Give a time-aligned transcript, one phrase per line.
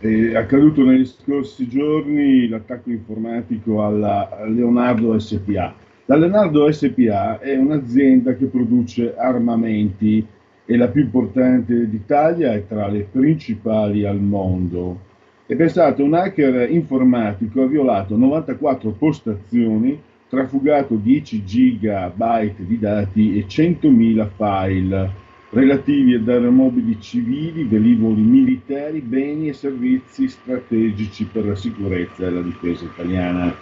[0.00, 5.74] è accaduto negli scorsi giorni l'attacco informatico alla Leonardo SPA.
[6.06, 10.26] La Leonardo SPA è un'azienda che produce armamenti,
[10.64, 15.00] è la più importante d'Italia e tra le principali al mondo.
[15.46, 23.44] E pensate, un hacker informatico ha violato 94 postazioni, trafugato 10 gigabyte di dati e
[23.46, 32.26] 100.000 file relativi ad aeromobili civili, velivoli militari, beni e servizi strategici per la sicurezza
[32.26, 33.54] e la difesa italiana.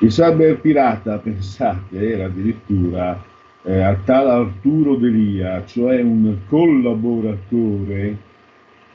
[0.00, 3.22] Il cyber pirata, pensate, era addirittura
[3.62, 8.26] eh, a tal Arturo Delia, cioè un collaboratore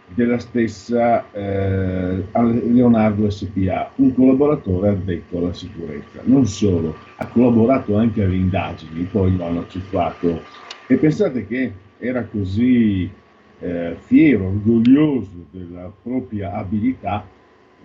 [0.08, 6.22] della stessa eh, Leonardo SPA, un collaboratore addetto alla sicurezza.
[6.24, 10.42] Non solo, ha collaborato anche alle indagini, poi lo hanno cifrato.
[10.88, 11.72] E pensate che
[12.04, 13.10] era così
[13.60, 17.26] eh, fiero, orgoglioso della propria abilità,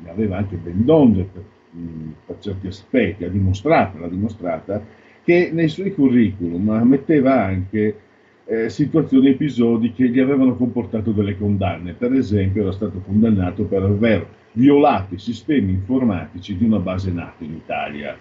[0.00, 4.84] ne aveva anche ben donde per, mh, per certi aspetti, ha dimostrato, l'ha dimostrata,
[5.22, 7.96] che nei suoi curriculum metteva anche
[8.46, 11.92] eh, situazioni, episodi che gli avevano comportato delle condanne.
[11.92, 17.44] Per esempio era stato condannato per aver violato i sistemi informatici di una base NATO
[17.44, 18.16] in Italia.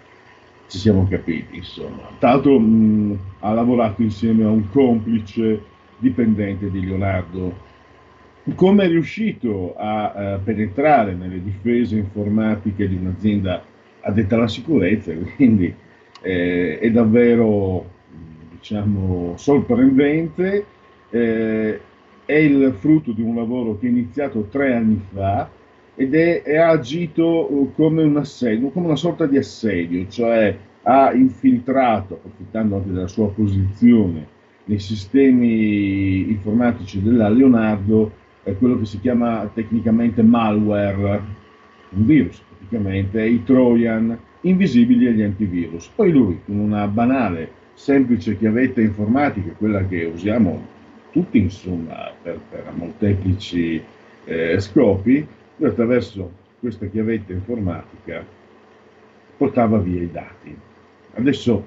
[0.68, 2.10] Ci siamo capiti, insomma.
[2.20, 7.66] L'altro mh, ha lavorato insieme a un complice dipendente di Leonardo.
[8.54, 13.62] Come è riuscito a, eh, penetrare nelle difese informatiche di un'azienda
[14.00, 15.12] addetta alla sicurezza?
[15.36, 15.74] Quindi
[16.22, 17.84] eh, è davvero
[18.50, 20.64] diciamo, sorprendente.
[21.10, 21.80] Eh,
[22.24, 25.48] è il frutto di un lavoro che è iniziato tre anni fa
[25.94, 32.14] ed è, è agito come un assedio, come una sorta di assedio, cioè ha infiltrato,
[32.14, 34.26] approfittando anche della sua posizione,
[34.68, 38.12] nei sistemi informatici della Leonardo
[38.42, 41.22] è quello che si chiama tecnicamente malware,
[41.90, 45.88] un virus praticamente, i Trojan invisibili agli antivirus.
[45.94, 50.76] Poi lui, con una banale, semplice chiavetta informatica, quella che usiamo
[51.12, 53.82] tutti insomma per, per molteplici
[54.24, 56.30] eh, scopi, lui attraverso
[56.60, 58.22] questa chiavetta informatica
[59.36, 60.54] portava via i dati.
[61.14, 61.66] Adesso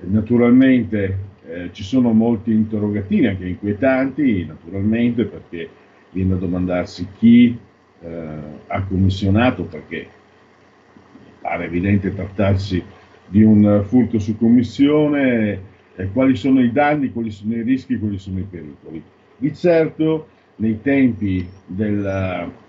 [0.00, 5.68] naturalmente eh, ci sono molti interrogativi, anche inquietanti, naturalmente, perché
[6.10, 7.56] viene a domandarsi chi
[8.00, 8.26] eh,
[8.66, 10.06] ha commissionato, perché
[11.40, 12.82] pare evidente trattarsi
[13.26, 15.60] di un furto su commissione,
[15.96, 19.02] eh, quali sono i danni, quali sono i rischi, quali sono i pericoli.
[19.36, 22.60] Di certo, nei tempi del, eh,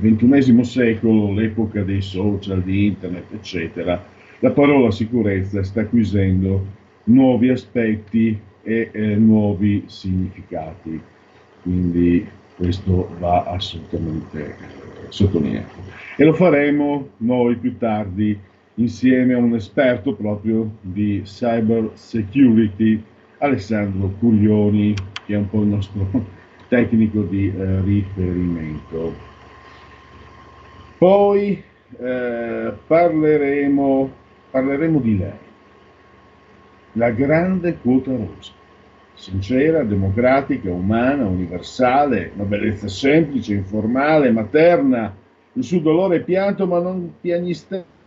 [0.00, 4.02] XXI secolo, l'epoca dei social, di internet, eccetera,
[4.40, 6.64] la parola sicurezza sta acquisendo
[7.04, 11.00] nuovi aspetti e eh, nuovi significati,
[11.62, 12.26] quindi
[12.56, 14.56] questo va assolutamente eh,
[15.08, 15.80] sottolineato.
[16.16, 18.38] E lo faremo noi più tardi
[18.74, 23.02] insieme a un esperto proprio di cyber security,
[23.38, 24.94] Alessandro Curioni,
[25.26, 26.08] che è un po' il nostro
[26.68, 29.14] tecnico di eh, riferimento.
[30.98, 31.62] Poi
[32.00, 34.10] eh, parleremo
[34.50, 35.38] parleremo di lei,
[36.92, 38.52] la grande quota rosa.
[39.14, 45.12] sincera, democratica, umana, universale, una bellezza semplice, informale, materna,
[45.54, 47.97] il suo dolore è pianto ma non piagnistante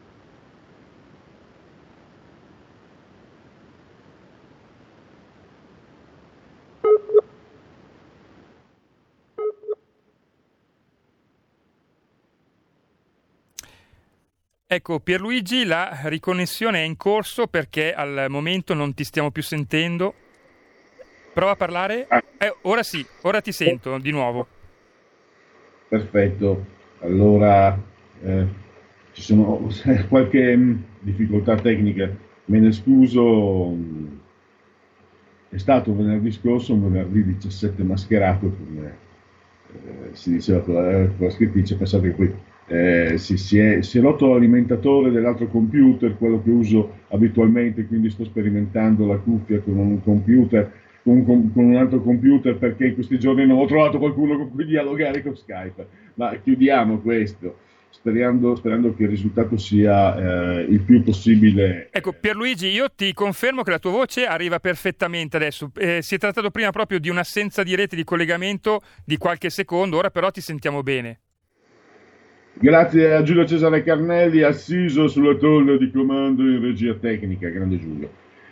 [14.74, 20.14] Ecco, Pierluigi, la riconnessione è in corso perché al momento non ti stiamo più sentendo.
[21.34, 22.06] Prova a parlare.
[22.08, 22.24] Ah.
[22.38, 24.48] Eh, ora sì, ora ti sento di nuovo.
[25.90, 26.66] Perfetto.
[27.00, 27.78] Allora,
[28.24, 28.48] eh,
[29.12, 29.70] ci sono
[30.08, 32.10] qualche mm, difficoltà tecnica,
[32.46, 33.76] me ne scuso.
[35.50, 38.98] È stato venerdì scorso, un venerdì 17 mascherato, come
[39.68, 42.34] eh, si diceva con la, con la scrittrice, pensate che qui
[42.68, 48.10] eh, si, si, è, si, è, rotto l'alimentatore dell'altro computer, quello che uso abitualmente, quindi
[48.10, 50.72] sto sperimentando la cuffia con un computer,
[51.04, 54.52] con, con, con un altro computer perché in questi giorni non ho trovato qualcuno con
[54.52, 55.88] cui dialogare con Skype.
[56.16, 57.58] Ma chiudiamo questo.
[57.90, 60.16] Sperando, sperando, che il risultato sia
[60.60, 61.90] eh, il più possibile.
[61.92, 65.72] Ecco, Pierluigi, io ti confermo che la tua voce arriva perfettamente adesso.
[65.76, 69.98] Eh, si è trattato prima proprio di un'assenza di rete di collegamento di qualche secondo,
[69.98, 71.20] ora però ti sentiamo bene.
[72.62, 77.50] Grazie a Giulio Cesare Carnelli, assiso sulla tolla di comando in regia tecnica.
[77.50, 78.08] Grande Giulio.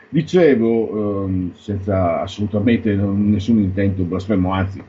[0.10, 4.82] Dicevo, ehm, senza assolutamente nessun intento blasfemo, anzi,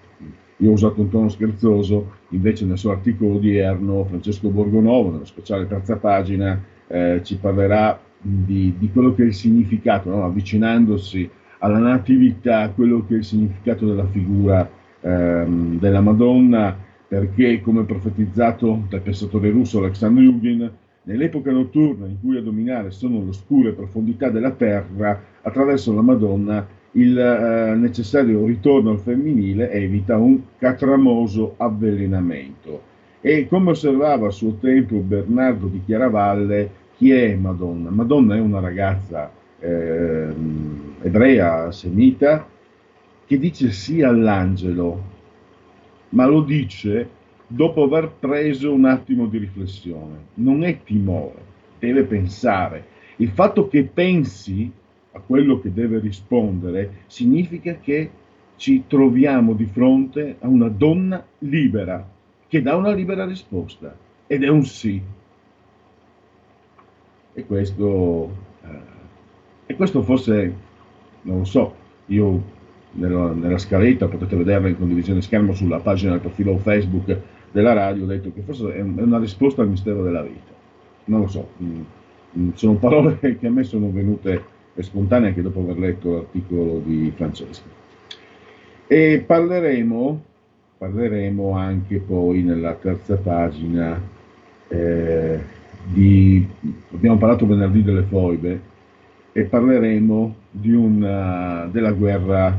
[0.56, 5.66] io ho usato un tono scherzoso, invece nel suo articolo odierno Francesco Borgonovo, nello speciale
[5.66, 10.24] terza pagina, eh, ci parlerà di, di, quello che è il significato, no?
[10.24, 11.28] avvicinandosi
[11.58, 14.66] alla natività, quello che è il significato della figura
[15.02, 20.70] ehm, della Madonna perché, come profetizzato dal pensatore russo Alexander Yugin,
[21.02, 26.64] nell'epoca notturna in cui a dominare sono le oscure profondità della terra, attraverso la Madonna
[26.92, 32.80] il eh, necessario ritorno al femminile evita un catramoso avvelenamento.
[33.20, 37.90] E come osservava a suo tempo Bernardo di Chiaravalle, chi è Madonna?
[37.90, 40.28] Madonna è una ragazza eh,
[41.02, 42.46] ebrea, semita,
[43.26, 45.09] che dice sì all'angelo,
[46.10, 50.26] ma lo dice dopo aver preso un attimo di riflessione.
[50.34, 51.42] Non è timore,
[51.78, 52.86] deve pensare.
[53.16, 54.70] Il fatto che pensi
[55.12, 58.10] a quello che deve rispondere significa che
[58.56, 62.08] ci troviamo di fronte a una donna libera,
[62.46, 63.96] che dà una libera risposta,
[64.26, 65.00] ed è un sì.
[67.32, 68.68] E questo, eh,
[69.66, 70.54] e questo forse,
[71.22, 71.74] non lo so,
[72.06, 72.58] io
[72.92, 77.16] nella, nella, scaletta, potete vederla in condivisione schermo sulla pagina del profilo Facebook
[77.50, 80.52] della radio, ho detto che forse è, una risposta al mistero della vita.
[81.06, 81.80] Non lo so, mm,
[82.38, 87.12] mm, sono parole che a me sono venute spontanee anche dopo aver letto l'articolo di
[87.14, 87.68] Francesco.
[88.86, 90.22] E parleremo,
[90.78, 94.00] parleremo anche poi nella terza pagina
[94.68, 95.38] eh,
[95.84, 96.46] di,
[96.92, 98.68] abbiamo parlato venerdì delle foibe,
[99.32, 100.34] e parleremo
[100.64, 102.58] una, della guerra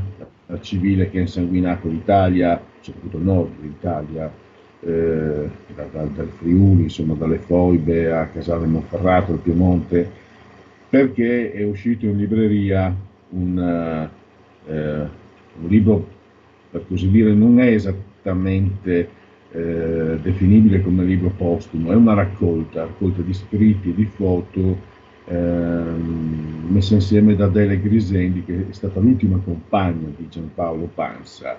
[0.60, 4.32] civile che ha insanguinato l'Italia, soprattutto il nord d'Italia,
[4.80, 10.10] eh, da, da, dal Friuli, insomma dalle Foibe a Casale Monferrato, al Piemonte,
[10.88, 12.94] perché è uscito in libreria
[13.30, 14.08] un,
[14.66, 14.72] eh,
[15.60, 16.06] un libro,
[16.70, 19.08] per così dire, non è esattamente
[19.52, 24.90] eh, definibile come libro postumo, è una raccolta, raccolta di scritti e di foto
[25.32, 31.58] ehm, messa insieme da Dele Grisendi, che è stata l'ultima compagna di Giampaolo Pansa,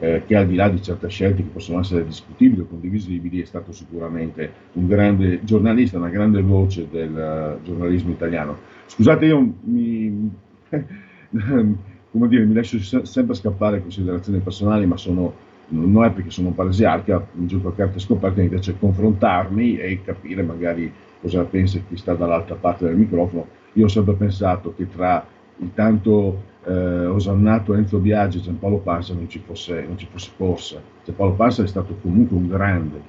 [0.00, 3.44] eh, che al di là di certe scelte che possono essere discutibili o condivisibili, è
[3.44, 8.58] stato sicuramente un grande giornalista, una grande voce del uh, giornalismo italiano.
[8.86, 10.30] Scusate, io mi,
[11.30, 17.26] dire, mi lascio sempre scappare considerazioni personali, ma sono non è perché sono un paresiarca,
[17.34, 22.14] un gioco a carte scoperte, mi piace confrontarmi e capire magari cosa pensa chi sta
[22.14, 23.46] dall'altra parte del microfono.
[23.74, 25.24] Io ho sempre pensato che tra
[25.58, 30.30] il tanto eh, osannato Enzo Biaggi e Giampaolo Pansa non ci fosse, non ci fosse
[30.36, 30.80] corsa.
[31.04, 33.00] Giampaolo Pansa è stato comunque un grande,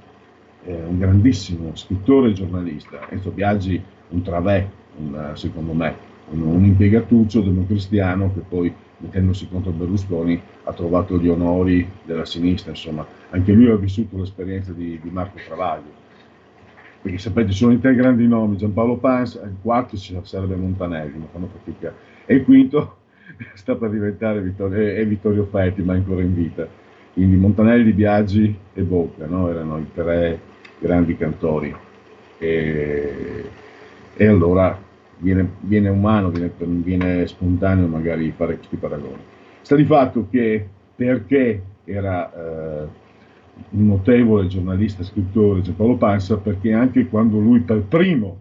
[0.66, 3.10] eh, un grandissimo scrittore e giornalista.
[3.10, 5.96] Enzo Biaggi un travè, un, secondo me,
[6.32, 12.72] un, un impiegatuccio democristiano che poi mettendosi contro Berlusconi ha trovato gli onori della sinistra,
[12.72, 16.08] insomma, anche lui ha vissuto l'esperienza di, di Marco Travaglio
[17.01, 21.27] perché sapete sono i tre grandi nomi, Giampaolo Pans, il quarto ci sarebbe Montanelli, ma
[21.32, 21.94] fanno fatica,
[22.25, 22.98] e il quinto
[23.56, 26.68] sta per diventare Vittorio, è Vittorio Fetti, ma ancora in vita.
[27.13, 29.50] Quindi Montanelli, Biaggi e Bocca no?
[29.50, 30.39] erano i tre
[30.79, 31.75] grandi cantori.
[32.38, 33.50] E,
[34.15, 34.77] e allora
[35.20, 39.22] viene, viene umano, viene, viene, spontaneo magari fare questi paragoni.
[39.62, 42.88] Sta di fatto che perché era eh,
[43.70, 48.40] un notevole giornalista, scrittore Giampaolo Pansa, perché anche quando lui per primo,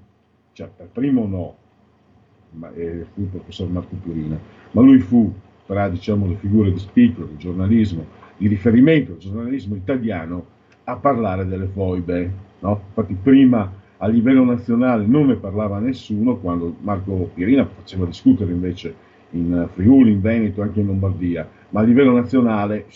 [0.53, 1.57] cioè per primo no,
[2.51, 4.39] ma, eh, fu il professor Marco Purina,
[4.73, 5.33] ma lui fu
[5.67, 8.07] tra diciamo, le figure di spicco del giornalismo,
[8.39, 10.47] di riferimento del giornalismo italiano,
[10.85, 12.33] a parlare delle foibe.
[12.61, 12.81] No?
[12.89, 18.95] Infatti prima a livello nazionale non ne parlava nessuno, quando Marco Pirina faceva discutere invece
[19.31, 22.87] in Friuli, in Veneto, anche in Lombardia, ma a livello nazionale,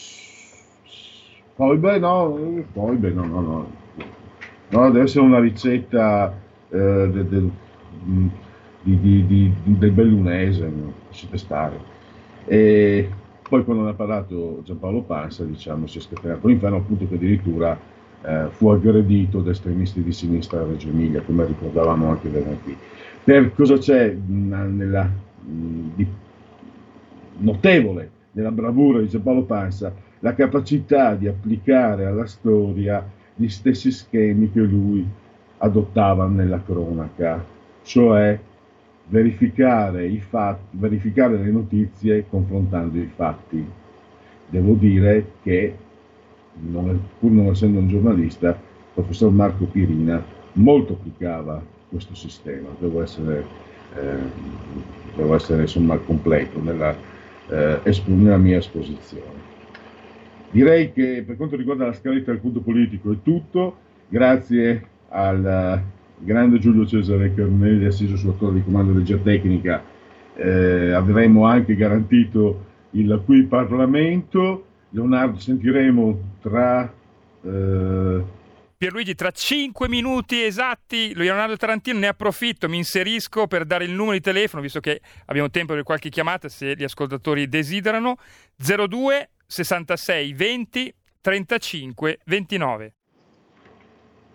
[1.54, 3.70] foibe no, foibe no, no, no,
[4.68, 6.32] no deve essere una ricetta
[6.70, 7.50] eh, del, del,
[8.82, 10.92] di, di, di, del bellunese, no?
[11.08, 11.80] lasciate stare.
[12.46, 13.08] E
[13.48, 17.78] poi quando ne ha parlato Giampaolo Pansa, diciamo, si è scatenato l'inferno, appunto che addirittura
[18.24, 22.76] eh, fu aggredito da estremisti di sinistra a Reggio Emilia, come ricordavamo anche venerdì.
[23.24, 25.08] Per cosa c'è nella,
[25.40, 26.06] di
[27.38, 29.94] notevole nella bravura di Giampaolo Pansa?
[30.20, 35.04] La capacità di applicare alla storia gli stessi schemi che lui
[35.58, 37.44] adottava nella cronaca,
[37.82, 38.38] cioè
[39.06, 43.64] verificare, i fatti, verificare le notizie confrontando i fatti.
[44.48, 45.76] Devo dire che
[46.60, 48.56] non, pur non essendo un giornalista, il
[48.94, 50.22] professor Marco Pirina
[50.54, 53.44] molto applicava questo sistema, devo essere,
[53.94, 56.94] eh, essere insomma completo nella,
[57.48, 59.50] eh, nella mia esposizione.
[60.50, 63.76] Direi che per quanto riguarda la scaletta del punto politico è tutto,
[64.08, 65.82] grazie al
[66.18, 69.82] grande Giulio Cesare Carnelli assiso sulla torre di comando regia tecnica,
[70.34, 76.92] eh, avremo anche garantito il qui Parlamento Leonardo, sentiremo tra...
[77.42, 78.40] Eh...
[78.76, 84.12] Pierluigi, tra 5 minuti esatti, Leonardo Tarantino ne approfitto, mi inserisco per dare il numero
[84.12, 88.16] di telefono, visto che abbiamo tempo per qualche chiamata, se gli ascoltatori desiderano,
[88.56, 92.94] 02 66 20 35 29.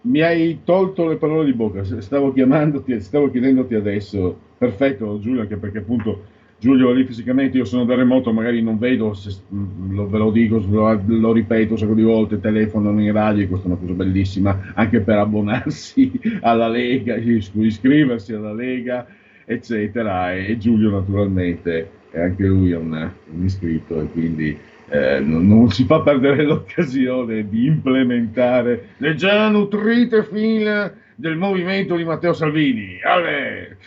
[0.01, 5.57] Mi hai tolto le parole di bocca, stavo chiamandoti, stavo chiedendoti adesso, perfetto Giulio, anche
[5.57, 10.17] perché appunto Giulio lì fisicamente io sono da remoto, magari non vedo, se, lo, ve
[10.17, 13.79] lo dico, lo, lo, ripeto un sacco di volte, telefono in radio, questa è una
[13.79, 16.11] cosa bellissima, anche per abbonarsi
[16.41, 19.05] alla Lega, iscriversi alla Lega,
[19.45, 20.33] eccetera.
[20.33, 24.57] E, e Giulio naturalmente, è anche lui è un, un iscritto e quindi
[24.89, 31.95] eh, non, non, si fa perdere l'occasione di implementare le già nutrite file del movimento
[31.95, 32.99] di Matteo Salvini.
[33.03, 33.77] Ale!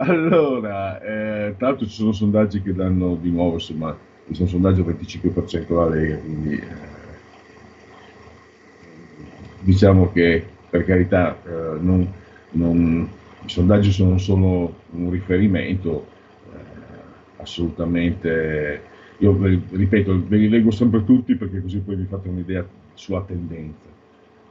[0.00, 5.74] Allora, eh, tra l'altro ci sono sondaggi che danno di nuovo, insomma, questo sondaggio 25%
[5.74, 6.66] la Lega, quindi eh,
[9.58, 12.12] diciamo che per carità eh, non,
[12.50, 13.08] non,
[13.44, 16.06] i sondaggi sono solo un riferimento,
[16.52, 18.82] eh, assolutamente,
[19.18, 22.64] io ripeto, ve li leggo sempre tutti perché così poi vi fate un'idea
[22.94, 23.88] sulla tendenza,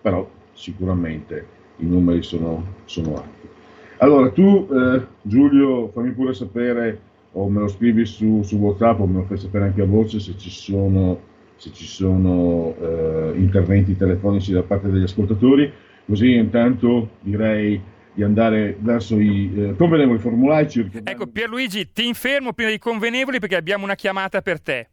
[0.01, 3.56] però sicuramente i numeri sono, sono alti.
[3.99, 6.99] Allora, tu eh, Giulio, fammi pure sapere,
[7.31, 10.19] o me lo scrivi su, su, WhatsApp, o me lo fai sapere anche a voce
[10.19, 11.19] se ci sono,
[11.55, 15.71] se ci sono eh, interventi telefonici da parte degli ascoltatori,
[16.05, 17.81] così intanto direi
[18.13, 20.91] di andare verso i eh, convenevoli formulari.
[21.03, 24.89] Ecco, Pierluigi, ti infermo prima dei convenevoli perché abbiamo una chiamata per te.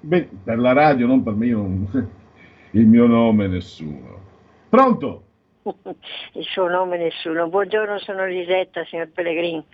[0.00, 1.88] Beh, per la radio, non per me, non...
[2.72, 4.18] il mio nome nessuno.
[4.68, 5.24] Pronto?
[6.34, 7.48] il suo nome nessuno.
[7.48, 9.64] Buongiorno, sono Lisetta, signor Pellegrini.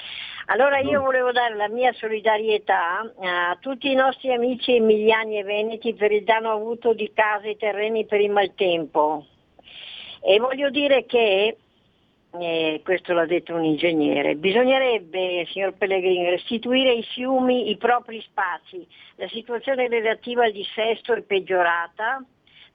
[0.46, 5.94] Allora io volevo dare la mia solidarietà a tutti i nostri amici emiliani e veneti
[5.94, 9.26] per il danno avuto di case e terreni per il maltempo.
[10.22, 11.56] E voglio dire che,
[12.38, 18.86] eh, questo l'ha detto un ingegnere, bisognerebbe, signor Pellegrini, restituire ai fiumi i propri spazi.
[19.16, 22.24] La situazione relativa al dissesto è peggiorata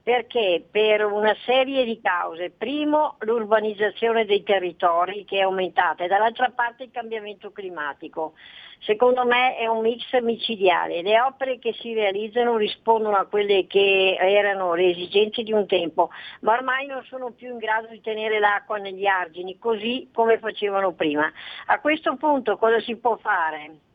[0.04, 2.52] perché per una serie di cause.
[2.52, 8.34] Primo l'urbanizzazione dei territori che è aumentata e dall'altra parte il cambiamento climatico.
[8.80, 11.04] Secondo me è un mix micidiale.
[11.04, 16.10] Le opere che si realizzano rispondono a quelle che erano le esigenze di un tempo,
[16.42, 20.94] ma ormai non sono più in grado di tenere l'acqua negli argini così come facevano
[20.94, 21.32] prima.
[21.68, 23.91] A questo punto cosa si può fare?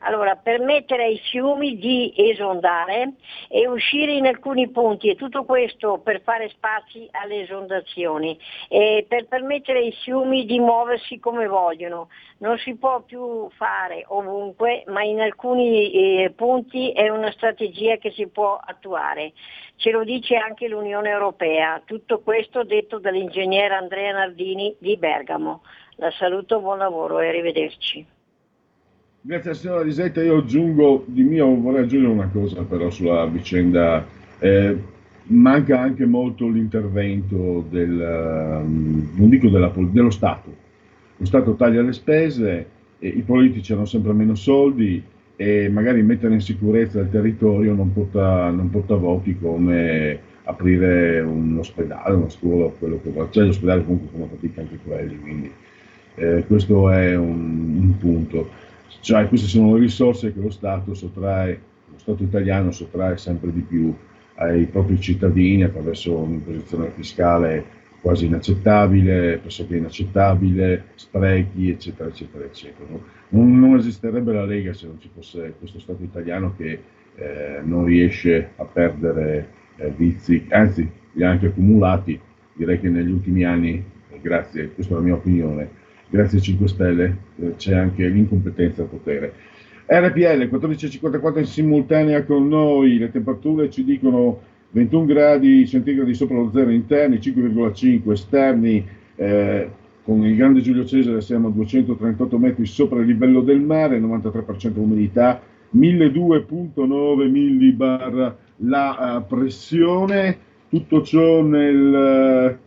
[0.00, 3.14] Allora, permettere ai fiumi di esondare
[3.48, 8.38] e uscire in alcuni punti e tutto questo per fare spazi alle esondazioni
[8.68, 12.08] e per permettere ai fiumi di muoversi come vogliono.
[12.38, 18.10] Non si può più fare ovunque, ma in alcuni eh, punti è una strategia che
[18.10, 19.32] si può attuare.
[19.76, 21.82] Ce lo dice anche l'Unione Europea.
[21.84, 25.62] Tutto questo detto dall'ingegnere Andrea Nardini di Bergamo.
[25.96, 28.15] La saluto, buon lavoro e arrivederci.
[29.26, 34.06] Grazie signora Lisetta, io aggiungo di mio, vorrei aggiungere una cosa però sulla vicenda.
[34.38, 34.76] Eh,
[35.24, 40.54] manca anche molto l'intervento del, non dico della, dello Stato.
[41.16, 42.66] Lo Stato taglia le spese,
[43.00, 45.02] i politici hanno sempre meno soldi
[45.34, 51.56] e magari mettere in sicurezza il territorio non porta, non porta voti come aprire un
[51.58, 53.26] ospedale, una scuola, quello che vuole.
[53.32, 55.50] Cioè gli ospedali comunque fanno fatica anche quelli, quindi
[56.14, 58.64] eh, questo è un, un punto.
[59.00, 61.60] Cioè, queste sono le risorse che lo Stato sottrae,
[61.90, 63.94] lo Stato italiano sottrae sempre di più
[64.36, 72.88] ai propri cittadini attraverso un'imposizione fiscale quasi inaccettabile, pressoché inaccettabile, sprechi, eccetera, eccetera, eccetera.
[73.30, 76.80] Non, non, esisterebbe la Lega se non ci fosse questo Stato italiano che
[77.16, 82.18] eh, non riesce a perdere eh, vizi, anzi li ha anche accumulati.
[82.52, 83.84] Direi che negli ultimi anni,
[84.20, 85.68] grazie, questa è la mia opinione,
[86.08, 87.16] grazie ai 5 Stelle.
[87.40, 89.32] Eh, c'è anche l'incompetenza al potere.
[89.86, 96.50] RPL 14.54 in simultanea con noi, le temperature ci dicono 21 gradi centigradi sopra lo
[96.52, 98.84] zero interni, 5,5 esterni,
[99.14, 99.70] eh,
[100.02, 104.72] con il grande Giulio Cesare siamo a 238 metri sopra il livello del mare, 93%
[104.76, 105.40] umidità,
[105.76, 112.58] 1200.9 millibar la uh, pressione, tutto ciò nel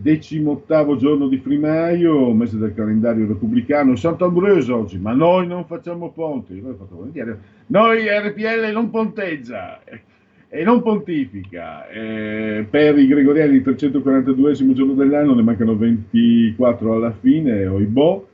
[0.00, 6.60] decimottavo giorno di primaio, mese del calendario repubblicano, Sant'Ambrosio oggi, ma noi non facciamo ponti,
[6.60, 6.76] noi,
[7.66, 9.80] noi RPL non ponteggia
[10.48, 11.88] e non pontifica.
[11.88, 18.26] Eh, per i gregoriani il 342 giorno dell'anno ne mancano 24 alla fine, oibò,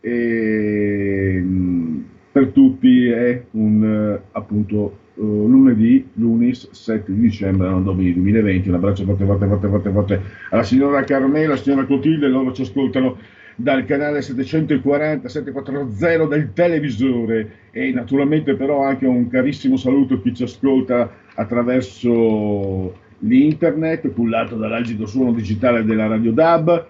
[0.00, 1.98] e mm,
[2.30, 8.68] per tutti è un appunto uh, lunedì, lunis 7 di dicembre, anno domini 2020.
[8.68, 12.62] Un abbraccio forte, forte, forte, forte, forte alla signora Carmela, alla signora Clotilde, loro ci
[12.62, 13.18] ascoltano
[13.58, 20.34] dal canale 740 740 del televisore e naturalmente però anche un carissimo saluto a chi
[20.34, 26.86] ci ascolta attraverso l'internet cullato dall'algido suono digitale della Radio DAB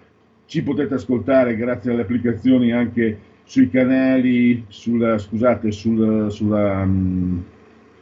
[0.46, 7.44] ci potete ascoltare grazie alle applicazioni anche sui canali sulla, scusate, sul, sulla, um,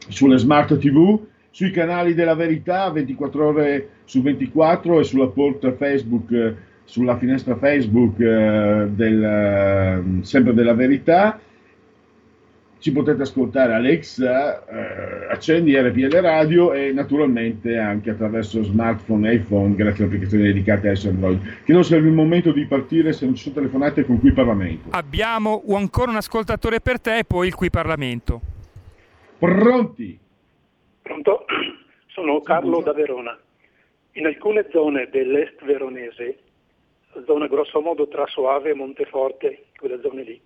[0.09, 1.19] sulle smart tv,
[1.51, 8.19] sui canali della verità 24 ore su 24 e sulla porta Facebook, sulla finestra Facebook
[8.19, 11.39] eh, del, eh, sempre della verità.
[12.77, 19.73] Ci potete ascoltare Alexa, eh, accendi RPL Radio e naturalmente anche attraverso smartphone e iPhone
[19.75, 21.39] grazie alle applicazioni dedicate a Android.
[21.63, 24.89] Che non sia il momento di partire se non ci sono telefonate con qui Parlamento.
[24.91, 28.53] Abbiamo ancora un ascoltatore per te e poi il qui Parlamento.
[29.45, 30.19] Pronti?
[31.01, 31.45] Pronto?
[32.07, 33.37] Sono Carlo da Verona.
[34.13, 36.39] In alcune zone dell'est veronese,
[37.25, 40.41] zona grossomodo tra Soave e Monteforte, quelle zone lì,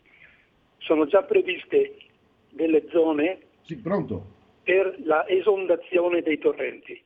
[0.80, 1.96] sono già previste
[2.50, 7.00] delle zone sì, per la esondazione dei torrenti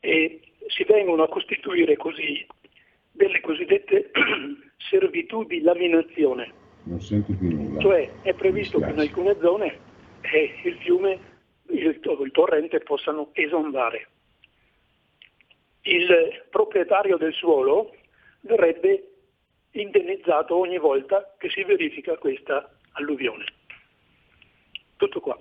[0.00, 2.46] e si vengono a costituire così
[3.10, 4.10] delle cosiddette
[4.90, 6.52] servitù di laminazione.
[6.84, 7.80] Non sento più nulla.
[7.80, 9.90] Cioè è previsto che in alcune zone
[10.22, 11.18] e il fiume,
[11.68, 14.08] il, il torrente possano esondare.
[15.82, 17.94] Il proprietario del suolo
[18.40, 19.08] verrebbe
[19.72, 23.44] indennizzato ogni volta che si verifica questa alluvione.
[24.96, 25.36] Tutto qua.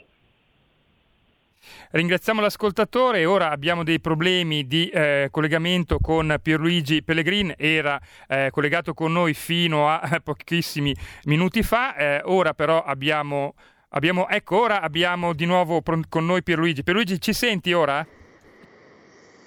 [1.92, 8.94] Ringraziamo l'ascoltatore, ora abbiamo dei problemi di eh, collegamento con Pierluigi Pellegrin, era eh, collegato
[8.94, 13.54] con noi fino a pochissimi minuti fa, eh, ora però abbiamo
[13.94, 16.82] Abbiamo, ecco, ora abbiamo di nuovo con noi Pierluigi.
[16.82, 18.06] Pierluigi, ci senti ora?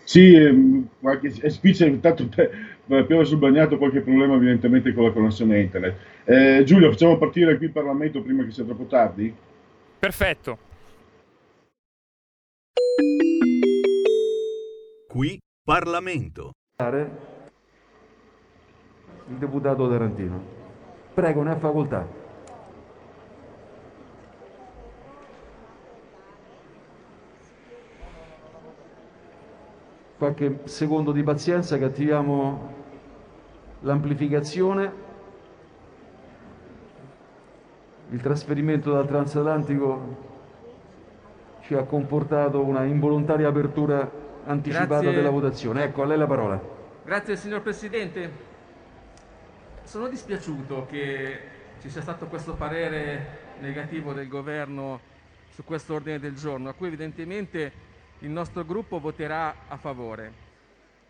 [0.02, 2.28] Sì, ehm, qualche spiccia, intanto
[2.88, 5.96] abbiamo sul bagnato qualche problema evidentemente con la connessione internet.
[6.24, 9.34] Eh, Giulio, facciamo partire qui il Parlamento prima che sia troppo tardi?
[9.98, 10.58] Perfetto.
[15.08, 16.50] Qui Parlamento.
[19.28, 20.42] Il deputato Tarantino.
[21.14, 22.23] Prego, ne ha facoltà.
[30.24, 32.72] Qualche secondo di pazienza che attiviamo
[33.80, 35.02] l'amplificazione.
[38.08, 40.32] Il trasferimento dal transatlantico
[41.60, 44.10] ci ha comportato una involontaria apertura
[44.46, 45.12] anticipata Grazie.
[45.12, 45.84] della votazione.
[45.84, 46.60] Ecco, a lei la parola.
[47.04, 48.52] Grazie signor Presidente.
[49.82, 51.38] Sono dispiaciuto che
[51.82, 55.00] ci sia stato questo parere negativo del Governo
[55.50, 57.83] su questo ordine del giorno, a cui evidentemente
[58.24, 60.32] il nostro gruppo voterà a favore.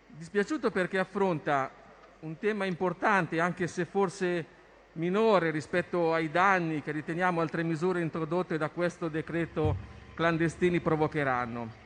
[0.08, 1.70] Dispiaciuto perché affronta
[2.20, 4.44] un tema importante, anche se forse
[4.94, 9.76] minore rispetto ai danni che riteniamo altre misure introdotte da questo decreto
[10.14, 11.82] clandestini provocheranno.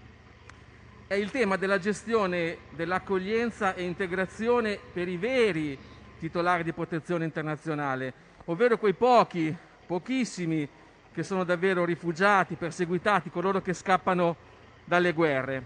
[1.07, 5.79] È il tema della gestione dell'accoglienza e integrazione per i veri
[6.19, 8.13] titolari di protezione internazionale,
[8.47, 9.55] ovvero quei pochi,
[9.87, 10.69] pochissimi,
[11.13, 14.48] che sono davvero rifugiati, perseguitati, coloro che scappano
[14.89, 15.63] dalle guerre.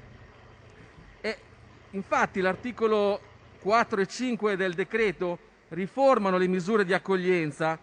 [1.21, 1.39] E
[1.91, 3.21] infatti l'articolo
[3.61, 7.79] 4 e 5 del decreto riformano le misure di accoglienza,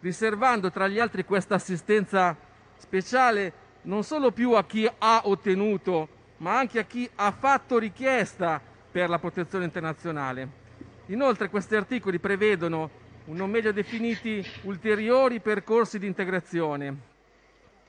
[0.00, 2.36] riservando tra gli altri questa assistenza
[2.76, 8.60] speciale non solo più a chi ha ottenuto, ma anche a chi ha fatto richiesta
[8.90, 10.62] per la protezione internazionale.
[11.06, 16.96] Inoltre questi articoli prevedono non meglio definiti ulteriori percorsi di integrazione,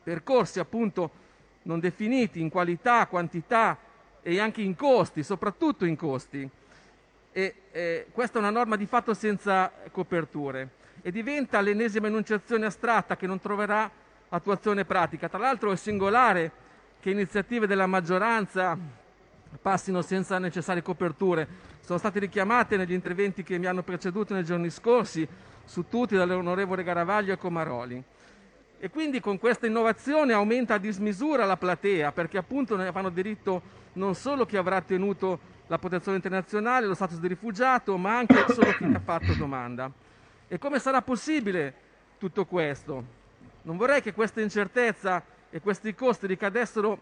[0.03, 1.23] percorsi appunto
[1.65, 3.77] non definiti in qualità, quantità
[4.21, 6.47] e anche in costi, soprattutto in costi.
[7.31, 10.69] E, eh, questa è una norma di fatto senza coperture
[11.01, 13.89] e diventa l'ennesima enunciazione astratta che non troverà
[14.29, 15.29] attuazione pratica.
[15.29, 16.51] Tra l'altro è singolare
[16.99, 18.77] che iniziative della maggioranza
[19.61, 21.47] passino senza necessarie coperture.
[21.81, 25.27] Sono state richiamate negli interventi che mi hanno preceduto nei giorni scorsi
[25.65, 28.03] su tutti dall'onorevole Garavaglio e Comaroli.
[28.77, 33.61] E quindi con questa innovazione aumenta a dismisura la platea, perché appunto ne fanno diritto
[33.93, 38.71] non solo chi avrà ottenuto la protezione internazionale, lo status di rifugiato, ma anche solo
[38.73, 39.91] chi ne ha fatto domanda.
[40.47, 41.73] E come sarà possibile
[42.17, 43.03] tutto questo?
[43.63, 47.01] Non vorrei che questa incertezza e questi costi ricadessero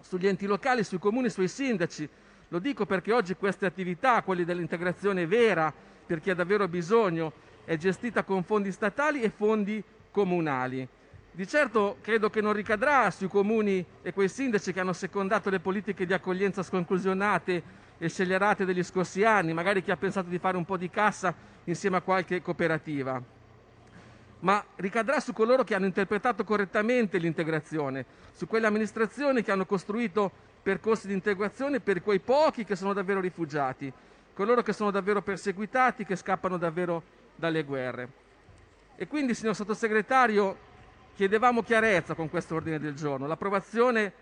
[0.00, 2.08] sugli enti locali, sui comuni, sui sindaci.
[2.48, 5.72] Lo dico perché oggi queste attività, quelle dell'integrazione vera
[6.06, 7.32] per chi ha davvero bisogno,
[7.64, 10.86] è gestita con fondi statali e fondi comunali.
[11.30, 15.60] Di certo credo che non ricadrà sui comuni e quei sindaci che hanno secondato le
[15.60, 17.62] politiche di accoglienza sconclusionate
[17.98, 21.34] e scellerate degli scorsi anni, magari chi ha pensato di fare un po' di cassa
[21.64, 23.36] insieme a qualche cooperativa
[24.40, 30.30] ma ricadrà su coloro che hanno interpretato correttamente l'integrazione, su quelle amministrazioni che hanno costruito
[30.62, 33.92] percorsi di integrazione per quei pochi che sono davvero rifugiati,
[34.34, 37.02] coloro che sono davvero perseguitati, che scappano davvero
[37.34, 38.26] dalle guerre.
[39.00, 40.56] E quindi, signor sottosegretario,
[41.14, 43.28] chiedevamo chiarezza con questo ordine del giorno.
[43.28, 44.12] L'approvazione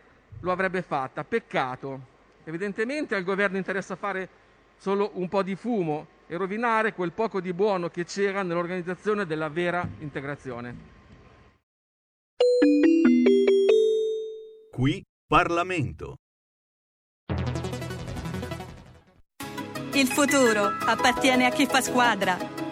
[0.40, 2.14] lo avrebbe fatta, peccato.
[2.44, 4.28] Evidentemente al governo interessa fare
[4.76, 9.48] solo un po' di fumo e rovinare quel poco di buono che c'era nell'organizzazione della
[9.48, 10.76] vera integrazione.
[14.70, 16.16] Qui Parlamento.
[19.94, 22.65] Il futuro appartiene a chi fa squadra.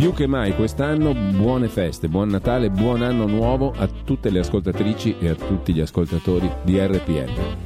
[0.00, 5.16] Più che mai quest'anno buone feste, buon Natale, buon anno nuovo a tutte le ascoltatrici
[5.20, 7.58] e a tutti gli ascoltatori di RPL.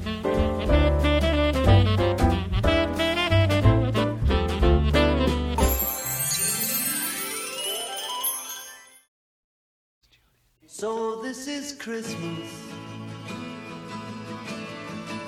[10.67, 12.51] So this is Christmas.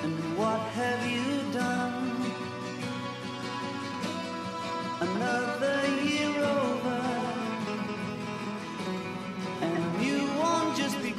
[0.03, 1.95] And what have you done?
[4.99, 5.86] Another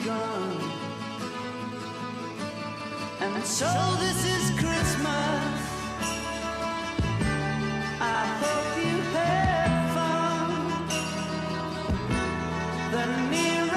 [0.08, 0.56] begun.
[3.20, 5.58] And so this is Christmas.
[8.00, 10.50] I hope you had fun.
[12.92, 13.67] The near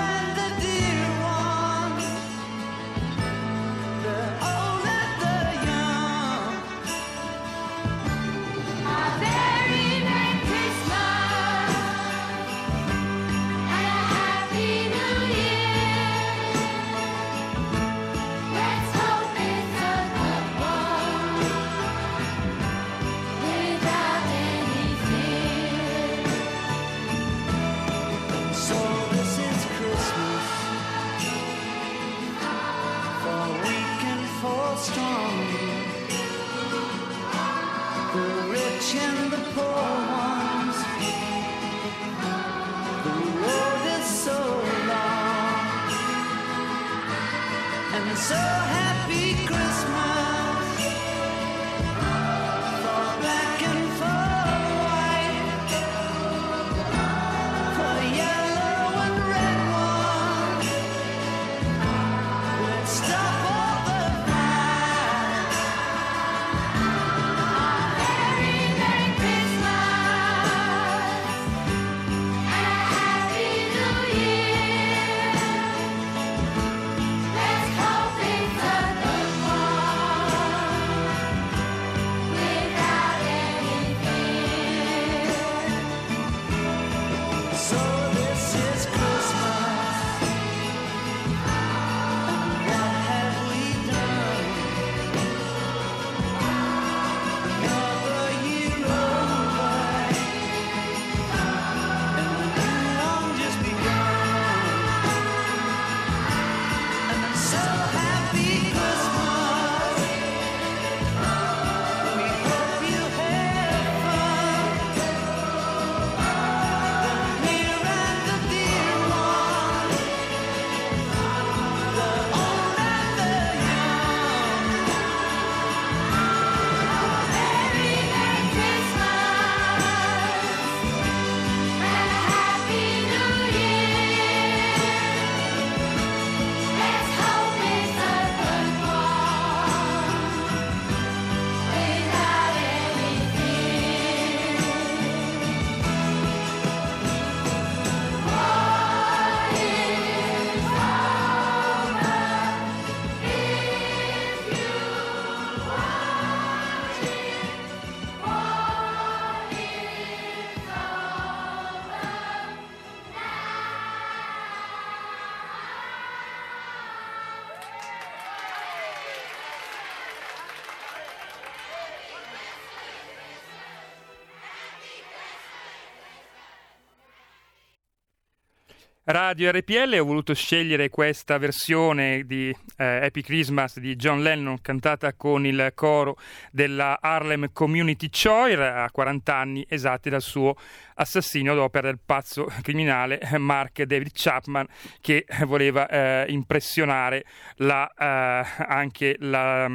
[179.11, 182.47] Radio RPL ho voluto scegliere questa versione di
[182.77, 186.15] eh, Happy Christmas di John Lennon cantata con il coro
[186.49, 190.55] della Harlem Community Choir a 40 anni esatti dal suo
[191.01, 194.67] assassinio d'opera del pazzo criminale Mark David Chapman
[195.01, 199.69] che voleva eh, impressionare la, eh, anche la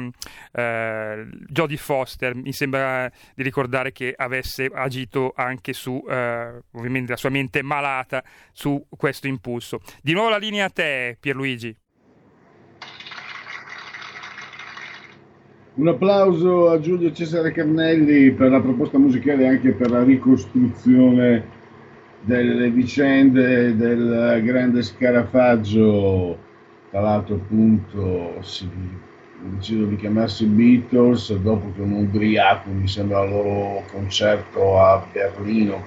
[0.51, 2.35] eh, Jodie Foster.
[2.35, 8.23] Mi sembra di ricordare che avesse agito anche su eh, ovviamente la sua mente malata
[8.51, 9.81] su questo impulso.
[10.01, 11.75] Di nuovo la linea a te Pierluigi
[15.77, 21.45] Un applauso a Giulio Cesare Carnelli per la proposta musicale e anche per la ricostruzione
[22.21, 26.35] delle vicende del grande scarafaggio.
[26.89, 28.67] Tra l'altro, appunto, si
[29.51, 35.85] deciso di chiamarsi Beatles dopo che un ubriaco, mi sembra, al loro concerto a Berlino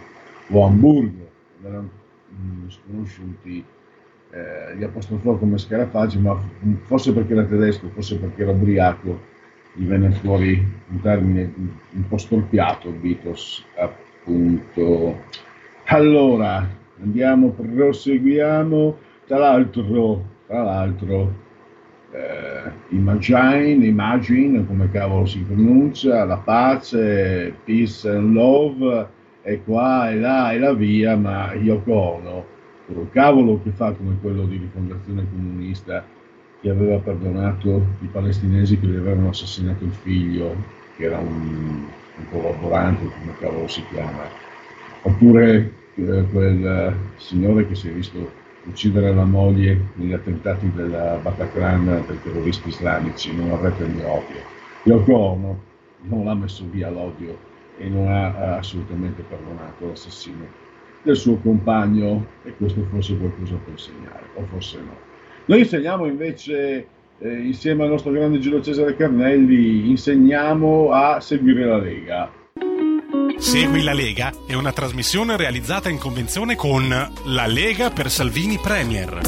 [0.51, 1.29] o Hamburgo,
[1.65, 1.91] erano
[2.33, 3.65] mm, sconosciuti,
[4.31, 6.41] eh, li apostrofò come scarafaggi, ma
[6.85, 9.30] forse perché era tedesco, forse perché era ubriaco
[9.75, 11.53] gli venne fuori un termine
[11.93, 15.19] un po' storpiato, Beatles, appunto.
[15.85, 16.69] Allora,
[17.01, 18.99] andiamo, proseguiamo.
[19.27, 21.35] Tra l'altro, tra l'altro,
[22.13, 29.09] eh, Imagine, Imagine, come cavolo si pronuncia, la pace, peace and love,
[29.43, 32.45] e qua e là e la via, ma Yoko Ono,
[33.13, 36.05] cavolo che fa come quello di rifondazione comunista,
[36.61, 40.55] che aveva perdonato i palestinesi che gli avevano assassinato il figlio,
[40.97, 44.25] che era un, un collaborante, come cavolo si chiama,
[45.03, 48.31] oppure eh, quel signore che si è visto
[48.65, 54.41] uccidere la moglie negli attentati della Bataclan dei terroristi islamici, non avrete il mio odio.
[54.85, 55.63] Yoko Ono
[56.03, 57.39] non l'ha messo via l'odio
[57.79, 60.47] e non ha assolutamente perdonato l'assassino
[61.03, 65.10] del suo compagno e questo forse qualcosa può insegnare, o forse no.
[65.51, 66.87] Noi insegniamo invece,
[67.19, 72.31] eh, insieme al nostro grande Giulio Cesare Carnelli, insegniamo a seguire la Lega.
[73.37, 76.89] Segui la Lega è una trasmissione realizzata in convenzione con
[77.25, 79.23] La Lega per Salvini Premier.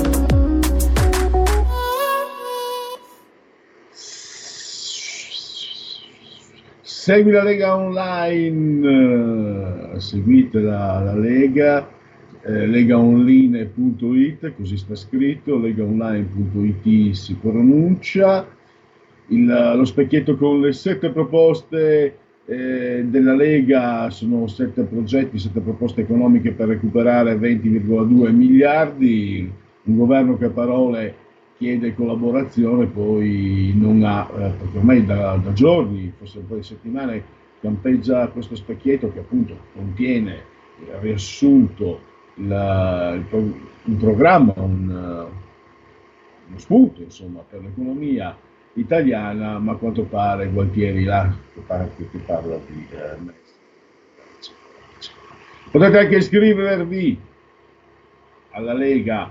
[6.83, 12.01] Segui la Lega online, eh, seguite la, la Lega,
[12.45, 18.47] eh, legaonline.it, così sta scritto, legaonline.it si pronuncia,
[19.29, 26.01] il- lo specchietto con le sette proposte eh, della Lega, sono sette progetti, sette proposte
[26.01, 29.51] economiche per recuperare 20,2 miliardi,
[29.85, 31.15] un governo che a parole
[31.57, 36.63] chiede collaborazione, poi non ha, eh, perché ormai da, da giorni, forse un po' di
[36.65, 37.23] settimane,
[37.61, 43.27] campeggia questo specchietto che appunto contiene eh, riassunto la- il,
[43.85, 45.27] un programma, un,
[46.49, 48.37] uno spunto insomma, per l'economia
[48.75, 53.41] italiana, ma a quanto pare Gualtieri là che che parla di eh.
[55.71, 57.19] Potete anche iscrivervi
[58.51, 59.31] alla Lega,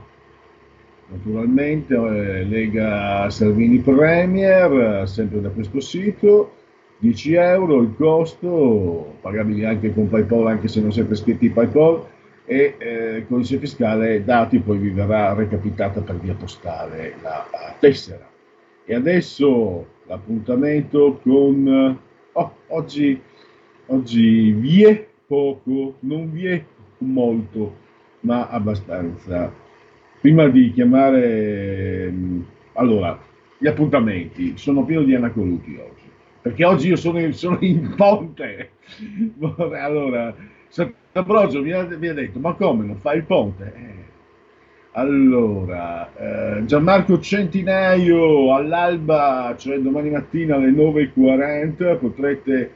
[1.07, 6.55] naturalmente, eh, Lega Salvini Premier, sempre da questo sito,
[6.97, 12.05] 10 euro il costo, pagabili anche con PayPal, anche se non siete iscritti in PayPal,
[12.45, 17.47] e eh, codice fiscale dati, poi vi verrà recapitata per via postale la,
[17.79, 18.29] tessera.
[18.85, 21.99] E adesso l'appuntamento con...
[22.33, 23.21] oh, oggi,
[23.87, 26.63] oggi vi è poco, non vi è
[26.99, 27.77] molto,
[28.21, 29.53] ma abbastanza.
[30.19, 32.05] Prima di chiamare...
[32.07, 33.19] ehm, Allora,
[33.57, 36.09] gli appuntamenti, sono pieno di anacoluti oggi,
[36.41, 38.71] perché oggi io sono sono in ponte.
[39.71, 40.35] Allora,
[40.71, 43.73] Sant'Ambrogio mi ha, mi ha detto, ma come, non fai il ponte?
[43.75, 44.09] Eh,
[44.93, 52.71] allora, eh, Gianmarco Centinaio all'alba, cioè domani mattina alle 9.40, potrete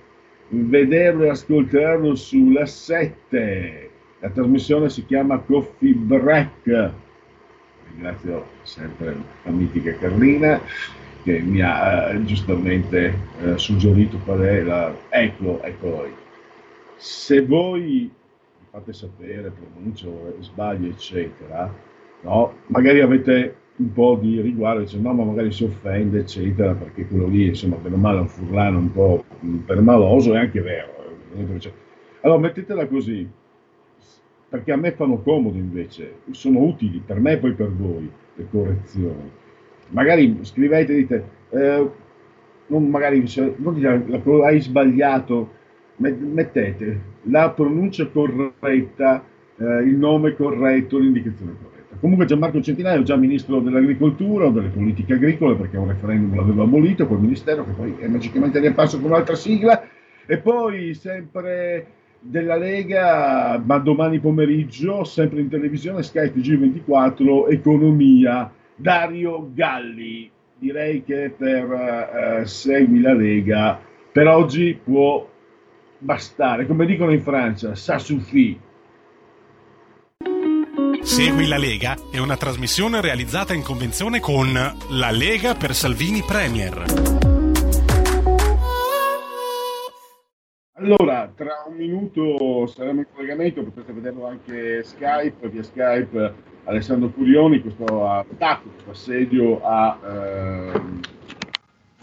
[0.49, 3.89] vederlo e ascoltarlo sulla 7.
[4.19, 6.91] La trasmissione si chiama Coffee Break.
[7.91, 10.60] Ringrazio sempre la mitica Carlina
[11.23, 14.93] che mi ha eh, giustamente eh, suggerito qual è la...
[15.10, 16.24] Ecco, eccolo lì.
[16.97, 18.12] Se voi
[18.71, 21.73] fate sapere, pronuncio, sbaglio, eccetera,
[22.21, 22.53] no?
[22.67, 27.27] magari avete un po' di riguardo, dice no, ma magari si offende, eccetera, perché quello
[27.27, 29.23] lì, insomma, o male è un furlano un po'
[29.65, 30.93] permaloso, è anche vero.
[31.36, 31.73] eh.
[32.21, 33.29] Allora, mettetela così,
[34.49, 38.47] perché a me fanno comodo invece, sono utili per me e poi per voi le
[38.49, 39.31] correzioni.
[39.89, 41.89] Magari scrivete dite, eh,
[42.67, 43.23] non magari
[43.58, 45.51] non dite, hai sbagliato,
[45.97, 49.23] mettete la pronuncia corretta,
[49.58, 51.95] eh, il nome corretto, l'indicazione corretta.
[51.99, 56.63] Comunque Gianmarco Centinaio è già ministro dell'agricoltura o delle politiche agricole perché un referendum l'aveva
[56.63, 59.88] abolito, quel ministero che poi è magicamente riapparso con un'altra sigla
[60.25, 61.88] e poi sempre
[62.19, 70.29] della Lega, ma domani pomeriggio, sempre in televisione, Sky TG24, Economia, Dario Galli.
[70.58, 71.71] Direi che per
[72.41, 73.79] eh, Segui la Lega,
[74.12, 75.27] per oggi può
[76.05, 76.67] bastare.
[76.67, 78.57] Come dicono in Francia, ça suffit.
[81.01, 86.83] Segui la Lega è una trasmissione realizzata in convenzione con La Lega per Salvini Premier.
[90.77, 96.33] Allora, tra un minuto saremo in collegamento, potete vederlo anche Skype, via Skype,
[96.65, 100.99] Alessandro Curioni, questo attacco, questo assedio a ehm,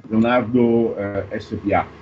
[0.09, 2.02] Leonardo eh, SPA.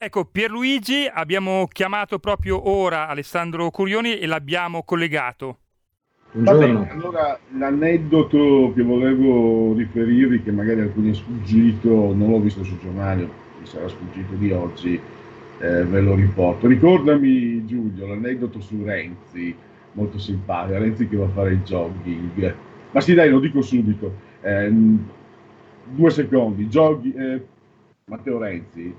[0.00, 5.58] Ecco, Pierluigi, abbiamo chiamato proprio ora Alessandro Curioni e l'abbiamo collegato.
[6.34, 12.38] Va bene, allora l'aneddoto che volevo riferirvi, che magari a alcuni è sfuggito, non l'ho
[12.38, 16.68] visto sul giornale, mi sarà sfuggito di oggi, eh, ve lo riporto.
[16.68, 19.52] Ricordami Giulio, l'aneddoto su Renzi,
[19.94, 22.54] molto simpatico, Renzi che va a fare il jogging.
[22.92, 25.08] Ma sì dai, lo dico subito, Ehm,
[25.86, 27.46] due secondi, jogging, eh,
[28.04, 28.94] Matteo Renzi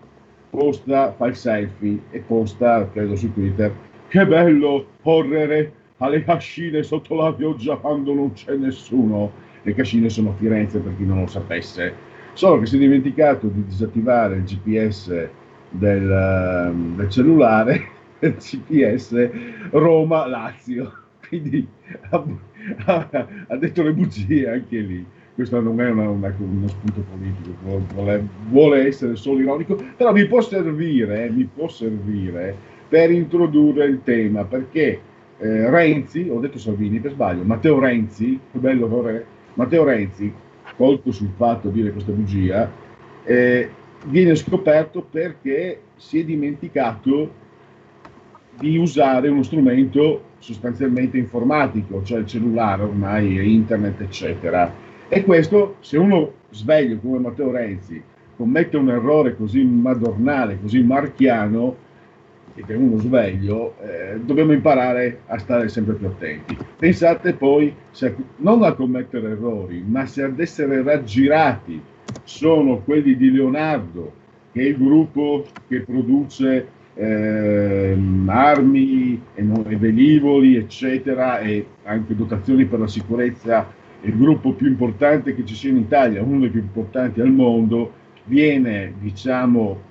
[0.49, 3.73] posta, fa il selfie e posta, credo su Twitter,
[4.07, 9.31] che bello correre alle cascine sotto la pioggia quando non c'è nessuno.
[9.61, 11.93] Le cascine sono Firenze per chi non lo sapesse.
[12.33, 15.29] Solo che si è dimenticato di disattivare il GPS
[15.69, 17.87] del, ehm, del cellulare,
[18.19, 19.29] il GPS
[19.71, 20.93] Roma-Lazio.
[21.27, 21.67] Quindi
[22.09, 22.23] ha,
[22.85, 23.07] ha-
[23.47, 25.05] ha detto le bugie anche lì.
[25.39, 30.25] Questo non è una- una- uno spunto politico, vuole- vuole, essere solo ironico, però mi
[30.25, 32.53] può servire, eh, mi può servire
[32.89, 34.99] per introdurre il tema, perché
[35.41, 39.21] eh, Renzi, ho detto Salvini per sbaglio, Matteo Renzi, che bello vorrei,
[39.53, 40.29] Matteo Renzi,
[40.75, 42.69] colto sul fatto di dire questa bugia,
[43.23, 43.69] eh,
[44.07, 47.31] viene scoperto perché si è dimenticato
[48.59, 54.87] di usare uno strumento sostanzialmente informatico, cioè il cellulare ormai, internet, eccetera.
[55.11, 57.99] E questo, se uno sveglio come Matteo Renzi
[58.35, 61.75] commette un errore così madornale, così marchiano,
[62.53, 66.55] ed è uno sveglio, eh, dobbiamo imparare a stare sempre più attenti.
[66.77, 71.81] Pensate poi se- non a commettere errori, ma se ad essere raggirati
[72.23, 74.13] sono quelli di Leonardo,
[74.51, 79.43] che è il gruppo che produce ehm, armi e
[79.75, 85.69] velivoli, eccetera, e anche dotazioni per la sicurezza, il gruppo più importante che ci sia
[85.69, 87.91] in Italia, uno dei più importanti al mondo,
[88.25, 89.81] viene, diciamo,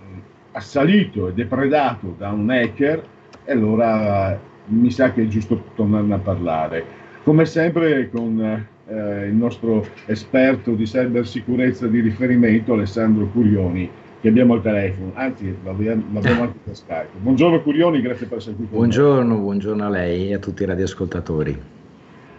[0.00, 0.18] mh,
[0.52, 3.02] assalito e depredato da un hacker,
[3.44, 6.84] e allora eh, mi sa che è giusto tornarne a parlare.
[7.22, 13.88] Come sempre con eh, il nostro esperto di cybersicurezza di riferimento, Alessandro Curioni,
[14.20, 16.02] che abbiamo al telefono, anzi l'abbiamo
[16.42, 17.18] anche per Skype.
[17.18, 18.88] Buongiorno Curioni, grazie per essere qui con noi.
[18.88, 21.74] Buongiorno, buongiorno a lei e a tutti i radioascoltatori.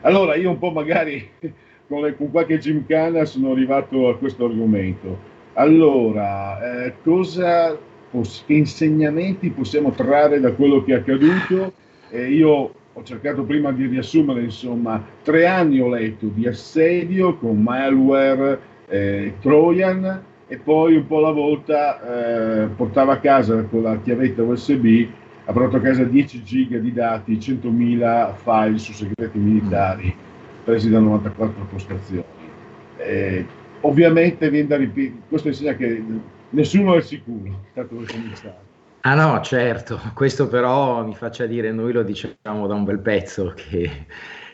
[0.08, 1.30] Allora, io un po' magari
[1.88, 5.36] con, le- con qualche gymkhana sono arrivato a questo argomento.
[5.53, 7.78] Allora, eh, cosa,
[8.10, 11.74] pos- che insegnamenti possiamo trarre da quello che è accaduto?
[12.10, 17.62] Eh, io ho cercato prima di riassumere, insomma, tre anni ho letto di assedio con
[17.62, 23.99] malware, eh, Trojan e poi un po' alla volta eh, portava a casa con la
[23.99, 25.05] chiavetta USB
[25.47, 30.13] ha portato a casa 10 giga di dati, 100.000 file su segreti militari
[30.63, 32.25] presi da 94 postazioni.
[32.97, 33.45] Eh,
[33.81, 36.03] ovviamente viene da ripetere, questo insegna che
[36.49, 38.65] nessuno è sicuro, tanto per cominciare.
[39.01, 43.53] Ah no, certo, questo però mi faccia dire, noi lo diciamo da un bel pezzo,
[43.55, 44.05] che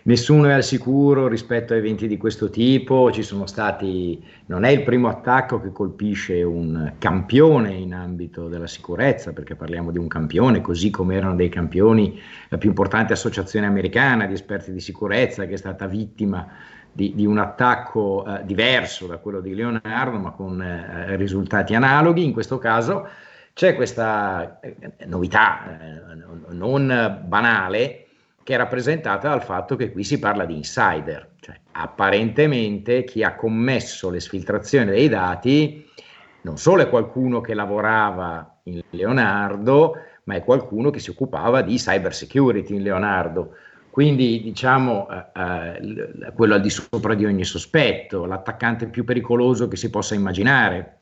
[0.03, 4.69] nessuno è al sicuro rispetto a eventi di questo tipo, ci sono stati, non è
[4.69, 10.07] il primo attacco che colpisce un campione in ambito della sicurezza, perché parliamo di un
[10.07, 15.45] campione, così come erano dei campioni la più importante associazione americana di esperti di sicurezza
[15.45, 16.47] che è stata vittima
[16.91, 22.23] di, di un attacco eh, diverso da quello di Leonardo, ma con eh, risultati analoghi.
[22.23, 23.07] In questo caso
[23.53, 24.75] c'è questa eh,
[25.05, 28.02] novità eh, non banale
[28.43, 33.35] che è rappresentata dal fatto che qui si parla di insider, cioè apparentemente chi ha
[33.35, 35.89] commesso le sfiltrazioni dei dati
[36.43, 41.75] non solo è qualcuno che lavorava in Leonardo, ma è qualcuno che si occupava di
[41.75, 43.55] cyber security in Leonardo.
[43.89, 49.77] Quindi diciamo eh, eh, quello al di sopra di ogni sospetto, l'attaccante più pericoloso che
[49.77, 50.99] si possa immaginare,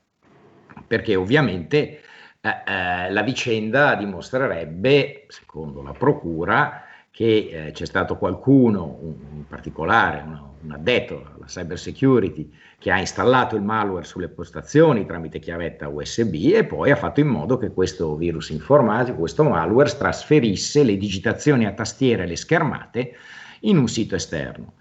[0.85, 2.01] perché ovviamente
[2.41, 9.47] eh, eh, la vicenda dimostrerebbe, secondo la procura, che eh, c'è stato qualcuno, un- in
[9.47, 12.49] particolare un, un addetto alla cyber security,
[12.79, 17.27] che ha installato il malware sulle postazioni tramite chiavetta USB e poi ha fatto in
[17.27, 23.13] modo che questo virus informatico, questo malware, trasferisse le digitazioni a tastiera e le schermate
[23.61, 24.73] in un sito esterno.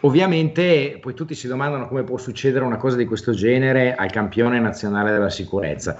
[0.00, 4.58] Ovviamente poi tutti si domandano come può succedere una cosa di questo genere al campione
[4.58, 5.98] nazionale della sicurezza.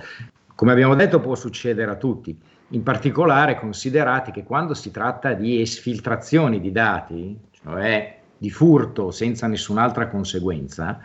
[0.55, 2.37] Come abbiamo detto può succedere a tutti,
[2.71, 9.47] in particolare considerati che quando si tratta di esfiltrazioni di dati, cioè di furto senza
[9.47, 11.01] nessun'altra conseguenza,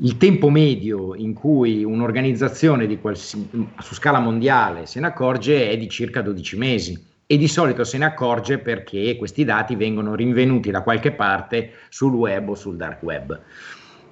[0.00, 3.48] il tempo medio in cui un'organizzazione qualsi-
[3.78, 7.98] su scala mondiale se ne accorge è di circa 12 mesi e di solito se
[7.98, 13.02] ne accorge perché questi dati vengono rinvenuti da qualche parte sul web o sul dark
[13.02, 13.40] web.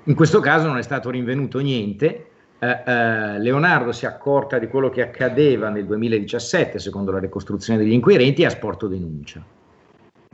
[0.05, 2.31] In questo caso non è stato rinvenuto niente.
[2.59, 7.79] Eh, eh, Leonardo si è accorta di quello che accadeva nel 2017, secondo la ricostruzione
[7.79, 9.45] degli inquirenti, e ha sporto denuncia.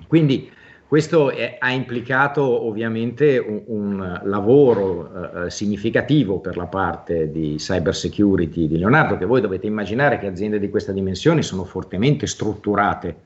[0.06, 0.50] Quindi
[0.86, 7.94] questo è- ha implicato ovviamente un, un lavoro eh, significativo per la parte di cyber
[7.94, 13.16] security di Leonardo, che voi dovete immaginare che aziende di questa dimensione sono fortemente strutturate.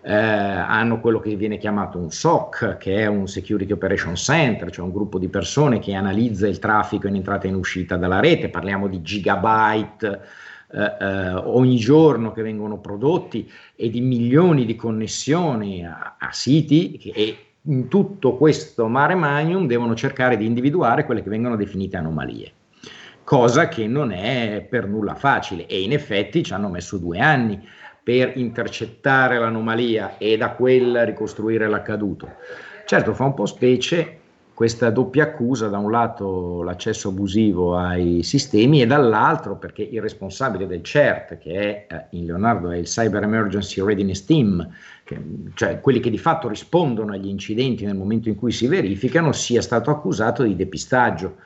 [0.00, 4.84] Eh, hanno quello che viene chiamato un SOC, che è un Security Operation Center, cioè
[4.84, 8.48] un gruppo di persone che analizza il traffico in entrata e in uscita dalla rete,
[8.48, 10.20] parliamo di gigabyte
[10.70, 16.98] eh, eh, ogni giorno che vengono prodotti e di milioni di connessioni a, a siti
[16.98, 22.52] che, in tutto questo mare magnum devono cercare di individuare quelle che vengono definite anomalie,
[23.24, 27.60] cosa che non è per nulla facile e in effetti ci hanno messo due anni
[28.08, 32.36] per intercettare l'anomalia e da quella ricostruire l'accaduto.
[32.86, 34.16] Certo, fa un po' specie
[34.54, 40.66] questa doppia accusa, da un lato l'accesso abusivo ai sistemi e dall'altro perché il responsabile
[40.66, 44.66] del CERT, che è eh, in Leonardo è il Cyber Emergency Readiness Team,
[45.04, 45.20] che-
[45.52, 49.60] cioè quelli che di fatto rispondono agli incidenti nel momento in cui si verificano, sia
[49.60, 51.36] stato accusato di depistaggio,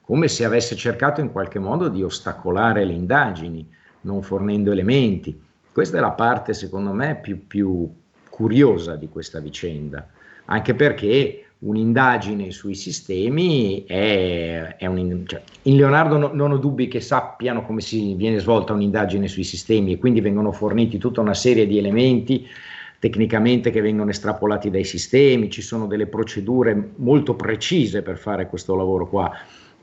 [0.00, 3.68] come se avesse cercato in qualche modo di ostacolare le indagini,
[4.02, 5.43] non fornendo elementi.
[5.74, 7.92] Questa è la parte, secondo me, più, più
[8.30, 10.08] curiosa di questa vicenda,
[10.44, 16.86] anche perché un'indagine sui sistemi è, è un, cioè, in Leonardo no, non ho dubbi
[16.86, 21.34] che sappiano come si viene svolta un'indagine sui sistemi e quindi vengono forniti tutta una
[21.34, 22.46] serie di elementi
[23.00, 28.76] tecnicamente che vengono estrapolati dai sistemi, ci sono delle procedure molto precise per fare questo
[28.76, 29.28] lavoro qua.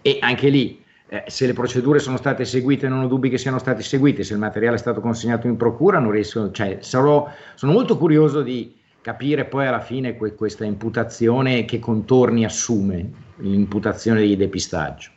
[0.01, 0.81] E anche lì
[1.13, 4.31] eh, se le procedure sono state seguite non ho dubbi che siano state seguite, se
[4.31, 8.73] il materiale è stato consegnato in procura non riesco, cioè, sarò, sono molto curioso di
[9.01, 13.09] capire poi alla fine que- questa imputazione che contorni assume,
[13.39, 15.09] l'imputazione di depistaggio.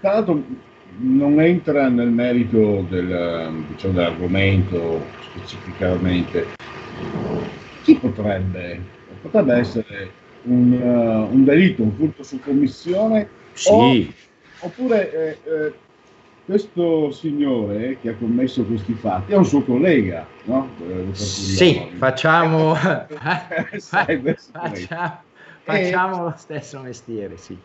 [0.00, 0.42] L'altro
[0.98, 6.46] non entra nel merito del, diciamo, dell'argomento specificamente.
[7.82, 8.80] Chi potrebbe?
[9.22, 10.10] Potrebbe essere
[10.44, 13.28] un, uh, un delitto, un furto su commissione?
[13.52, 13.70] Sì.
[13.70, 14.30] O,
[14.62, 15.72] oppure eh, eh,
[16.44, 20.68] questo signore che ha commesso questi fatti è un suo collega, no?
[20.88, 25.20] Eh, Sì, facciamo, Cyber facciamo,
[25.62, 27.56] facciamo lo stesso mestiere, sì.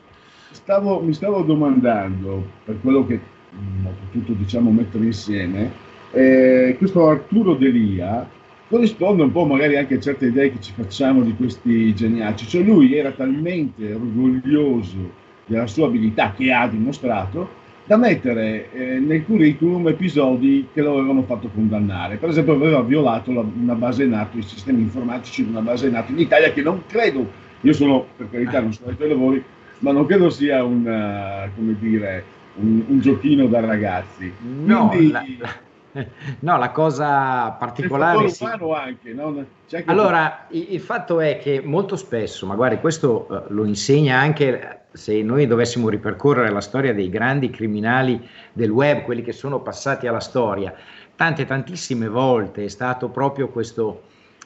[0.51, 5.71] Stavo- mi stavo domandando, per quello che mh, ho potuto diciamo, mettere insieme,
[6.13, 8.25] eh, questo Arturo Delia
[8.69, 12.63] corrisponde un po' magari anche a certe idee che ci facciamo di questi geniaci, cioè
[12.63, 19.87] lui era talmente orgoglioso della sua abilità che ha dimostrato da mettere eh, nel curriculum
[19.87, 22.17] episodi che lo avevano fatto condannare.
[22.17, 26.11] Per esempio aveva violato la- una base NATO, i sistemi informatici di una base NATO
[26.11, 27.25] in Italia che non credo,
[27.61, 29.43] io sono per carità non sono ai tuoi lavori,
[29.79, 32.23] ma non credo sia un, eh, come dire,
[32.55, 34.33] un, un giochino da ragazzi.
[34.65, 35.49] No, Quindi, la,
[36.41, 38.29] no, la cosa il particolare...
[38.29, 38.87] fattore sì.
[38.89, 39.45] anche, no?
[39.71, 45.21] Anche- Allora, il fatto è che molto spesso, magari questo eh, lo insegna anche se
[45.21, 50.19] noi dovessimo ripercorrere la storia dei grandi criminali del web, quelli che sono passati alla
[50.19, 50.73] storia,
[51.15, 54.03] tante tantissime volte è stato proprio questo,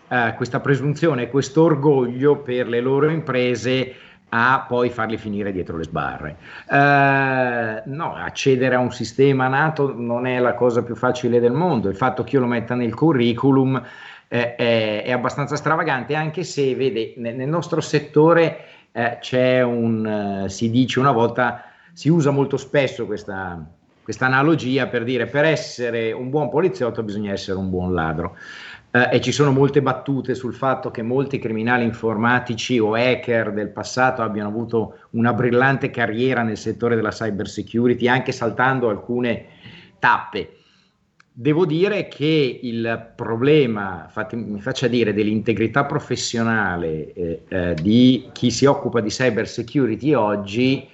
[0.09, 3.95] eh, questa presunzione, questo orgoglio per le loro imprese
[4.33, 6.37] a poi farli finire dietro le sbarre.
[6.69, 11.89] Eh, no, accedere a un sistema nato non è la cosa più facile del mondo,
[11.89, 13.81] il fatto che io lo metta nel curriculum
[14.29, 20.43] eh, è, è abbastanza stravagante, anche se vede, ne- nel nostro settore eh, c'è un,
[20.45, 21.63] eh, si dice una volta,
[21.93, 23.63] si usa molto spesso questa,
[24.03, 28.35] questa analogia per dire per essere un buon poliziotto bisogna essere un buon ladro.
[28.93, 33.69] Eh, e ci sono molte battute sul fatto che molti criminali informatici o hacker del
[33.69, 39.45] passato abbiano avuto una brillante carriera nel settore della cyber security, anche saltando alcune
[39.97, 40.57] tappe.
[41.33, 48.51] Devo dire che il problema, fatti- mi faccia dire, dell'integrità professionale eh, eh, di chi
[48.51, 50.85] si occupa di cyber security oggi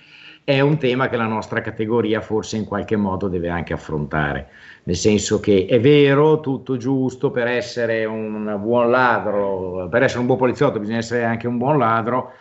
[0.43, 4.49] è un tema che la nostra categoria forse in qualche modo deve anche affrontare.
[4.83, 10.27] Nel senso che è vero, tutto giusto, per essere un buon ladro, per essere un
[10.27, 12.31] buon poliziotto bisogna essere anche un buon ladro,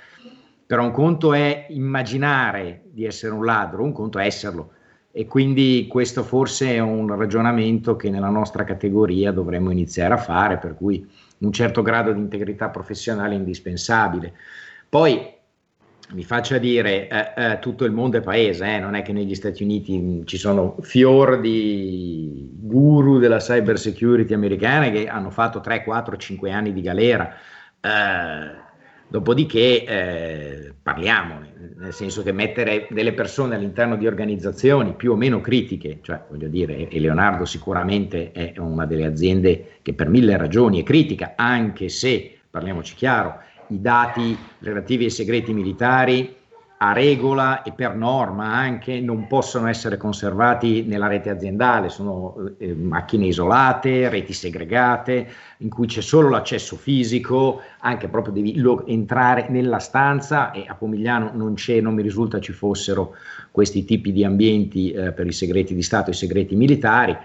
[0.67, 4.73] però un conto è immaginare di essere un ladro, un conto è esserlo.
[5.19, 10.59] E quindi questo forse è un ragionamento che nella nostra categoria dovremmo iniziare a fare,
[10.59, 11.09] per cui
[11.39, 14.35] un certo grado di integrità professionale è indispensabile.
[14.87, 15.27] Poi
[16.13, 19.35] mi faccia dire, eh, eh, tutto il mondo è paese, eh, non è che negli
[19.35, 25.61] Stati Uniti mh, ci sono fior di guru della cyber security americana che hanno fatto
[25.61, 27.35] 3, 4, 5 anni di galera.
[29.09, 35.41] Dopodiché eh, parliamone, nel senso che mettere delle persone all'interno di organizzazioni più o meno
[35.41, 40.81] critiche, cioè voglio dire, e Leonardo sicuramente è una delle aziende che per mille ragioni
[40.81, 43.39] è critica, anche se, parliamoci chiaro,
[43.69, 46.36] i dati relativi ai segreti militari
[46.79, 52.75] a regola e per norma anche non possono essere conservati nella rete aziendale, sono eh,
[52.75, 55.27] macchine isolate, reti segregate,
[55.59, 60.75] in cui c'è solo l'accesso fisico, anche proprio devi lo- entrare nella stanza e a
[60.75, 63.15] Pomigliano non c'è, non mi risulta ci fossero
[63.51, 67.17] questi tipi di ambienti eh, per i segreti di Stato e i segreti militari.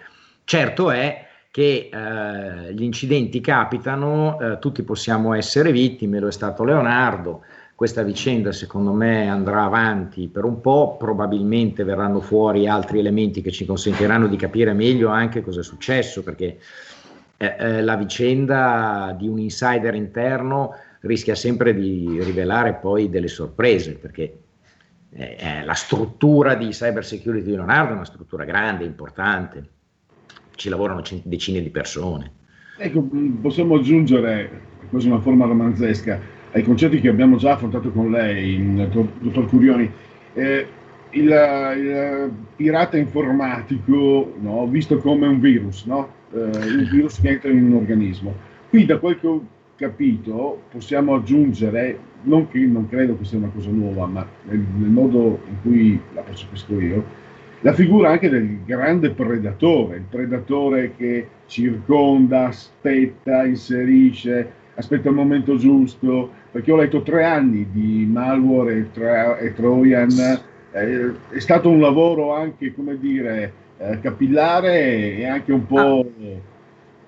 [0.45, 6.63] Certo è che eh, gli incidenti capitano, eh, tutti possiamo essere vittime, lo è stato
[6.63, 7.43] Leonardo,
[7.81, 13.49] questa vicenda secondo me andrà avanti per un po', probabilmente verranno fuori altri elementi che
[13.49, 16.59] ci consentiranno di capire meglio anche cosa è successo, perché
[17.37, 23.93] eh, eh, la vicenda di un insider interno rischia sempre di rivelare poi delle sorprese,
[23.93, 24.37] perché
[25.13, 29.69] eh, eh, la struttura di cyber security di Leonardo è una struttura grande, importante,
[30.53, 32.31] ci lavorano cent- decine di persone.
[32.77, 33.09] Ecco,
[33.41, 34.61] possiamo aggiungere,
[34.91, 39.89] quasi una forma romanzesca, ai concetti che abbiamo già affrontato con lei, dottor Curioni.
[40.33, 40.65] Eh,
[41.11, 46.09] il, il pirata informatico, no, visto come un virus, no?
[46.33, 48.33] Eh, un virus che entra in un organismo.
[48.69, 49.45] Qui, da quel che ho
[49.75, 54.89] capito possiamo aggiungere, non che non credo che sia una cosa nuova, ma nel, nel
[54.89, 57.03] modo in cui la percepisco io,
[57.61, 65.57] la figura anche del grande predatore, il predatore che circonda, aspetta, inserisce, aspetta il momento
[65.57, 70.39] giusto, perché ho letto tre anni di malware e, tra- e Trojan,
[70.71, 76.05] eh, è stato un lavoro anche, come dire, eh, capillare e anche un po'...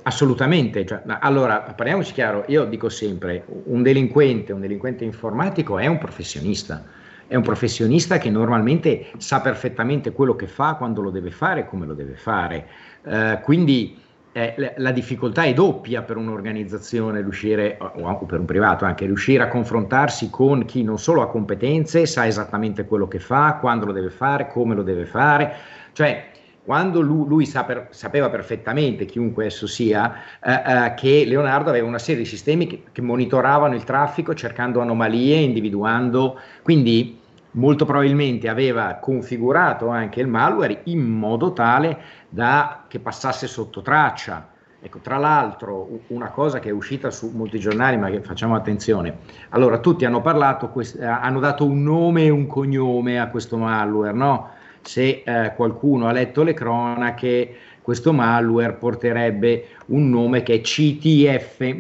[0.06, 5.98] Assolutamente, cioè, allora parliamoci chiaro, io dico sempre, un delinquente, un delinquente informatico è un
[5.98, 6.84] professionista,
[7.26, 11.66] è un professionista che normalmente sa perfettamente quello che fa, quando lo deve fare e
[11.66, 12.68] come lo deve fare,
[13.06, 13.98] Eh, quindi
[14.34, 19.44] eh, la- difficoltà è doppia per un'organizzazione riuscire, o anche per un privato, anche riuscire
[19.44, 23.92] a confrontarsi con chi non solo ha competenze, sa esattamente quello che fa, quando lo
[23.92, 25.54] deve fare, come lo deve fare,
[25.94, 26.32] cioè
[26.64, 30.52] quando lui, lui sa per- sapeva perfettamente, chiunque esso sia, eh,
[30.86, 35.38] eh, che Leonardo aveva una serie di sistemi che, che monitoravano il traffico cercando anomalie,
[35.38, 37.20] individuando, quindi
[37.54, 41.98] molto probabilmente aveva configurato anche il malware in modo tale
[42.30, 44.50] da che passasse sotto traccia.
[44.86, 49.20] Ecco, tra l'altro, una cosa che è uscita su molti giornali, ma che facciamo attenzione.
[49.50, 54.12] Allora, tutti hanno parlato, eh, hanno dato un nome e un cognome a questo malware,
[54.12, 54.50] no?
[54.82, 61.78] Se eh, qualcuno ha letto le cronache, questo malware porterebbe un nome che è ctfmon.exe.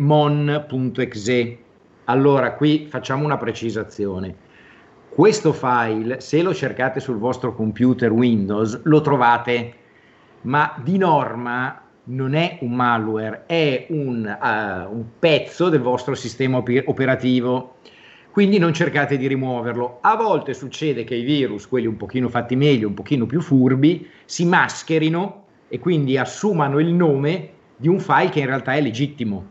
[2.06, 4.43] Allora, qui facciamo una precisazione.
[5.16, 9.74] Questo file, se lo cercate sul vostro computer Windows, lo trovate,
[10.42, 16.58] ma di norma non è un malware, è un, eh, un pezzo del vostro sistema
[16.58, 17.76] opi- operativo.
[18.32, 20.00] Quindi non cercate di rimuoverlo.
[20.02, 24.08] A volte succede che i virus, quelli un pochino fatti meglio, un pochino più furbi,
[24.26, 29.46] si mascherino e quindi assumano il nome di un file che in realtà è legittimo.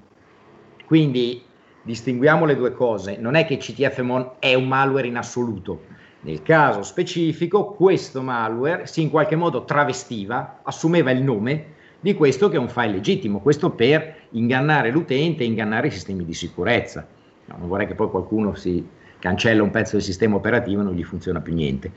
[0.87, 1.41] Quindi
[1.83, 3.17] distinguiamo le due cose.
[3.19, 5.83] Non è che CTFMon è un malware in assoluto.
[6.21, 12.49] Nel caso specifico, questo malware si in qualche modo travestiva, assumeva il nome di questo
[12.49, 17.07] che è un file legittimo, questo per ingannare l'utente e ingannare i sistemi di sicurezza.
[17.47, 18.85] No, non vorrei che poi qualcuno si
[19.19, 21.93] cancella un pezzo del sistema operativo e non gli funziona più niente.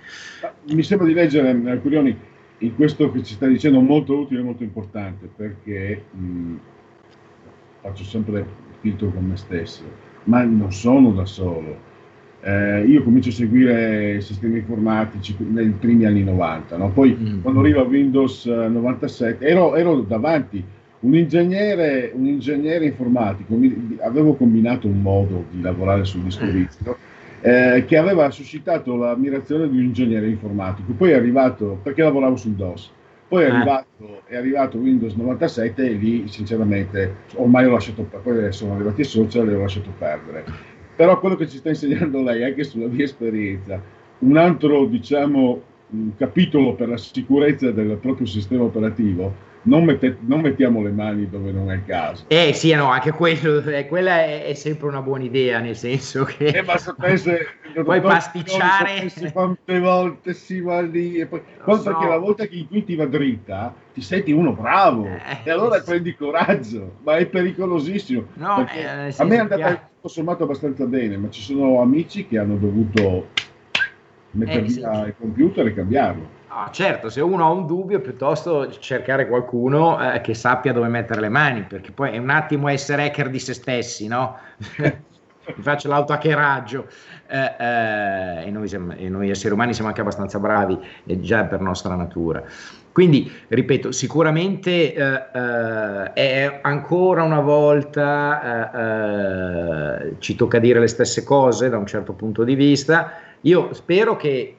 [0.70, 2.16] Mi sembra di leggere, eh, Curioni,
[2.60, 6.56] in questo che ci sta dicendo molto utile e molto importante, perché mh,
[7.82, 8.46] faccio sempre
[8.86, 9.82] filtro con me stesso,
[10.26, 11.94] ma non sono da solo.
[12.42, 16.92] Eh, io comincio a seguire sistemi informatici nei primi anni 90, no?
[16.92, 20.64] poi quando arriva Windows eh, 97 ero, ero davanti
[21.00, 26.98] un ingegnere, un ingegnere informatico, mi- avevo combinato un modo di lavorare sul disco rizzo
[27.42, 30.94] eh, che aveva suscitato l'ammirazione di un ingegnere informatico.
[30.94, 32.92] Poi è arrivato, perché lavoravo sul DOS,
[33.28, 33.56] poi è Ah.
[33.56, 39.02] arrivato, è arrivato Windows 97 e lì sinceramente ormai ho lasciato perdere, poi sono arrivati
[39.02, 40.44] i social e ho lasciato perdere.
[40.96, 43.82] Però quello che ci sta insegnando lei, anche sulla mia esperienza,
[44.20, 49.34] un altro diciamo un capitolo per la sicurezza del proprio sistema operativo,
[49.68, 52.26] non, mette- non mettiamo le mani dove non è il caso.
[52.28, 56.24] Eh sì, no, anche quello, eh, quella è, è sempre una buona idea, nel senso
[56.24, 57.48] che Eh, ma sapesse,
[57.84, 58.98] puoi pasticciare.
[59.10, 62.10] sapessi quante volte si va lì e poi poi perché so.
[62.10, 65.08] la volta che in cui ti va dritta ti senti uno bravo
[65.44, 69.90] e allora prendi coraggio ma è pericolosissimo No, Perché eh, sì, a me è andata
[69.96, 73.30] tutto sommato abbastanza bene ma ci sono amici che hanno dovuto
[74.32, 74.76] mettere Eh, sì.
[74.80, 80.00] via il computer e cambiarlo No, certo, se uno ha un dubbio, piuttosto cercare qualcuno
[80.14, 83.40] eh, che sappia dove mettere le mani, perché poi è un attimo essere hacker di
[83.40, 84.38] se stessi, no?
[84.78, 86.88] Mi faccio l'autohackeraggio.
[87.28, 91.60] Eh, eh, e, noi siamo- e noi esseri umani siamo anche abbastanza bravi, già per
[91.60, 92.42] nostra natura.
[92.90, 95.04] Quindi, ripeto, sicuramente eh,
[95.34, 98.72] eh, è ancora una volta
[100.00, 103.12] eh, ci tocca dire le stesse cose da un certo punto di vista.
[103.42, 104.56] Io spero che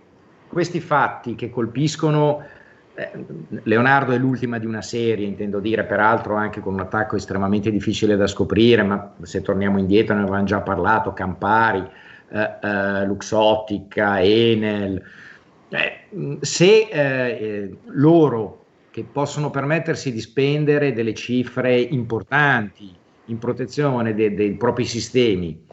[0.49, 2.43] questi fatti che colpiscono
[2.95, 3.11] eh,
[3.65, 8.17] Leonardo è l'ultima di una serie, intendo dire, peraltro anche con un attacco estremamente difficile
[8.17, 11.87] da scoprire, ma se torniamo indietro ne avevamo già parlato, Campari,
[12.29, 15.03] eh, eh, Luxottica, Enel,
[15.69, 22.95] eh, se eh, eh, loro che possono permettersi di spendere delle cifre importanti
[23.27, 25.66] in protezione de- dei propri sistemi,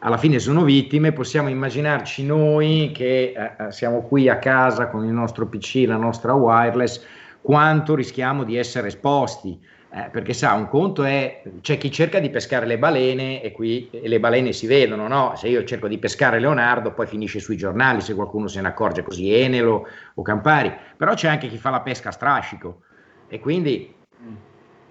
[0.00, 5.04] alla fine sono vittime, possiamo immaginarci noi che eh, eh, siamo qui a casa con
[5.04, 7.04] il nostro PC, la nostra wireless,
[7.40, 9.58] quanto rischiamo di essere esposti.
[9.88, 13.88] Eh, perché sa, un conto è, c'è chi cerca di pescare le balene e qui
[13.90, 15.32] e le balene si vedono, no?
[15.36, 19.02] Se io cerco di pescare Leonardo, poi finisce sui giornali, se qualcuno se ne accorge
[19.02, 22.82] così, Enelo o Campari, però c'è anche chi fa la pesca a strascico
[23.28, 23.94] e quindi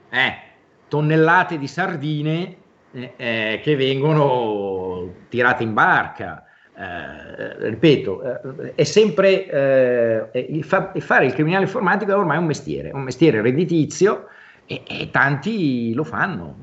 [0.09, 0.37] eh,
[0.87, 2.57] tonnellate di sardine
[2.95, 6.45] eh, eh, che vengono tirate in barca.
[6.77, 9.49] Eh, ripeto, eh, è sempre
[10.31, 14.27] eh, il fa- fare il criminale informatico è ormai un mestiere, un mestiere redditizio
[14.65, 16.55] e, e tanti lo fanno.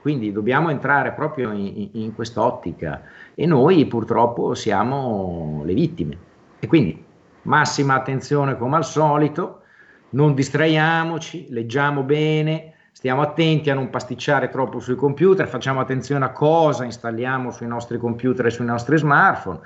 [0.00, 3.02] Quindi dobbiamo entrare proprio in, in quest'ottica
[3.36, 6.18] e noi purtroppo siamo le vittime.
[6.58, 7.04] E quindi
[7.42, 9.62] massima attenzione come al solito,
[10.10, 16.32] non distraiamoci, leggiamo bene, stiamo attenti a non pasticciare troppo sui computer, facciamo attenzione a
[16.32, 19.60] cosa installiamo sui nostri computer e sui nostri smartphone.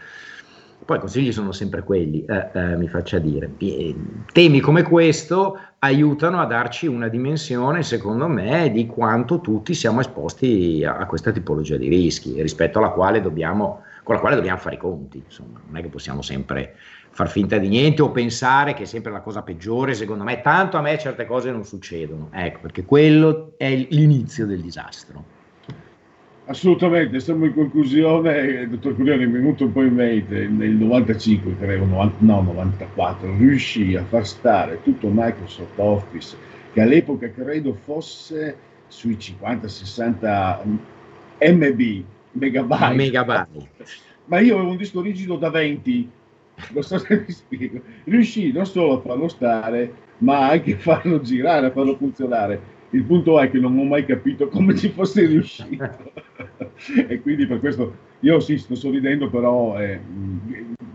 [0.85, 3.51] Poi i consigli sono sempre quelli, eh, eh, mi faccia dire.
[4.33, 10.85] Temi come questo aiutano a darci una dimensione, secondo me, di quanto tutti siamo esposti
[10.85, 14.74] a, a questa tipologia di rischi, rispetto alla quale dobbiamo, con la quale dobbiamo fare
[14.74, 15.22] i conti.
[15.24, 16.74] Insomma, non è che possiamo sempre
[17.13, 20.41] far finta di niente o pensare che è sempre la cosa peggiore, secondo me.
[20.41, 25.41] Tanto a me certe cose non succedono, ecco, perché quello è l'inizio del disastro.
[26.47, 31.57] Assolutamente, siamo in conclusione, il dottor Curioni è venuto un po' in mente, nel 95
[31.59, 36.37] credo, 90, no 94, riuscì a far stare tutto Microsoft Office,
[36.73, 38.57] che all'epoca credo fosse
[38.89, 40.59] sui 50-60
[41.41, 42.95] MB, megabyte.
[42.95, 43.69] Megabyte.
[44.25, 46.11] Ma io avevo un disco rigido da 20,
[46.71, 51.21] non so se mi spiego, riuscì non solo a farlo stare, ma anche a farlo
[51.21, 52.81] girare, a farlo funzionare.
[52.91, 56.13] Il punto è che non ho mai capito come ci fosse riuscito.
[57.09, 59.99] e quindi per questo io sì, sto sorridendo, però eh,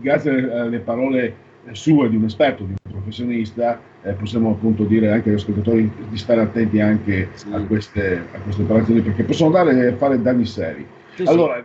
[0.00, 5.30] grazie alle parole sue di un esperto, di un professionista, eh, possiamo appunto dire anche
[5.30, 10.22] agli ascoltatori di stare attenti anche a, queste, a queste operazioni perché possono dare, fare
[10.22, 10.86] danni seri.
[11.14, 11.28] Sì, sì.
[11.28, 11.64] allora,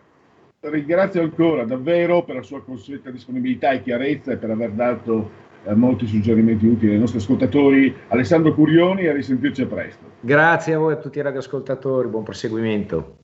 [0.69, 5.29] ringrazio ancora davvero per la sua consueta disponibilità e chiarezza e per aver dato
[5.65, 7.93] eh, molti suggerimenti utili ai nostri ascoltatori.
[8.09, 10.11] Alessandro Curioni, a risentirci a presto.
[10.19, 13.17] Grazie a voi e a tutti i radioascoltatori, buon proseguimento.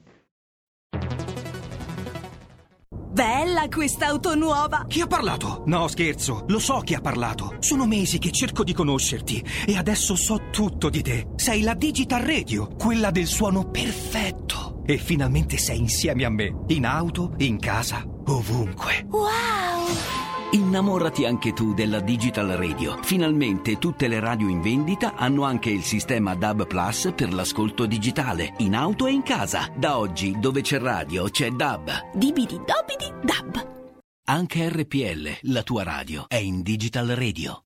[3.12, 4.86] Bella quest'auto nuova!
[4.88, 5.64] Chi ha parlato?
[5.66, 7.56] No, scherzo, lo so chi ha parlato.
[7.60, 11.28] Sono mesi che cerco di conoscerti e adesso so tutto di te.
[11.36, 14.79] Sei la Digital Radio, quella del suono perfetto.
[14.90, 19.06] E finalmente sei insieme a me, in auto, in casa, ovunque.
[19.08, 19.86] Wow!
[20.54, 22.98] Innamorati anche tu della Digital Radio.
[23.04, 28.56] Finalmente tutte le radio in vendita hanno anche il sistema DAB Plus per l'ascolto digitale,
[28.58, 29.72] in auto e in casa.
[29.78, 32.16] Da oggi, dove c'è radio, c'è DAB.
[32.16, 33.68] Dibidi dobidi dab.
[34.24, 37.62] Anche RPL, la tua radio, è in Digital Radio.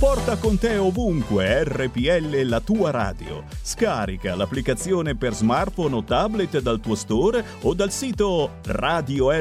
[0.00, 3.44] Porta con te ovunque RPL la tua radio.
[3.60, 9.40] Scarica l'applicazione per smartphone o tablet dal tuo store o dal sito radiorpl.it.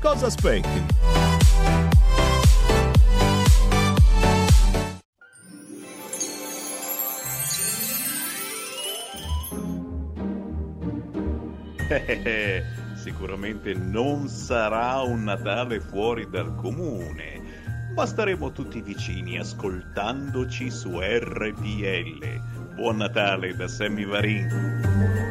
[0.00, 0.84] Cosa aspetti?
[12.96, 17.40] Sicuramente non sarà un Natale fuori dal comune,
[17.96, 22.74] ma staremo tutti vicini ascoltandoci su RPL.
[22.74, 25.25] Buon Natale da Sammy Varin.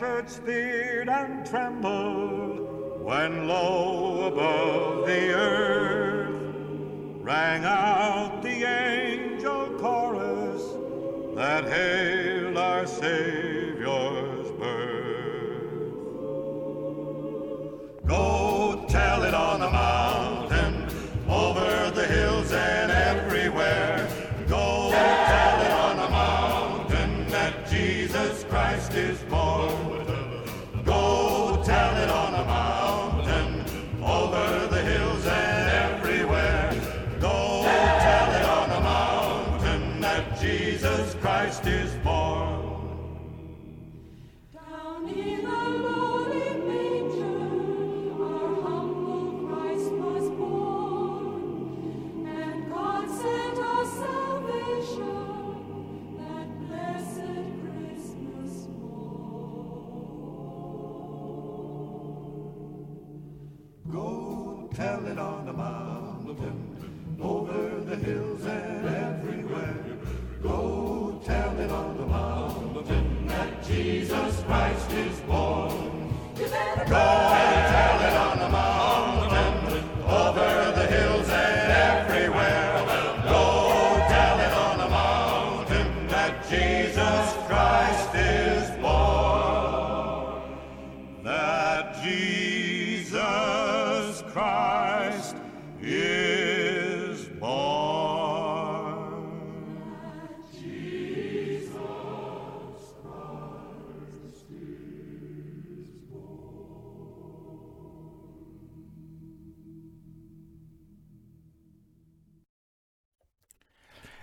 [0.00, 6.30] Shepherds feared and trembled when low above the earth
[7.20, 10.62] rang out the angel chorus
[11.36, 15.92] that hailed our Savior's birth.
[18.06, 20.29] Go tell it on the mountain,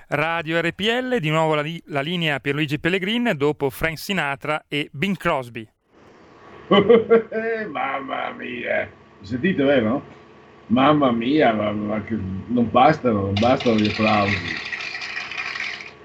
[0.09, 5.67] Radio RPL, di nuovo la, la linea Pierluigi Pellegrin dopo Frank Sinatra e Bing Crosby.
[7.69, 8.89] Mamma mia,
[9.19, 10.01] sentite vero?
[10.67, 14.55] Mamma mia, ma, ma che non bastano, non bastano gli applausi.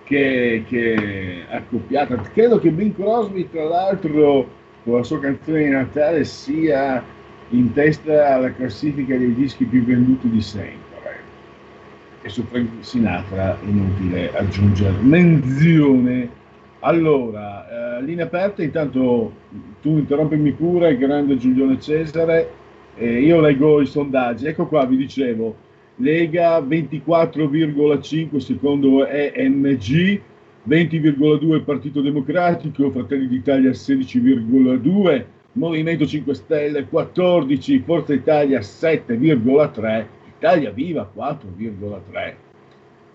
[0.03, 2.16] Che, che accoppiata.
[2.32, 4.48] Credo che Bing Crosby, tra l'altro,
[4.82, 7.05] con la sua canzone di Natale sia
[7.50, 10.82] in testa alla classifica dei dischi più venduti di sempre.
[12.25, 16.29] E su Frank Sinatra inutile aggiungere menzione.
[16.81, 19.33] Allora, eh, linea aperta, intanto
[19.81, 22.49] tu interrompimi pure, grande Giulione Cesare,
[22.97, 24.47] eh, io leggo i sondaggi.
[24.47, 25.57] Ecco qua, vi dicevo,
[25.97, 30.20] Lega 24,5 secondo EMG,
[30.68, 40.07] 20,2 Partito Democratico, Fratelli d'Italia 16,2, Movimento 5 Stelle 14, Forza Italia 7,3,
[40.43, 42.34] Italia Viva 4,3.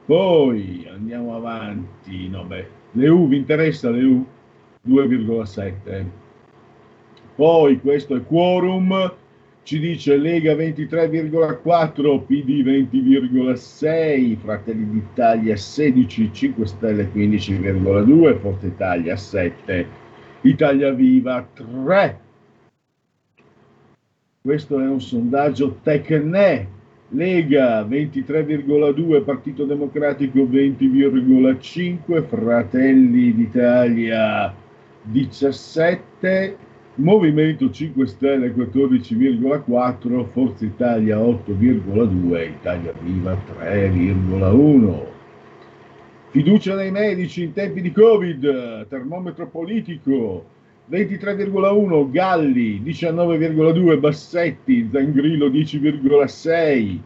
[0.06, 4.26] Poi andiamo avanti, no beh, l'EU vi interessa l'EU?
[4.88, 6.06] 2,7.
[7.36, 9.14] Poi questo è quorum,
[9.64, 19.88] ci dice Lega 23,4, PD 20,6, Fratelli d'Italia 16, 5 Stelle 15,2, Forza Italia 7,
[20.44, 22.20] Italia Viva 3.
[24.42, 26.76] Questo è un sondaggio Tecne,
[27.10, 34.54] Lega 23,2, Partito Democratico 20,5, Fratelli d'Italia
[35.04, 36.58] 17,
[36.96, 45.06] Movimento 5 Stelle 14,4, Forza Italia 8,2, Italia Viva 3,1.
[46.32, 50.56] Fiducia nei medici in tempi di Covid, termometro politico
[50.90, 57.00] 23,1, Galli 19,2, Bassetti, Zangrillo 10,6,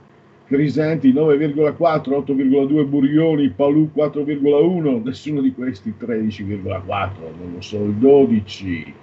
[0.46, 7.10] Crisanti 9,4, 8,2 Burioni, Palù 4,1, nessuno di questi 13,4,
[7.40, 8.94] non lo so, il 12.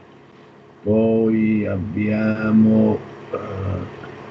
[0.85, 2.99] Poi abbiamo
[3.33, 3.37] eh,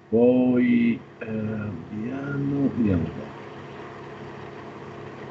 [0.10, 3.32] Poi eh, vediamo, vediamo qua.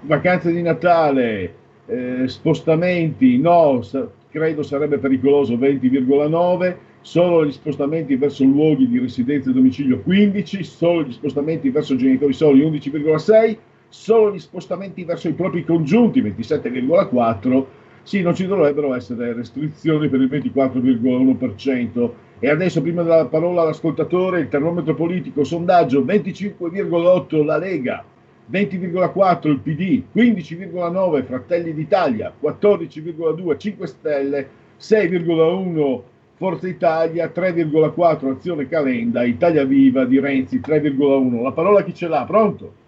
[0.00, 1.54] vacanze di Natale,
[1.86, 9.50] eh, spostamenti, no, sa- credo sarebbe pericoloso 20,9, solo gli spostamenti verso luoghi di residenza
[9.50, 13.56] e domicilio 15, solo gli spostamenti verso genitori soli 11,6,
[13.92, 17.64] solo gli spostamenti verso i propri congiunti 27,4,
[18.02, 22.10] sì, non ci dovrebbero essere restrizioni per il 24,1%.
[22.38, 28.02] E adesso, prima della parola all'ascoltatore, il termometro politico, sondaggio 25,8 la Lega,
[28.50, 34.48] 20,4 il PD, 15,9 Fratelli d'Italia, 14,2 5 Stelle,
[34.80, 36.00] 6,1
[36.36, 41.42] Forza Italia, 3,4 Azione Calenda, Italia Viva di Renzi 3,1.
[41.42, 42.24] La parola chi ce l'ha?
[42.24, 42.80] Pronto?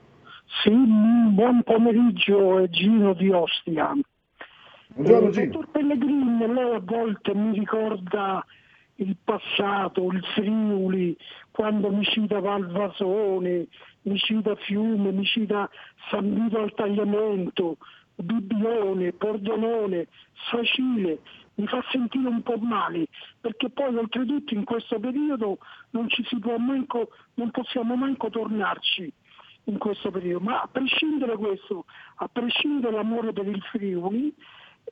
[0.62, 3.92] Sì, buon pomeriggio, è Gino di Ostia.
[4.88, 5.46] Buongiorno Eh, Gino.
[5.46, 8.44] Dottor Pellegrini, lei a volte mi ricorda
[8.96, 11.16] il passato, il Friuli,
[11.50, 13.66] quando mi cita Valvasone,
[14.02, 15.68] mi cita Fiume, mi cita
[16.08, 17.76] San Vito al Tagliamento,
[18.14, 20.06] Bibbione, Pordenone,
[20.50, 21.18] Facile,
[21.56, 23.06] mi fa sentire un po' male,
[23.40, 25.58] perché poi oltretutto in questo periodo
[25.90, 29.12] non ci si può manco, non possiamo manco tornarci
[29.64, 31.86] in questo periodo, ma a prescindere da questo,
[32.16, 34.34] a prescindere dall'amore per il Friuli,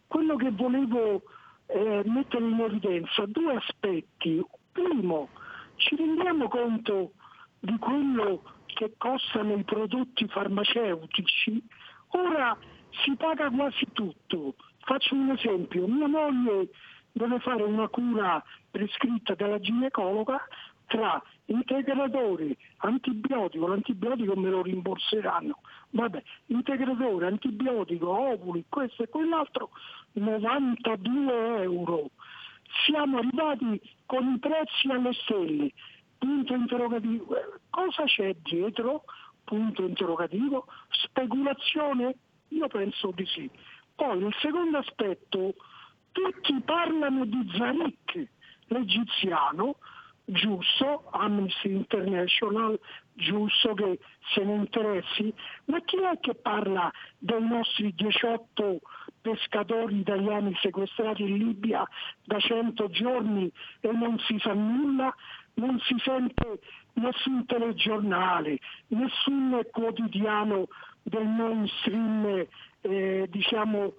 [0.06, 1.22] quello che volevo
[1.66, 4.44] eh, mettere in evidenza, due aspetti.
[4.72, 5.28] Primo,
[5.76, 7.12] ci rendiamo conto
[7.60, 11.62] di quello che costano i prodotti farmaceutici?
[12.08, 12.56] Ora
[13.04, 14.54] si paga quasi tutto.
[14.80, 16.68] Faccio un esempio, mia moglie
[17.12, 20.40] deve fare una cura prescritta dalla ginecologa
[20.92, 29.70] tra integratore, antibiotico, l'antibiotico me lo rimborseranno, vabbè, integratore, antibiotico, ovuli, questo e quell'altro,
[30.12, 32.10] 92 euro.
[32.84, 35.72] Siamo arrivati con i prezzi alle stelle,
[36.18, 37.36] punto interrogativo.
[37.70, 39.04] Cosa c'è dietro?
[39.44, 40.66] Punto interrogativo.
[40.90, 42.16] Speculazione?
[42.48, 43.50] Io penso di sì.
[43.94, 45.54] Poi il secondo aspetto,
[46.12, 48.28] tutti parlano di Zarik,
[48.66, 49.76] l'egiziano,
[50.24, 52.78] giusto, Amnesty International,
[53.14, 53.98] giusto che
[54.34, 55.32] se ne interessi,
[55.66, 58.80] ma chi è che parla dei nostri 18
[59.20, 61.86] pescatori italiani sequestrati in Libia
[62.24, 63.50] da 100 giorni
[63.80, 65.14] e non si sa nulla?
[65.54, 66.60] Non si sente
[66.94, 68.58] nessun telegiornale,
[68.88, 70.66] nessun quotidiano
[71.02, 72.46] del mainstream,
[72.80, 73.92] eh, diciamo,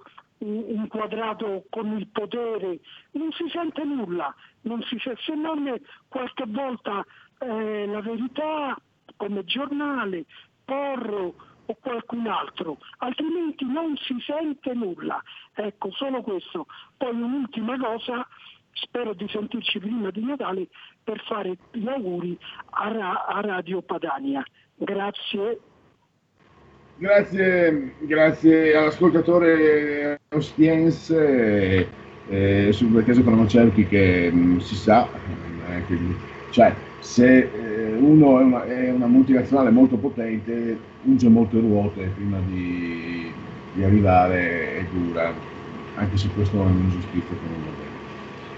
[0.43, 2.79] inquadrato con il potere,
[3.11, 7.05] non si sente nulla, si se se non qualche volta
[7.39, 8.77] eh, la verità
[9.17, 10.25] come giornale,
[10.65, 11.35] Porro
[11.65, 15.21] o qualcun altro, altrimenti non si sente nulla.
[15.53, 16.67] Ecco, solo questo.
[16.97, 18.27] Poi un'ultima cosa,
[18.73, 20.67] spero di sentirci prima di Natale
[21.03, 22.37] per fare gli auguri
[22.71, 24.43] a, Ra- a Radio Padania.
[24.75, 25.59] Grazie.
[27.03, 31.85] Grazie, grazie all'ascoltatore ostiense
[32.29, 35.09] eh, su quel caso farmaceutici che mh, si sa,
[35.67, 36.15] eh, quindi,
[36.51, 42.39] cioè se eh, uno è una, è una multinazionale molto potente, unge molte ruote prima
[42.47, 43.29] di,
[43.73, 45.33] di arrivare è dura,
[45.95, 47.99] anche se questo è un'ingiustizia che non va bene.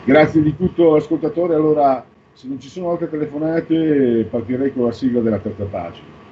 [0.03, 5.21] Grazie di tutto ascoltatore, allora se non ci sono altre telefonate partirei con la sigla
[5.21, 6.24] della terza pagina.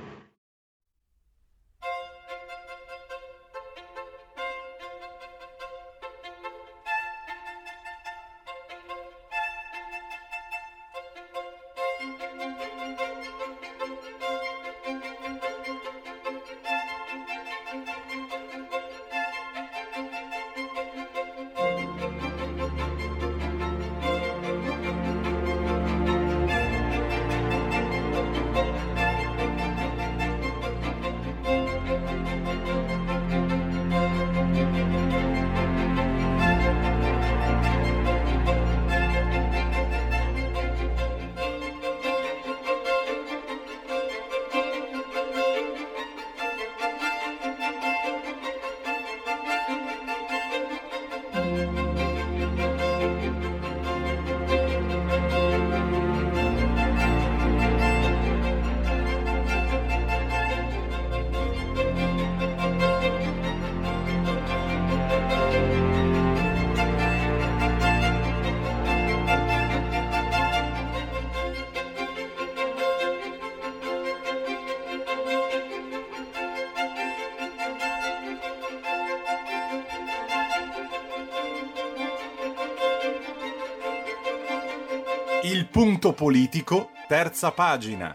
[86.14, 88.14] Punto politico, terza pagina.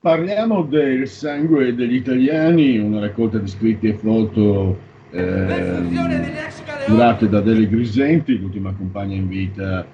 [0.00, 4.78] Parliamo del sangue degli italiani, una raccolta di scritti e foto
[5.10, 6.30] ehm,
[6.86, 9.84] curate da Dele Grisenti, l'ultima compagna in vita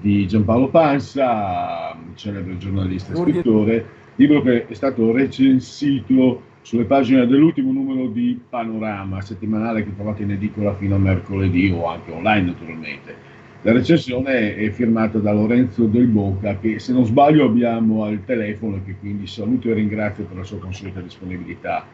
[0.00, 1.71] di Giampaolo Pansa,
[2.14, 3.86] celebre giornalista e scrittore,
[4.16, 10.30] libro che è stato recensito sulle pagine dell'ultimo numero di Panorama, settimanale che trovate in
[10.32, 13.30] edicola fino a mercoledì o anche online naturalmente.
[13.62, 18.76] La recensione è firmata da Lorenzo Del Bocca, che se non sbaglio abbiamo al telefono
[18.76, 21.86] e che quindi saluto e ringrazio per la sua consueta disponibilità.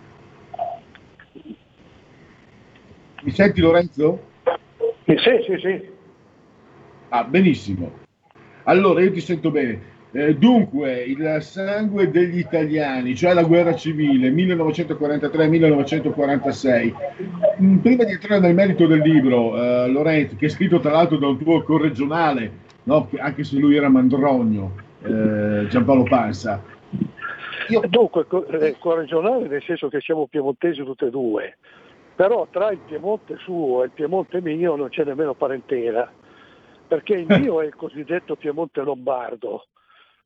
[3.22, 4.30] Mi senti Lorenzo?
[5.04, 5.96] Sì, sì, sì.
[7.10, 7.90] Ah, benissimo.
[8.64, 9.96] Allora, io ti sento bene.
[10.10, 16.94] Eh, dunque, il sangue degli italiani, cioè la guerra civile 1943-1946.
[17.62, 21.18] Mm, Prima di entrare nel merito del libro, eh, Lorenzo, che è scritto tra l'altro
[21.18, 22.50] da un tuo corregionale,
[22.84, 23.06] no?
[23.08, 26.62] che- anche se lui era Mandrogno, eh, Giampaolo Pansa,
[27.90, 31.58] Dunque, co- eh, corregionale nel senso che siamo piemontesi tutte e due,
[32.16, 36.10] però tra il Piemonte suo e il Piemonte mio non c'è nemmeno parentela,
[36.88, 39.66] perché il mio è il cosiddetto Piemonte lombardo,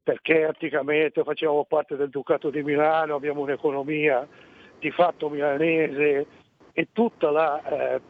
[0.03, 4.27] perché anticamente facevamo parte del Ducato di Milano, abbiamo un'economia
[4.79, 6.27] di fatto milanese
[6.73, 8.01] e tutta la eh,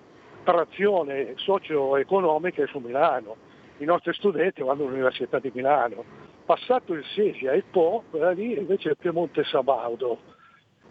[0.43, 3.37] trazione socio-economica è su Milano.
[3.79, 6.05] I nostri studenti vanno all'Università di Milano.
[6.45, 10.19] Passato il Sesia e il Po, quella lì invece è Piemonte Sabaudo,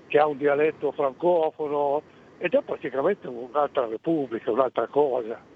[0.08, 2.04] che ha un dialetto francofono
[2.38, 5.51] ed è praticamente un'altra repubblica, un'altra cosa.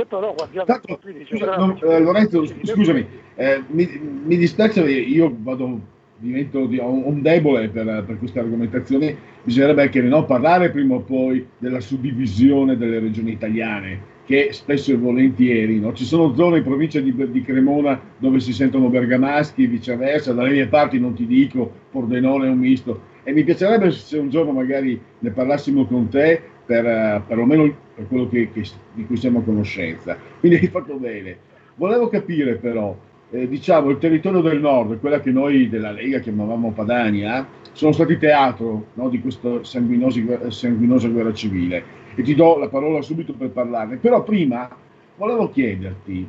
[0.00, 1.84] Se però guardiamo i profili Scusa, no, geografici...
[1.84, 5.78] eh, Lorenzo, sc- scusami, eh, mi, mi dispiace, io vado,
[6.16, 11.00] divento di- un, un debole per, per queste argomentazioni, bisognerebbe anche no, parlare prima o
[11.00, 15.92] poi della suddivisione delle regioni italiane, che spesso e volentieri, no?
[15.92, 20.52] ci sono zone in provincia di, di Cremona dove si sentono bergamaschi e viceversa, dalle
[20.52, 24.52] mie parti non ti dico, Pordenone è un misto, e mi piacerebbe se un giorno
[24.52, 26.40] magari ne parlassimo con te
[26.70, 30.16] per eh, perlomeno per quello che- che- di cui siamo a conoscenza.
[30.38, 31.36] Quindi hai fatto bene.
[31.74, 32.96] Volevo capire però,
[33.30, 38.18] eh, diciamo, il territorio del nord, quella che noi della Lega chiamavamo Padania, sono stati
[38.18, 41.82] teatro no, di questa sanguinosa guerra civile.
[42.14, 43.96] E ti do la parola subito per parlarne.
[43.96, 44.68] Però prima
[45.16, 46.28] volevo chiederti,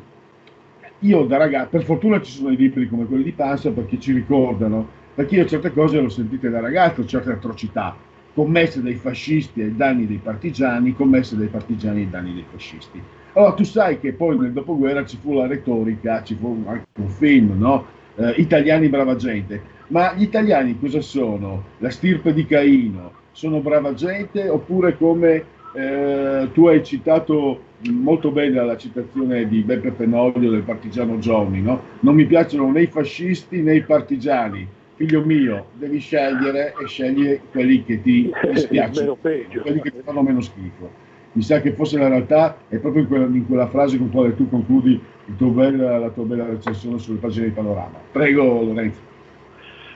[0.99, 4.11] io da ragazzo, per fortuna ci sono i libri come quelli di Pansa perché ci
[4.13, 7.95] ricordano, perché io certe cose le ho sentite da ragazzo, certe atrocità
[8.33, 13.01] commesse dai fascisti ai danni dei partigiani, commesse dai partigiani ai danni dei fascisti.
[13.33, 17.09] Allora tu sai che poi nel dopoguerra ci fu la retorica, ci fu anche un
[17.09, 17.85] film, no?
[18.15, 21.63] Eh, italiani brava gente, ma gli italiani cosa sono?
[21.77, 23.13] La stirpe di Caino?
[23.31, 25.43] Sono brava gente oppure come
[25.73, 31.81] eh, tu hai citato molto bene la citazione di Beppe Penoglio del partigiano Johnny, no?
[32.01, 34.67] Non mi piacciono né i fascisti né i partigiani.
[35.01, 40.41] Figlio mio, devi scegliere e scegli quelli che ti dispiacciono, quelli che ti fanno meno
[40.41, 40.91] schifo.
[41.31, 44.35] Mi sa che forse la realtà è proprio in quella, in quella frase con quale
[44.35, 47.97] tu concludi bel- la tua bella recensione sulle pagine di Panorama.
[48.11, 48.99] Prego Lorenzo.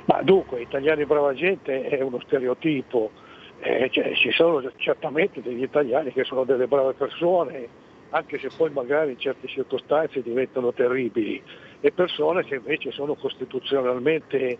[0.05, 3.11] Ma dunque, italiani brava gente è uno stereotipo,
[3.59, 7.67] Eh, cioè, ci sono certamente degli italiani che sono delle brave persone,
[8.09, 11.41] anche se poi magari in certe circostanze diventano terribili,
[11.79, 14.57] e persone che invece sono costituzionalmente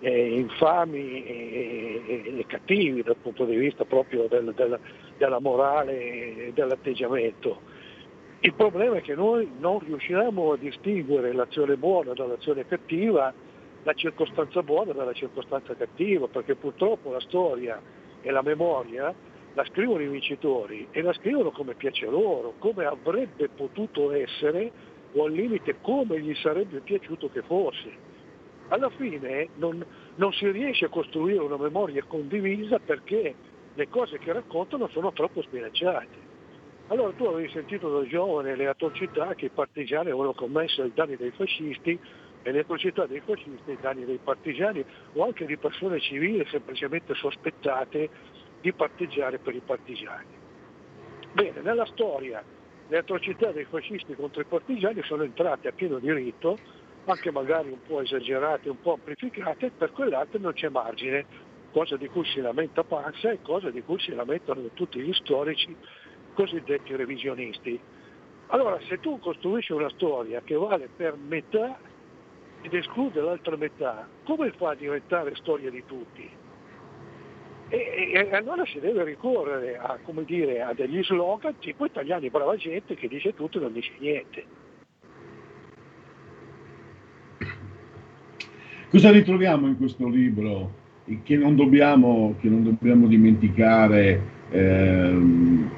[0.00, 2.02] eh, infami e,
[2.38, 4.78] e- cattivi dal punto di vista proprio del- del-
[5.16, 7.62] della morale e dell'atteggiamento.
[8.40, 13.34] Il problema è che noi non riusciamo a distinguere l'azione buona dall'azione cattiva,
[13.82, 17.82] la circostanza buona dalla circostanza cattiva, perché purtroppo la storia
[18.20, 19.12] e la memoria
[19.52, 24.72] la scrivono i vincitori e la scrivono come piace loro, come avrebbe potuto essere
[25.12, 28.07] o al limite come gli sarebbe piaciuto che fosse.
[28.68, 29.82] Alla fine non,
[30.14, 33.36] non si riesce a costruire una memoria condivisa perché
[33.72, 36.26] le cose che raccontano sono troppo sbilanciate.
[36.86, 41.16] Allora tu avevi sentito da giovane le atrocità che i partigiani avevano commesso ai danni
[41.16, 41.98] dei fascisti
[42.42, 47.14] e le atrocità dei fascisti ai danni dei partigiani o anche di persone civili semplicemente
[47.14, 48.10] sospettate
[48.58, 50.38] di parteggiare per i partigiani.
[51.30, 52.44] Bene, nella storia
[52.86, 56.60] le atrocità dei fascisti contro i partigiani sono entrate a pieno diritto,
[57.12, 61.26] anche magari un po' esagerate, un po' amplificate, per quell'altro non c'è margine,
[61.70, 65.76] cosa di cui si lamenta Panza e cosa di cui si lamentano tutti gli storici
[66.32, 67.80] cosiddetti revisionisti.
[68.50, 71.80] Allora, se tu costruisci una storia che vale per metà
[72.60, 76.30] ed esclude l'altra metà, come fa a diventare storia di tutti?
[77.70, 82.94] E, e- allora si deve ricorrere a, dire, a degli slogan tipo italiani brava gente
[82.94, 84.46] che dice tutto e non dice niente.
[88.90, 90.72] Cosa ritroviamo in questo libro
[91.22, 94.36] che non dobbiamo, che non dobbiamo dimenticare?
[94.50, 95.70] ehm,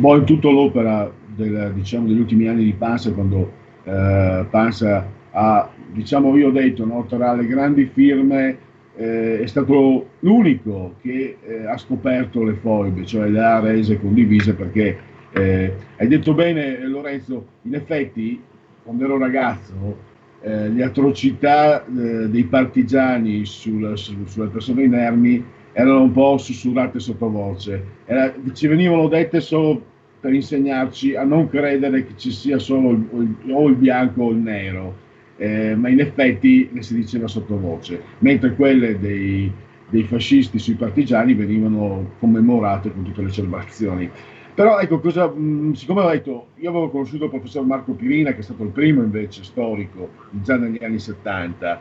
[0.00, 3.50] poi tutta l'opera del- diciamo, degli ultimi anni di Pansa, quando
[3.84, 8.58] eh, Pansa ha, diciamo, io ho detto, no, tra le grandi firme
[8.96, 14.54] eh, è stato l'unico che eh, ha scoperto le foibe, cioè le ha rese condivise
[14.54, 14.98] perché
[15.32, 18.40] eh, hai detto bene Lorenzo, in effetti
[18.82, 25.42] quando ero ragazzo eh, le atrocità eh, dei partigiani sul- su- sulle persone inermi
[25.72, 29.82] erano un po' sussurrate sottovoce, Era- ci venivano dette solo
[30.20, 33.06] per insegnarci a non credere che ci sia solo il,
[33.44, 34.96] il- o il bianco o il nero,
[35.36, 39.52] eh, ma in effetti le si diceva sottovoce, mentre quelle dei,
[39.88, 44.10] dei fascisti sui partigiani venivano commemorate con tutte le celebrazioni.
[44.56, 48.38] Però ecco, cosa, mh, siccome ho detto, io avevo conosciuto il professor Marco Pirina, che
[48.38, 51.78] è stato il primo invece storico, già negli anni 70,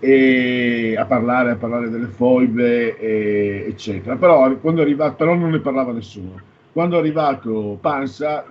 [0.00, 4.16] e a parlare, a parlare delle foibe, e- eccetera.
[4.16, 6.40] Però, quando è arrivato, però non ne parlava nessuno.
[6.72, 8.44] Quando è arrivato Pansa,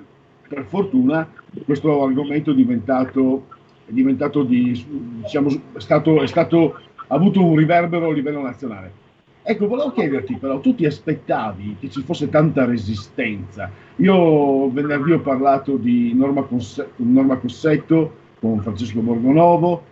[0.48, 1.30] per fortuna,
[1.66, 3.48] questo argomento è diventato,
[3.86, 4.86] è diventato di,
[5.22, 9.04] diciamo, stato, è stato, ha avuto un riverbero a livello nazionale.
[9.48, 13.70] Ecco, volevo chiederti però, tu ti aspettavi che ci fosse tanta resistenza?
[13.98, 19.84] Io venerdì ho parlato di Norma, Conse- Norma Cossetto con Francesco Borgonovo,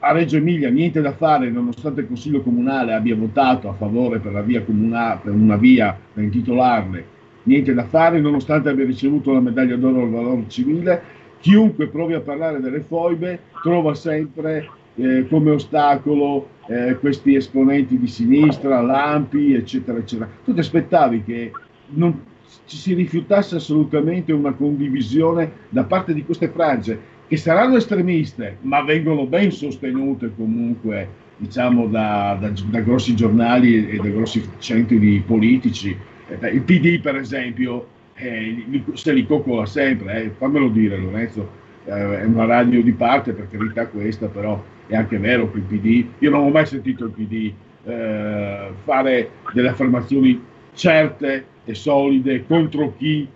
[0.00, 4.42] a Reggio Emilia niente da fare nonostante il Consiglio Comunale abbia votato a favore per,
[4.42, 7.06] via comuna- per una via da intitolarle,
[7.44, 11.02] niente da fare nonostante abbia ricevuto la medaglia d'oro al valore civile,
[11.38, 14.68] chiunque provi a parlare delle foibe trova sempre
[14.98, 20.28] eh, come ostacolo eh, questi esponenti di sinistra, Lampi, eccetera, eccetera.
[20.44, 21.50] Tu ti aspettavi che
[21.90, 22.20] non
[22.66, 28.82] ci si rifiutasse assolutamente una condivisione da parte di queste frange, che saranno estremiste, ma
[28.82, 35.22] vengono ben sostenute comunque, diciamo, da, da- da grossi giornali e da grossi centri di
[35.24, 35.96] politici.
[36.40, 41.57] Eh, il PD, per esempio, eh, se li coccola sempre, eh, fammelo dire Lorenzo,
[41.88, 45.64] eh, è una radio di parte, per carità questa, però è anche vero che il
[45.64, 47.52] PD, io non ho mai sentito il PD
[47.84, 50.44] eh, fare delle affermazioni
[50.74, 53.26] certe e solide contro chi,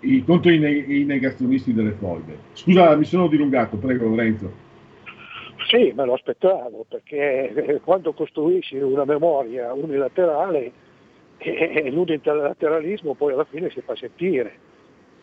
[0.00, 2.38] i, contro i, ne- i negazionisti delle foibe.
[2.52, 4.66] Scusa, mi sono dilungato, prego Lorenzo.
[5.68, 10.72] Sì, me lo aspettavo, perché eh, quando costruisci una memoria unilaterale,
[11.36, 14.66] eh, l'unilateralismo poi alla fine si fa sentire.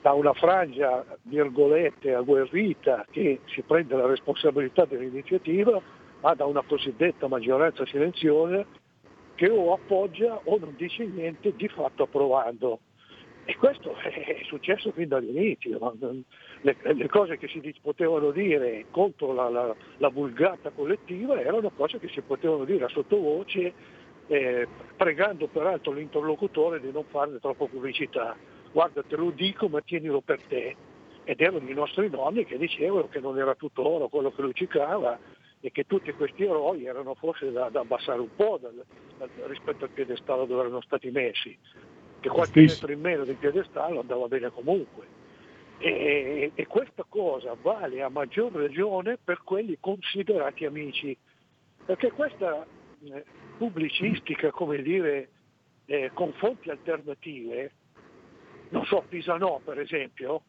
[0.06, 5.82] Da una frangia, virgolette, agguerrita che si prende la responsabilità dell'iniziativa,
[6.22, 8.64] ma da una cosiddetta maggioranza silenziosa
[9.34, 12.82] che o appoggia o non dice niente, di fatto approvando.
[13.45, 15.80] E questo è successo fin dall'inizio.
[15.99, 16.23] non-
[16.61, 21.98] Le, le cose che si potevano dire contro la, la- la vulgata collettiva erano cose
[21.98, 23.73] che si potevano dire a sottovoce,
[24.27, 28.38] eh, pregando peraltro l'interlocutore di non farne troppo pubblicità.
[28.76, 30.76] Guarda, te lo dico, ma tienilo per te.
[31.23, 35.18] Ed erano i nostri nonni che dicevano che non era tutto oro quello che luccicava
[35.61, 38.84] e che tutti questi eroi erano forse da, da abbassare un po' dal-
[39.18, 41.57] dal- rispetto al piedestallo dove erano stati messi
[42.19, 45.07] che qualche metro in meno del piedestallo andava bene comunque.
[45.77, 51.18] E, e questa cosa vale a maggior ragione per quelli considerati amici,
[51.85, 52.68] perché questa
[53.06, 53.23] eh,
[53.57, 55.30] pubblicistica, come dire,
[55.85, 57.72] eh, con fonti alternative,
[58.76, 60.41] non so, Pisanò per esempio,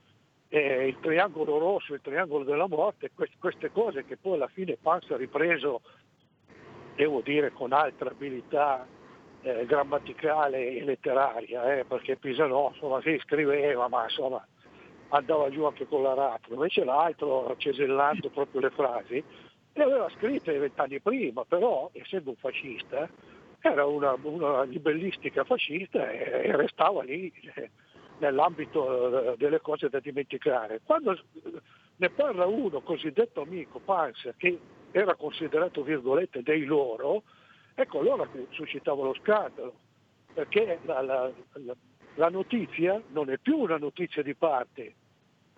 [0.49, 4.77] eh, il triangolo rosso, il triangolo della morte, quest- queste cose che poi alla fine
[4.81, 5.81] Panza ha ripreso,
[6.97, 8.85] devo dire, con altra abilità
[9.43, 14.45] eh, grammaticale e letteraria, eh, perché Pisanò insomma si scriveva, ma insomma
[15.11, 19.23] andava giù anche con l'aratro, invece l'altro, cesellando proprio le frasi,
[19.73, 23.09] le aveva scritte vent'anni prima, però essendo un fascista,
[23.61, 27.71] era una, una libellistica fascista e, e restava lì eh,
[28.19, 30.81] nell'ambito eh, delle cose da dimenticare.
[30.85, 31.19] Quando eh,
[31.97, 34.59] ne parla uno cosiddetto amico, Pans, che
[34.93, 37.23] era considerato virgolette dei loro,
[37.75, 39.75] ecco allora che suscitava lo scandalo,
[40.33, 41.77] perché la, la- la-
[42.19, 44.95] la notizia non è più una notizia di parte,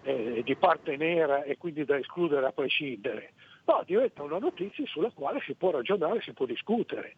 [0.03, 3.33] eh, di parte nera e quindi da escludere a prescindere,
[3.67, 7.15] no, diventa una notizia sulla quale si può ragionare, si può discutere.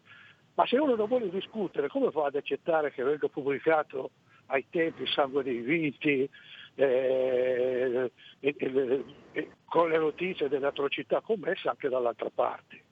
[0.54, 4.10] Ma se uno non vuole discutere, come fa ad accettare che venga pubblicato
[4.50, 6.28] ai tempi il sangue dei vinti,
[6.74, 8.10] eh,
[8.40, 12.82] e- e- e con le notizie delle atrocità commesse anche dall'altra parte.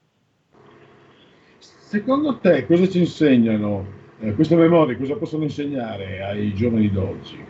[1.58, 3.84] Secondo te cosa ci insegnano
[4.20, 7.44] eh, queste memorie, cosa possono insegnare ai giovani d'oggi?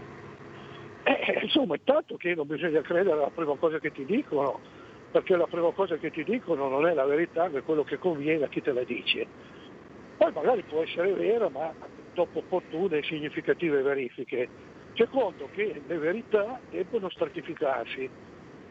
[1.05, 4.61] Eh, insomma, intanto che non bisogna credere alla prima cosa che ti dicono,
[5.11, 7.99] perché la prima cosa che ti dicono non è la verità, ma è quello che
[7.99, 9.29] conviene a chi te la dice.
[10.17, 11.75] Poi magari può essere vera, ma
[12.19, 14.51] dopo opportune e significative verifiche.
[14.93, 18.11] Secondo che le verità debbono stratificarsi,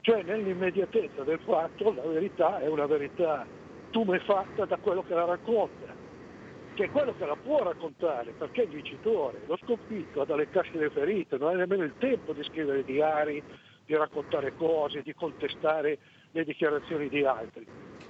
[0.02, 3.48] cioè nell'immediatezza del fatto la verità è una verità
[3.90, 5.96] tumefatta da quello che la racconta,
[6.74, 10.78] che è quello che la può raccontare, perché il vincitore, lo sconfitto ha dalle casse
[10.78, 13.42] le ferite, non ha nemmeno il tempo di scrivere diari,
[13.86, 16.00] di raccontare cose, di contestare
[16.32, 17.66] le dichiarazioni di altri.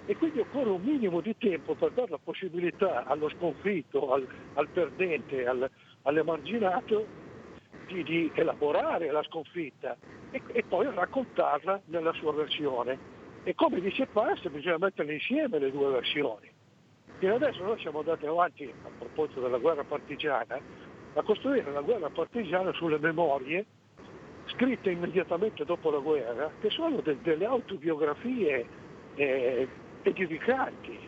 [0.05, 4.69] E quindi occorre un minimo di tempo per dare la possibilità allo sconfitto, al, al
[4.69, 5.69] perdente, al-
[6.03, 7.09] all'emarginato
[7.85, 9.97] di, di elaborare la sconfitta
[10.29, 12.99] e, e poi raccontarla nella sua versione.
[13.43, 16.49] E come dice Pasta bisogna metterle insieme le due versioni.
[17.17, 20.61] Fino adesso noi siamo andati avanti, a proposito della guerra partigiana,
[21.13, 23.65] a costruire la guerra partigiana sulle memorie
[24.47, 28.65] scritte immediatamente dopo la guerra, che sono de- delle autobiografie
[29.15, 29.67] eh,
[30.03, 30.99] edificanti.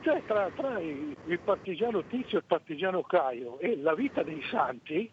[0.00, 5.10] Cioè tra, tra il, partigiano Tizio e il partigiano Caio e la vita dei santi,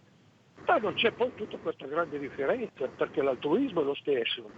[0.68, 4.50] ma non c'è poi tutta questa grande differenza, perché l'altruismo è lo stesso,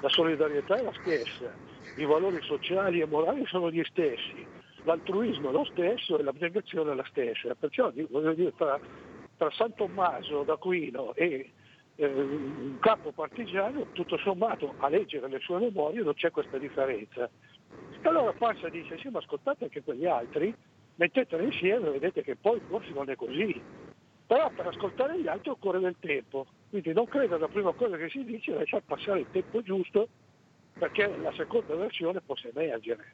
[0.00, 1.54] la solidarietà è la stessa,
[1.96, 4.44] i valori sociali e morali sono gli stessi,
[4.82, 7.54] l'altruismo è lo stesso e l'abnegazione è la stessa.
[7.54, 8.78] Perciò voglio dire, tra,
[9.36, 11.52] tra San Tommaso d'Aquino e
[11.96, 17.28] eh, un capo partigiano, tutto sommato a leggere le sue memorie non c'è questa differenza.
[18.02, 20.54] Allora Passa dice, sì ma ascoltate anche quegli altri,
[20.96, 23.60] metteteli insieme e vedete che poi forse non è così.
[24.26, 28.08] Però per ascoltare gli altri occorre del tempo, quindi non credo alla prima cosa che
[28.08, 30.08] si dice, lasciare passare il tempo giusto
[30.78, 33.04] perché la seconda versione possa emergere.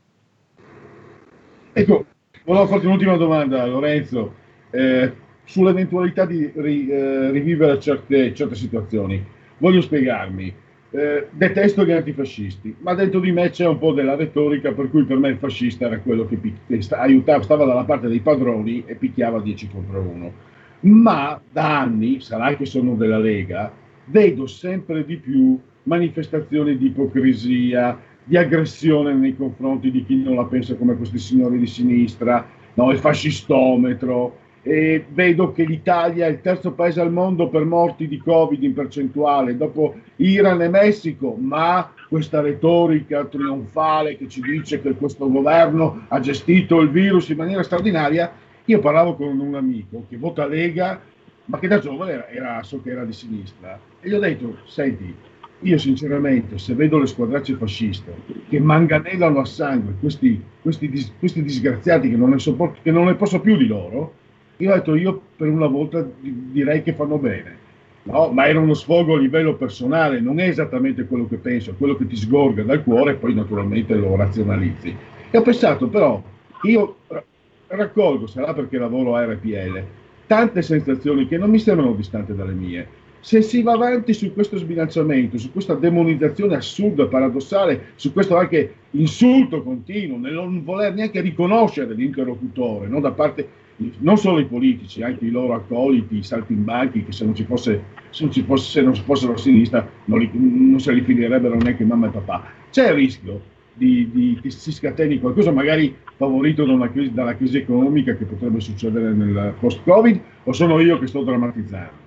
[1.74, 2.06] Ecco,
[2.44, 4.34] volevo farti un'ultima domanda, Lorenzo,
[4.70, 9.24] eh, sull'eventualità di ri- eh, rivivere certe, certe situazioni.
[9.58, 10.54] Voglio spiegarmi.
[10.94, 15.04] Eh, detesto gli antifascisti, ma dentro di me c'è un po' della retorica per cui
[15.06, 18.20] per me il fascista era quello che, pic- che sta- aiutava, stava dalla parte dei
[18.20, 20.32] padroni e picchiava 10 contro 1.
[20.80, 23.74] Ma da anni, sarà che sono della Lega,
[24.04, 30.44] vedo sempre di più manifestazioni di ipocrisia, di aggressione nei confronti di chi non la
[30.44, 34.40] pensa come questi signori di sinistra, no, il fascistometro.
[34.64, 38.74] E vedo che l'Italia è il terzo paese al mondo per morti di Covid in
[38.74, 46.04] percentuale, dopo Iran e Messico, ma questa retorica trionfale che ci dice che questo governo
[46.06, 48.32] ha gestito il virus in maniera straordinaria.
[48.66, 51.00] Io parlavo con un amico che vota Lega,
[51.46, 54.58] ma che da giovane era, era- so che era di sinistra, e gli ho detto,
[54.66, 55.12] senti,
[55.58, 58.14] io sinceramente se vedo le squadracce fasciste
[58.48, 63.14] che manganellano a sangue questi, questi questi disgraziati che non, ne sopport- che non ne
[63.14, 64.14] posso più di loro,
[64.62, 67.58] io ho detto io per una volta di- direi che fanno bene.
[68.04, 71.74] No, ma era uno sfogo a livello personale, non è esattamente quello che penso, è
[71.76, 74.94] quello che ti sgorga dal cuore e poi naturalmente lo razionalizzi.
[75.30, 76.20] E ho pensato però,
[76.62, 77.24] io ra-
[77.68, 79.84] raccolgo, sarà perché lavoro a RPL,
[80.26, 82.88] tante sensazioni che non mi sembrano distanti dalle mie.
[83.20, 88.74] Se si va avanti su questo sbilanciamento, su questa demonizzazione assurda, paradossale, su questo anche
[88.90, 92.98] insulto continuo, nel non voler neanche riconoscere l'interlocutore, no?
[92.98, 93.60] da parte
[93.98, 97.84] non solo i politici, anche i loro accoliti, i saltimbanchi, che se non ci fosse,
[98.10, 101.56] se non ci fosse, se non fossero a sinistra non, li- non se li finirebbero
[101.56, 102.52] neanche mamma e papà.
[102.70, 103.40] C'è il rischio
[103.72, 108.60] di, di- che si scateni qualcosa, magari favorito da crisi- dalla crisi economica che potrebbe
[108.60, 112.00] succedere nel post-Covid, o sono io che sto drammatizzando?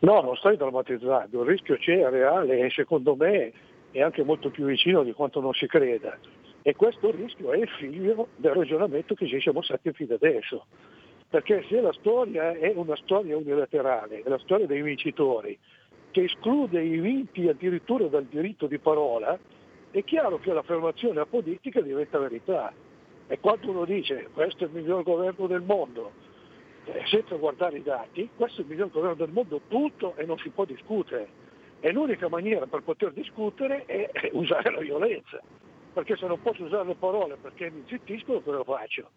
[0.00, 3.52] No, non stai drammatizzando, il rischio c'è, è reale e secondo me
[3.90, 6.16] è anche molto più vicino di quanto non si creda.
[6.62, 10.66] E questo rischio è il figlio del ragionamento che ci siamo stati fino adesso.
[11.30, 15.58] Perché se la storia è una storia unilaterale, è la storia dei vincitori,
[16.10, 19.38] che esclude i vinti addirittura dal diritto di parola,
[19.90, 22.72] è chiaro che l'affermazione apodittica diventa verità.
[23.26, 26.12] E quando uno dice questo è il miglior governo del mondo,
[26.86, 30.38] eh, senza guardare i dati, questo è il miglior governo del mondo, punto, e non
[30.38, 31.46] si può discutere.
[31.80, 35.40] E l'unica maniera per poter discutere è usare la violenza,
[35.98, 39.10] perché se non posso usare le parole perché mi zittiscono, cosa faccio?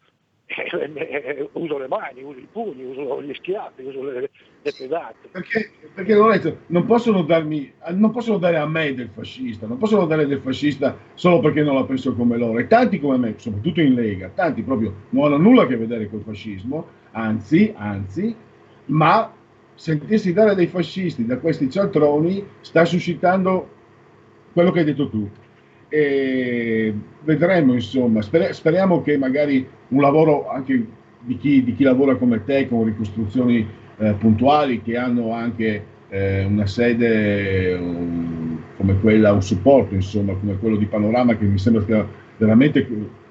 [0.51, 4.29] Eh, eh, uso le mani, uso i pugni, uso gli schiaffi, uso le,
[4.61, 5.29] le pedate.
[5.31, 10.05] Perché, perché Lorenzo, non possono, darmi, non possono dare a me del fascista, non possono
[10.05, 12.59] dare del fascista solo perché non la penso come loro.
[12.59, 16.09] E tanti come me, soprattutto in Lega, tanti proprio non hanno nulla a che vedere
[16.09, 18.35] col fascismo, anzi, anzi,
[18.87, 19.33] ma
[19.75, 23.69] sentirsi dare dei fascisti da questi cialtroni sta suscitando
[24.51, 25.29] quello che hai detto tu.
[25.93, 26.93] E
[27.25, 30.85] vedremo, insomma, Sper- speriamo che magari un lavoro anche
[31.19, 36.45] di chi, di chi lavora come te con ricostruzioni eh, puntuali che hanno anche eh,
[36.45, 41.81] una sede um, come quella, un supporto, insomma, come quello di Panorama che mi sembra
[41.81, 42.07] stia
[42.37, 42.87] veramente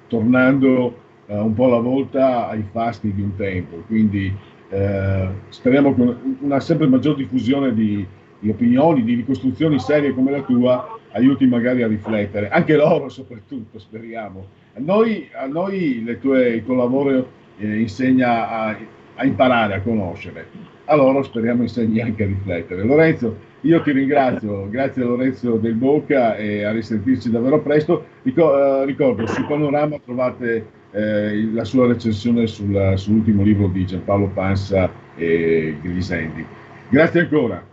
[0.07, 3.77] tornando eh, un po' alla volta ai fasti di un tempo.
[3.87, 4.31] Quindi
[4.69, 8.05] eh, speriamo una, una sempre maggior diffusione di,
[8.41, 13.79] di opinioni, di ricostruzioni serie come la tua aiuti magari a riflettere, anche loro soprattutto,
[13.79, 14.45] speriamo.
[14.73, 18.77] A noi, a noi le tue, il tuo lavoro eh, insegna a,
[19.15, 20.47] a imparare, a conoscere,
[20.85, 22.83] a loro speriamo insegni anche a riflettere.
[22.83, 28.05] Lorenzo, io ti ringrazio, grazie Lorenzo del Bocca e a risentirci davvero presto.
[28.23, 34.31] Rico- eh, ricordo, su Panorama trovate eh, la sua recensione sul- sull'ultimo libro di Giampaolo
[34.33, 36.43] Pansa e Grisendi.
[36.89, 37.70] Grazie ancora.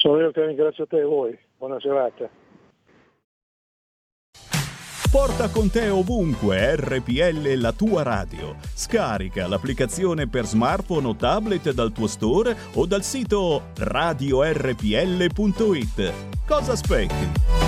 [0.00, 1.36] Sono io che ringrazio te e voi.
[1.56, 2.30] Buona serata.
[5.10, 8.54] Porta con te ovunque RPL la tua radio.
[8.60, 14.82] Scarica l'applicazione per smartphone o tablet dal tuo store o dal sito radiorpl.it.
[16.46, 17.67] Cosa aspetti?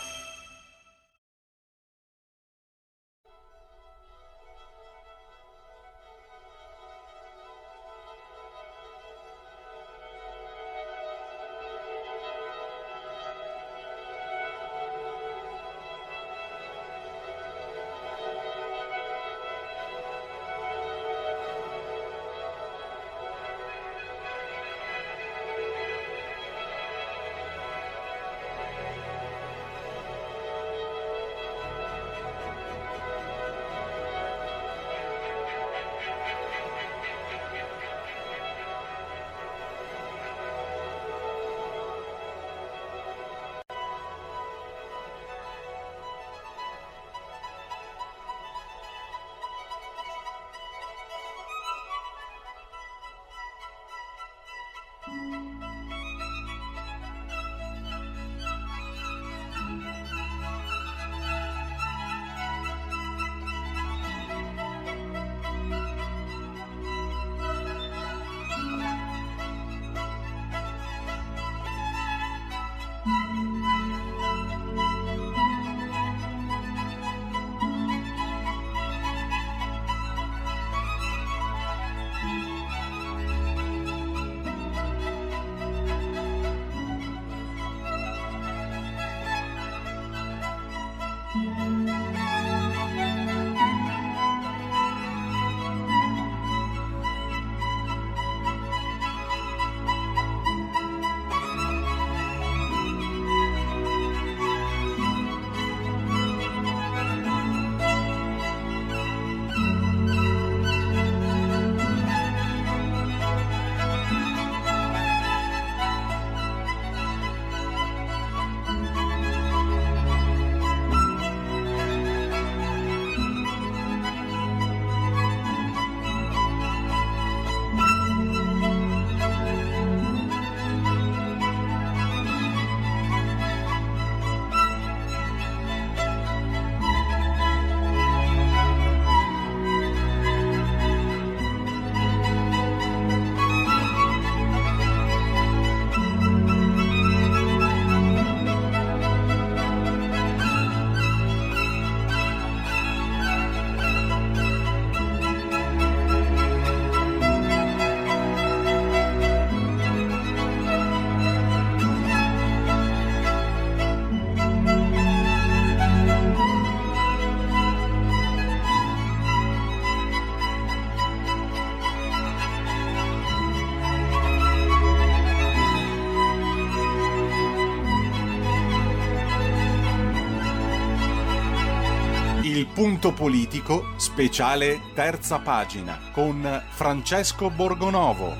[182.81, 188.33] Punto politico, speciale terza pagina, con Francesco Borgonovo.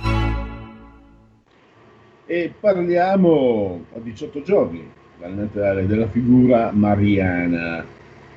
[2.26, 4.84] E parliamo a 18 giorni
[5.19, 7.85] dal Natale della figura mariana,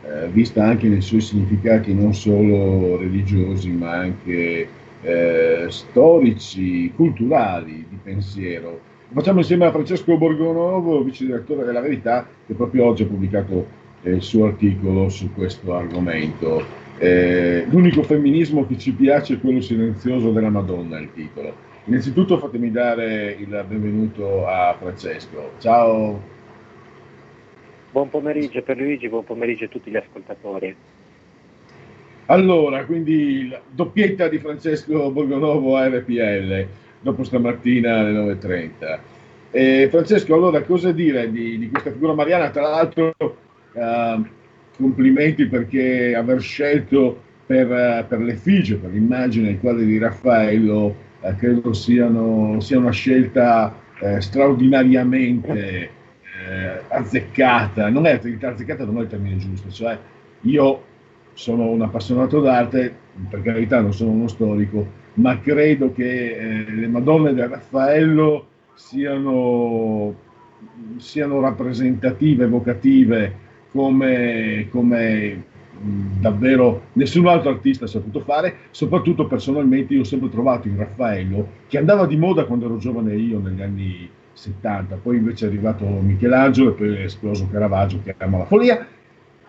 [0.03, 4.69] eh, vista anche nei suoi significati non solo religiosi ma anche
[5.01, 8.79] eh, storici, culturali, di pensiero.
[9.11, 14.23] Facciamo insieme a Francesco Borgonovo, vice direttore della Verità, che proprio oggi ha pubblicato il
[14.23, 16.83] suo articolo su questo argomento.
[16.99, 21.73] Eh, l'unico femminismo che ci piace è quello silenzioso della Madonna, il titolo.
[21.87, 25.53] Innanzitutto fatemi dare il benvenuto a Francesco.
[25.59, 26.33] Ciao.
[27.91, 30.75] Buon pomeriggio per Luigi, buon pomeriggio a tutti gli ascoltatori.
[32.27, 36.67] Allora, quindi la doppietta di Francesco Borgonovo a RPL,
[37.01, 38.99] dopo stamattina alle 9.30.
[39.51, 42.51] Eh, Francesco, allora cosa dire di, di questa figura mariana?
[42.51, 43.15] Tra l'altro,
[43.75, 44.23] eh,
[44.77, 51.35] complimenti perché aver scelto per, eh, per l'effigie, per l'immagine il quadro di Raffaello, eh,
[51.37, 55.91] credo siano, sia una scelta eh, straordinariamente
[56.89, 57.89] azzeccata.
[57.89, 59.99] Non è azzeccata, non è il termine giusto, cioè
[60.43, 60.83] io
[61.35, 62.95] sono un appassionato d'arte,
[63.29, 70.15] per carità non sono uno storico, ma credo che eh, le Madonne del Raffaello siano,
[70.97, 73.43] siano rappresentative, evocative,
[73.75, 75.43] come, come
[75.77, 81.49] davvero nessun altro artista ha saputo fare, soprattutto personalmente io ho sempre trovato in Raffaello,
[81.67, 85.85] che andava di moda quando ero giovane io negli anni 70, poi invece è arrivato
[85.85, 88.87] Michelangelo e poi è esploso Caravaggio che ama la follia,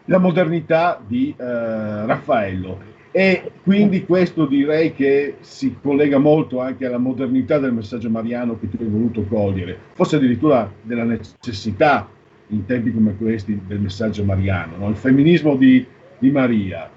[0.06, 2.94] la modernità di eh, Raffaello.
[3.12, 8.68] E quindi questo direi che si collega molto anche alla modernità del messaggio mariano che
[8.68, 12.10] tu hai voluto cogliere, forse addirittura della necessità
[12.48, 14.90] in tempi come questi del messaggio mariano, no?
[14.90, 15.86] il femminismo di,
[16.18, 16.90] di Maria.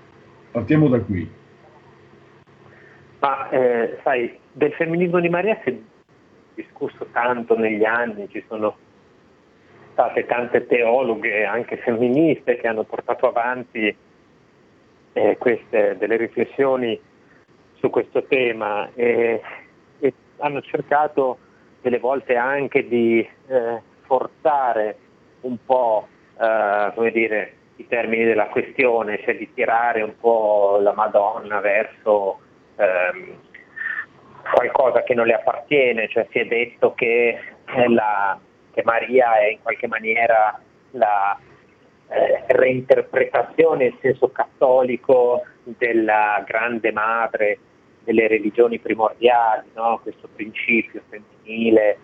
[0.50, 1.30] Partiamo da qui.
[3.20, 5.76] Ma eh, sai, del femminismo di Maria si è
[6.54, 8.76] discusso tanto negli anni, ci sono
[9.92, 13.94] state tante teologhe, anche femministe, che hanno portato avanti
[15.12, 16.98] eh, queste, delle riflessioni
[17.74, 19.40] su questo tema e,
[19.98, 21.38] e hanno cercato
[21.80, 24.96] delle volte anche di eh, forzare
[25.42, 26.08] un po'
[26.40, 32.40] eh, come dire, i termini della questione, cioè di tirare un po' la Madonna verso
[32.76, 33.38] ehm,
[34.52, 38.38] qualcosa che non le appartiene, cioè si è detto che, eh, la,
[38.72, 40.60] che Maria è in qualche maniera
[40.92, 41.38] la
[42.08, 47.58] eh, reinterpretazione in senso cattolico della grande madre
[48.04, 50.00] delle religioni primordiali, no?
[50.02, 51.98] questo principio femminile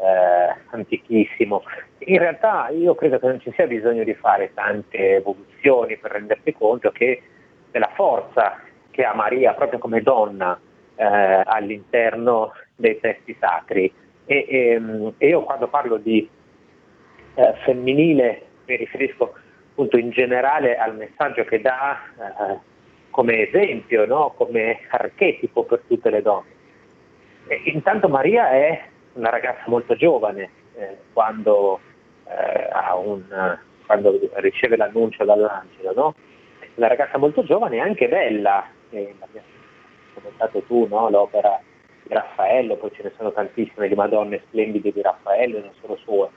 [0.00, 1.62] eh, antichissimo.
[1.98, 6.52] In realtà io credo che non ci sia bisogno di fare tante evoluzioni per rendersi
[6.52, 7.22] conto che
[7.70, 8.60] della forza
[8.90, 10.58] che ha Maria proprio come donna
[10.96, 13.92] eh, all'interno dei testi sacri.
[14.24, 16.28] E, e, e io quando parlo di
[17.34, 19.34] eh, femminile mi riferisco
[19.70, 22.58] appunto in generale al messaggio che dà eh,
[23.10, 24.32] come esempio, no?
[24.36, 26.58] come archetipo per tutte le donne.
[27.48, 28.82] E intanto Maria è
[29.14, 31.80] una ragazza molto giovane eh, quando,
[32.26, 32.68] eh,
[33.04, 36.14] un, quando, riceve l'annuncio dall'angelo, no?
[36.74, 39.46] una ragazza molto giovane e anche bella, eh, l'abbiamo
[40.14, 41.10] commentato tu, no?
[41.10, 41.60] l'opera
[42.02, 46.28] di Raffaello, poi ce ne sono tantissime di Madonne splendide di Raffaello, non solo sue.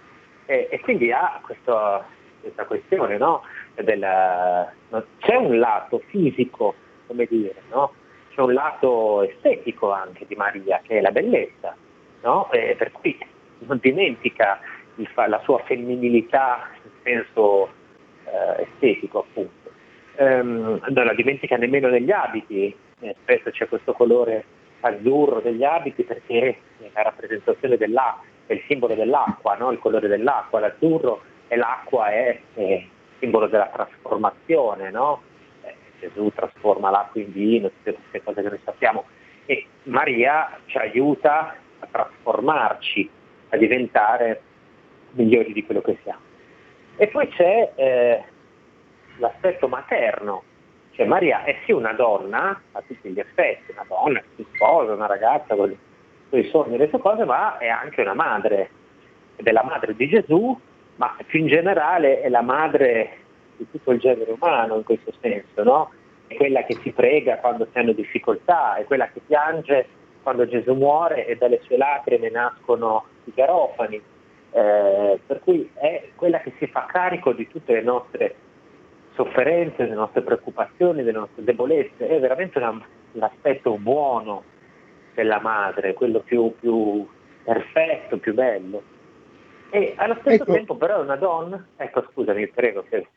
[0.45, 2.03] E, e quindi ha questo,
[2.41, 3.43] questa questione, no?
[3.75, 5.05] Della, no?
[5.19, 6.75] c'è un lato fisico,
[7.07, 7.93] come dire, no?
[8.33, 11.75] c'è un lato estetico anche di Maria, che è la bellezza,
[12.23, 12.51] no?
[12.51, 13.17] E per cui
[13.59, 14.59] non dimentica
[14.95, 17.71] il, la sua femminilità in senso
[18.25, 19.71] eh, estetico appunto.
[20.15, 24.45] Ehm, non la dimentica nemmeno negli abiti, eh, spesso c'è questo colore
[24.81, 29.71] azzurro degli abiti perché è la rappresentazione dell'acqua, è il simbolo dell'acqua, no?
[29.71, 32.85] il colore dell'acqua, l'azzurro e l'acqua è, è
[33.19, 35.21] simbolo della trasformazione, no?
[35.63, 39.05] eh, Gesù trasforma l'acqua in vino, tutte queste cose che noi sappiamo
[39.45, 43.09] e Maria ci aiuta a trasformarci,
[43.49, 44.41] a diventare
[45.11, 46.21] migliori di quello che siamo.
[46.95, 48.23] E poi c'è eh,
[49.17, 50.43] l'aspetto materno,
[50.91, 54.93] cioè Maria è sì una donna a tutti gli effetti, una donna che si sposa,
[54.93, 55.75] una ragazza con
[56.29, 58.69] i sogni e le sue cose, ma è anche una madre,
[59.35, 60.59] ed è la madre di Gesù,
[60.95, 63.17] ma più in generale è la madre
[63.57, 65.91] di tutto il genere umano in questo senso, no?
[66.27, 69.87] È quella che si prega quando si hanno difficoltà, è quella che piange
[70.23, 74.01] quando Gesù muore e dalle sue lacrime nascono i garofani,
[74.51, 78.35] eh, per cui è quella che si fa carico di tutte le nostre
[79.13, 82.81] sofferenze, delle nostre preoccupazioni, delle nostre debolezze, è veramente una,
[83.13, 84.43] l'aspetto buono
[85.13, 87.05] della madre, quello più, più
[87.43, 88.81] perfetto, più bello.
[89.69, 90.53] E allo stesso Ecco.
[90.53, 93.07] tempo però è una donna, ecco scusami, prego, che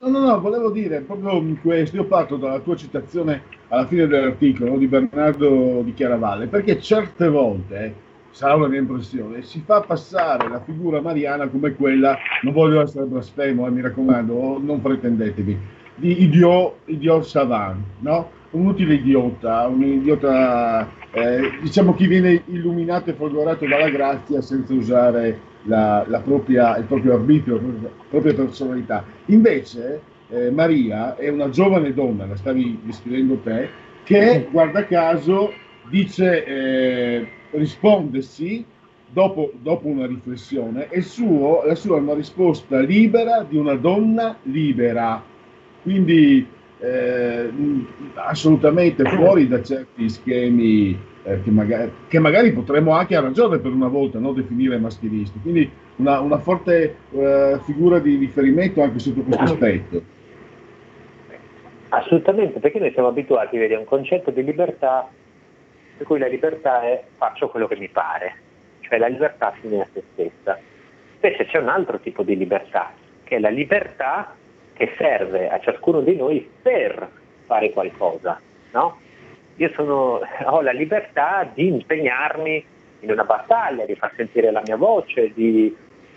[0.00, 4.78] No, no, no, volevo dire proprio questo, io parto dalla tua citazione alla fine dell'articolo
[4.78, 7.94] di Bernardo di Chiaravalle, perché certe volte
[8.30, 13.06] sarà una mia impressione, si fa passare la figura mariana come quella, non voglio essere
[13.06, 15.58] blasfemo, eh, mi raccomando, non pretendetevi,
[15.96, 18.30] di idiot, idiot savant, no?
[18.50, 24.72] Un utile idiota, un idiota, eh, diciamo chi viene illuminato e folgorato dalla grazia senza
[24.74, 29.04] usare la, la propria, il proprio arbitrio, la propria personalità.
[29.26, 30.00] Invece
[30.30, 33.68] eh, Maria è una giovane donna, la stavi descrivendo te,
[34.02, 35.52] che guarda caso
[35.88, 38.64] dice, eh, risponde sì
[39.10, 44.36] dopo, dopo una riflessione e suo, la sua è una risposta libera di una donna
[44.42, 45.22] libera.
[45.82, 46.46] Quindi
[46.80, 47.50] eh,
[48.14, 50.98] assolutamente fuori da certi schemi
[51.28, 55.38] eh, che, magari, che magari potremmo anche a ragione per una volta no, definire maschilisti.
[55.40, 60.02] Quindi una, una forte eh, figura di riferimento anche sotto questo aspetto.
[61.90, 65.08] Assolutamente, perché noi siamo abituati vedi, a un concetto di libertà
[65.98, 68.36] per cui la libertà è faccio quello che mi pare,
[68.80, 70.58] cioè la libertà fine a se stessa.
[71.20, 72.92] Invece c'è un altro tipo di libertà,
[73.24, 74.34] che è la libertà
[74.74, 77.10] che serve a ciascuno di noi per
[77.46, 78.40] fare qualcosa.
[78.70, 78.98] No?
[79.58, 82.64] Io sono- ho la libertà di impegnarmi
[83.00, 85.74] in una battaglia, di far sentire la mia voce, di,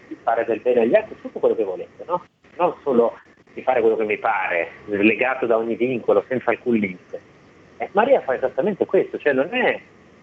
[0.08, 2.24] di fare del bene agli altri, tutto quello che volete, no?
[2.58, 3.20] non solo
[3.54, 7.22] di fare quello che mi pare, legato da ogni vincolo, senza alcun limite.
[7.78, 9.80] E Maria fa esattamente questo, cioè non è,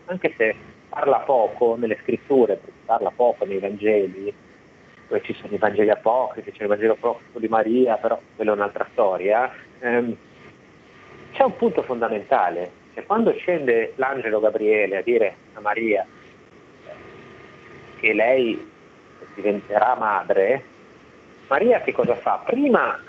[0.07, 0.55] anche se
[0.89, 4.33] parla poco nelle scritture, parla poco nei Vangeli,
[5.09, 8.55] dove ci sono i Vangeli apocrifi, c'è il Vangelo apocrifo di Maria, però quella è
[8.55, 10.17] un'altra storia, ehm,
[11.33, 16.05] c'è un punto fondamentale, che quando scende l'angelo Gabriele a dire a Maria
[18.01, 18.71] che lei
[19.35, 20.65] diventerà madre,
[21.47, 22.43] Maria che cosa fa?
[22.45, 23.01] Prima,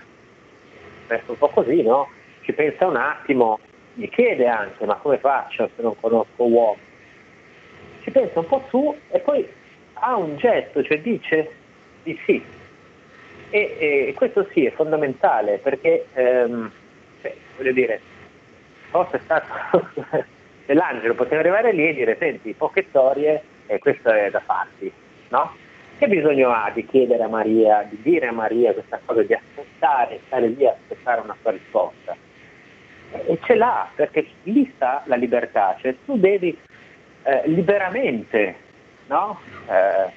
[1.08, 2.08] resta un po' così, no?
[2.42, 3.60] Ci pensa un attimo,
[3.94, 6.78] gli chiede anche, ma come faccio se non conosco uomo?
[8.02, 9.48] Ci pensa un po' su e poi
[9.94, 11.52] ha un gesto, cioè dice
[12.04, 12.44] di sì.
[13.50, 16.72] E, e questo sì è fondamentale perché, ehm,
[17.22, 18.02] cioè, voglio dire,
[18.90, 19.90] fosse stato
[20.66, 24.92] se l'angelo poteva arrivare lì e dire senti, poche storie e questo è da farti,
[25.30, 25.54] no?
[25.98, 30.22] Che bisogno ha di chiedere a Maria, di dire a Maria questa cosa, di aspettare,
[30.28, 32.16] stare lì a aspettare una sua risposta?
[33.12, 36.58] E ce l'ha, perché lì sta la libertà, cioè tu devi
[37.24, 38.68] eh, liberamente
[39.10, 39.40] no?
[39.68, 40.12] Eh,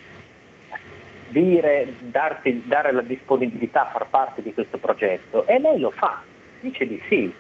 [1.28, 6.22] dire, darti, dare la disponibilità a far parte di questo progetto e lei lo fa,
[6.60, 7.34] dice di sì,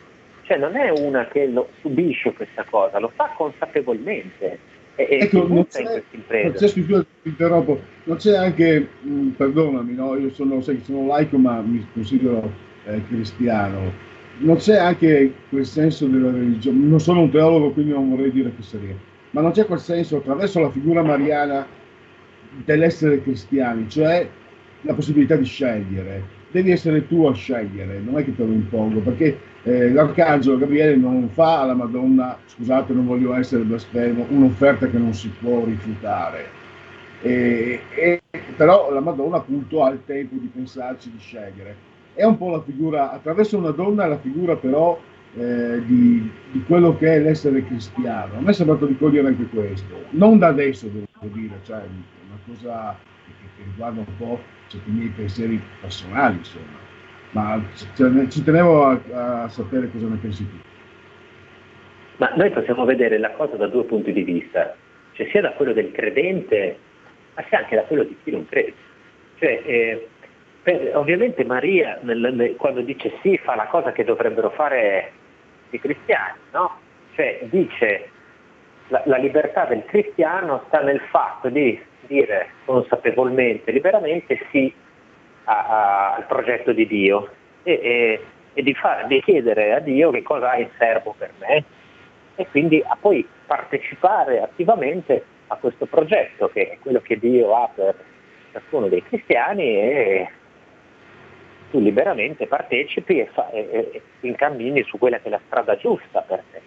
[0.52, 4.58] cioè non è una che lo subisce questa cosa, lo fa consapevolmente
[4.96, 9.94] e, e Ecco, non c'è, non c'è, scusa, ti interrompo, non c'è anche, mh, perdonami,
[9.94, 10.14] no?
[10.16, 12.52] io sono, sai che sono laico ma mi considero
[12.84, 13.92] eh, cristiano,
[14.38, 18.50] non c'è anche quel senso della religione, non sono un teologo quindi non vorrei dire
[18.50, 18.94] fesseria,
[19.30, 21.66] ma non c'è quel senso attraverso la figura mariana
[22.66, 24.28] dell'essere cristiani, cioè
[24.82, 26.40] la possibilità di scegliere.
[26.52, 30.96] Devi essere tu a scegliere, non è che te lo impongo, perché eh, l'arcangelo Gabriele
[30.96, 36.44] non fa alla Madonna, scusate non voglio essere blasfemo, un'offerta che non si può rifiutare.
[37.22, 38.20] E- e-
[38.54, 41.74] però la Madonna appunto ha il tempo di pensarci, di scegliere.
[42.12, 45.00] È un po' la figura, attraverso una donna, la figura però
[45.34, 48.36] eh, di, di quello che è l'essere cristiano.
[48.36, 51.86] A me è sembrato di cogliere anche questo, non da adesso devo dire, cioè è
[52.28, 56.80] una cosa che, che riguarda un po' certi miei pensieri personali, insomma,
[57.32, 57.62] ma
[58.28, 60.56] ci tenevo a, a sapere cosa ne pensi tu.
[62.16, 64.74] Ma noi possiamo vedere la cosa da due punti di vista,
[65.12, 66.78] cioè sia da quello del credente,
[67.34, 68.74] ma sia anche da quello di chi non crede.
[69.38, 70.08] Cioè, eh,
[70.62, 75.12] per- ovviamente Maria nel- nel- quando dice sì fa la cosa che dovrebbero fare
[75.70, 76.78] i cristiani, no?
[77.14, 78.11] Cioè dice
[78.88, 84.72] la, la libertà del cristiano sta nel fatto di dire consapevolmente, liberamente sì
[85.44, 87.28] a- a- al progetto di Dio
[87.62, 88.20] e, e-
[88.54, 91.64] e di, fare- di chiedere a Dio che cosa ha in serbo per me
[92.34, 97.68] e quindi a poi partecipare attivamente a questo progetto che è quello che Dio ha
[97.74, 97.94] per
[98.52, 100.30] ciascuno dei cristiani e
[101.70, 106.20] tu liberamente partecipi e, fa- e- e incammini su quella che è la strada giusta
[106.20, 106.60] per te.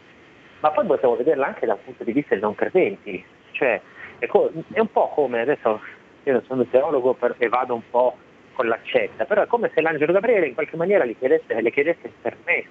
[0.65, 3.79] Ma poi possiamo vederla anche dal punto di vista dei non credenti, cioè
[4.17, 5.79] è, co- è un po' come adesso
[6.23, 8.17] io non sono teologo per- e vado un po'
[8.53, 12.07] con l'accetta, però è come se l'angelo Gabriele in qualche maniera gli chiedesse, le chiedesse
[12.07, 12.69] il permesso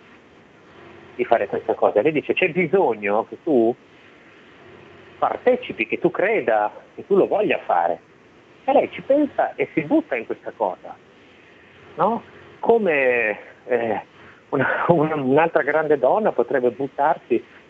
[1.14, 2.02] di fare questa cosa.
[2.02, 3.72] Lei dice c'è bisogno che tu
[5.16, 8.00] partecipi, che tu creda, che tu lo voglia fare.
[8.64, 10.96] E lei ci pensa e si butta in questa cosa,
[11.94, 12.24] no?
[12.58, 14.02] Come eh,
[14.48, 17.62] una- un'altra grande donna potrebbe buttarsi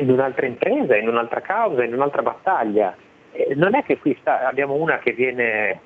[0.00, 2.94] in un'altra impresa, in un'altra causa, in un'altra battaglia.
[3.32, 5.80] eh, non è che qui sta- abbiamo una che viene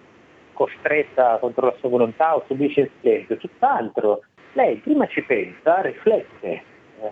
[0.54, 4.22] costretta contro la sua volontà o subisce in silenzio, tutt'altro.
[4.54, 6.62] Lei prima ci pensa, riflette
[7.02, 7.10] eh,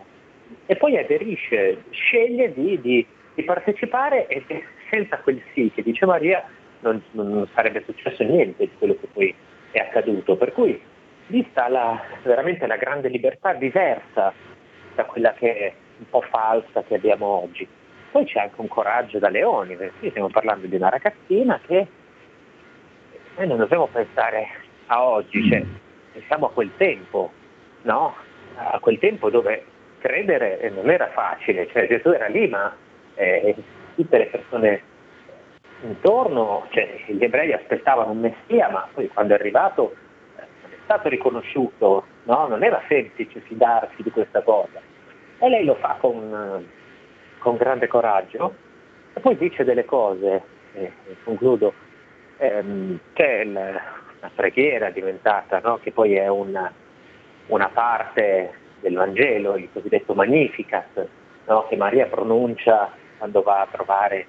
[0.66, 6.04] e poi aderisce, sceglie di, di- di partecipare e e senza quel sì che dice
[6.06, 6.44] Maria
[6.80, 9.34] non, non sarebbe successo niente di quello che poi
[9.70, 10.36] è accaduto.
[10.36, 10.80] Per cui
[11.28, 14.32] lì sta la- veramente la grande libertà diversa
[14.94, 17.66] da quella che è un po' falsa che abbiamo oggi.
[18.10, 21.86] Poi c'è anche un coraggio da leoni, perché stiamo parlando di una ragazzina che
[23.36, 24.48] noi non dobbiamo pensare
[24.86, 25.64] a oggi, cioè,
[26.12, 27.32] pensiamo a quel tempo,
[27.82, 28.14] no?
[28.56, 29.64] A quel tempo dove
[29.98, 32.74] credere non era facile, cioè Gesù era lì, ma
[33.14, 33.54] eh,
[33.94, 34.82] tutte le persone
[35.82, 39.94] intorno, cioè, gli ebrei aspettavano un messia, ma poi quando è arrivato
[40.36, 42.46] eh, è stato riconosciuto, no?
[42.46, 44.80] Non era semplice fidarsi di questa cosa.
[45.42, 48.54] E lei lo fa con, eh, con grande coraggio
[49.12, 50.40] e poi dice delle cose,
[50.72, 51.74] e, e concludo,
[52.36, 53.80] ehm, il-
[54.20, 55.78] una preghiera diventata, no?
[55.82, 56.72] che poi è una,
[57.48, 58.52] una parte
[58.82, 61.08] del Vangelo, il cosiddetto Magnificat,
[61.46, 61.66] no?
[61.66, 64.26] che Maria pronuncia quando va a trovare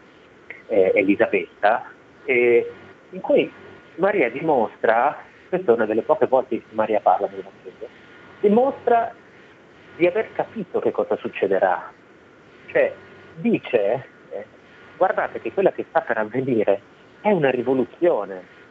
[0.65, 1.91] eh, Elisabetta,
[2.25, 3.53] in cui
[3.97, 5.15] Maria dimostra,
[5.47, 7.87] questa è una delle poche volte in cui Maria parla nel Vangelo,
[8.39, 9.13] dimostra
[9.95, 11.91] di aver capito che cosa succederà.
[12.67, 12.93] Cioè
[13.35, 14.45] dice, eh,
[14.97, 16.81] guardate che quella che sta per avvenire
[17.21, 18.61] è una rivoluzione.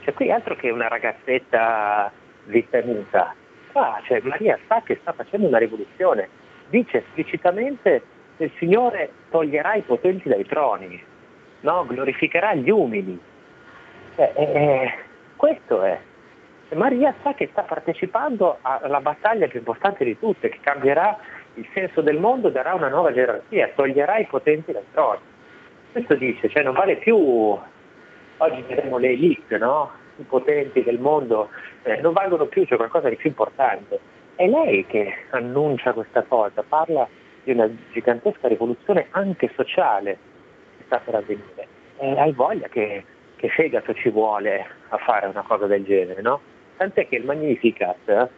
[0.00, 2.10] Cioè qui altro che una ragazzetta
[2.44, 3.34] vitenuta.
[3.72, 6.28] Qua, cioè, Maria sa che sta facendo una rivoluzione.
[6.68, 8.02] Dice esplicitamente
[8.36, 11.02] che il Signore toglierà i potenti dai troni,
[11.60, 11.86] no?
[11.86, 13.18] glorificherà gli umili.
[14.14, 14.94] Cioè, eh, eh,
[15.36, 16.00] questo è.
[16.74, 21.16] Maria sa che sta partecipando alla battaglia più importante di tutte, che cambierà
[21.54, 25.20] il senso del mondo, darà una nuova gerarchia, toglierà i potenti dai troni.
[25.92, 29.90] Questo dice, cioè non vale più, oggi vedremo le elite, no?
[30.16, 31.50] i potenti del mondo,
[31.82, 34.00] eh, non valgono più, c'è qualcosa di più importante.
[34.34, 37.08] È lei che annuncia questa cosa, parla
[37.44, 40.18] di una gigantesca rivoluzione anche sociale
[40.78, 41.68] che sta per avvenire.
[41.98, 43.04] E hai voglia che,
[43.36, 46.40] che fegato ci vuole a fare una cosa del genere, no?
[46.76, 48.28] Tant'è che il Magnificat, eh,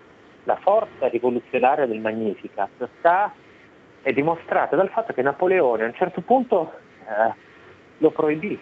[0.45, 3.33] la forza rivoluzionaria del Magnificat sta,
[4.03, 7.35] è dimostrata dal fatto che Napoleone a un certo punto eh,
[7.99, 8.59] lo proibì,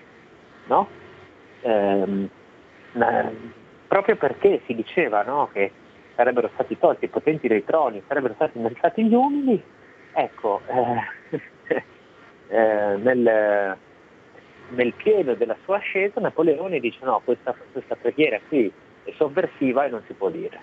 [0.67, 0.89] no?
[1.61, 2.29] Ehm,
[2.93, 3.31] na-
[3.87, 5.71] proprio perché si diceva no, che
[6.15, 9.63] sarebbero stati tolti i potenti dei troni, sarebbero stati innalzati gli umili,
[10.13, 11.45] ecco, eh,
[12.49, 13.77] eh, nel,
[14.71, 18.73] nel pieno della sua ascesa Napoleone dice no, questa, questa preghiera qui
[19.07, 20.61] è sovversiva e non si può dire.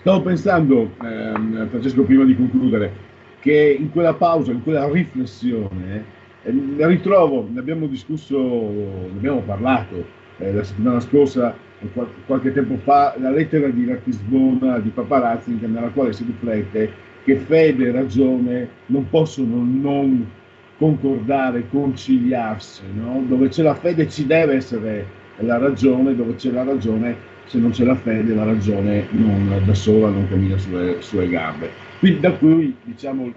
[0.00, 2.92] Stavo pensando, ehm, Francesco, prima di concludere,
[3.40, 6.04] che in quella pausa, in quella riflessione,
[6.44, 10.06] eh, ritrovo, ne abbiamo discusso, ne abbiamo parlato
[10.38, 15.18] eh, la settimana scorsa, e qual- qualche tempo fa, la lettera di Ratisbona di Papa
[15.18, 20.30] Ratzinger, nella quale si riflette che fede e ragione non possono non
[20.78, 23.24] concordare, conciliarsi, no?
[23.26, 27.70] dove c'è la fede ci deve essere la ragione, dove c'è la ragione, se non
[27.70, 31.70] c'è la fede, la ragione non, da sola non cammina sulle sue gambe.
[31.98, 33.32] Quindi da cui diciamo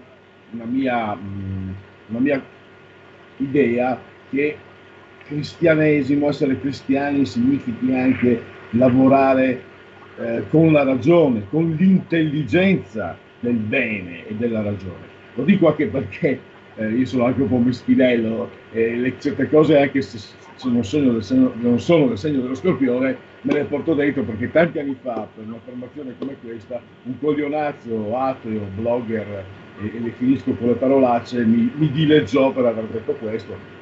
[0.52, 1.18] una mia,
[2.08, 2.44] una mia
[3.38, 4.00] idea
[4.30, 4.58] che
[5.26, 9.62] cristianesimo, essere cristiani significhi anche lavorare
[10.18, 15.08] eh, con la ragione, con l'intelligenza del bene e della ragione.
[15.36, 16.40] Lo dico anche perché
[16.80, 20.84] eh, io sono anche un po' meschinello e le, certe cose anche se, se non,
[20.84, 24.80] sono del segno, non sono del segno dello scorpione me le porto dentro perché tanti
[24.80, 29.46] anni fa per una formazione come questa un coglionazzo ateo, blogger
[29.82, 33.78] e, e le finisco con le parolacce mi, mi dileggiò per aver detto questo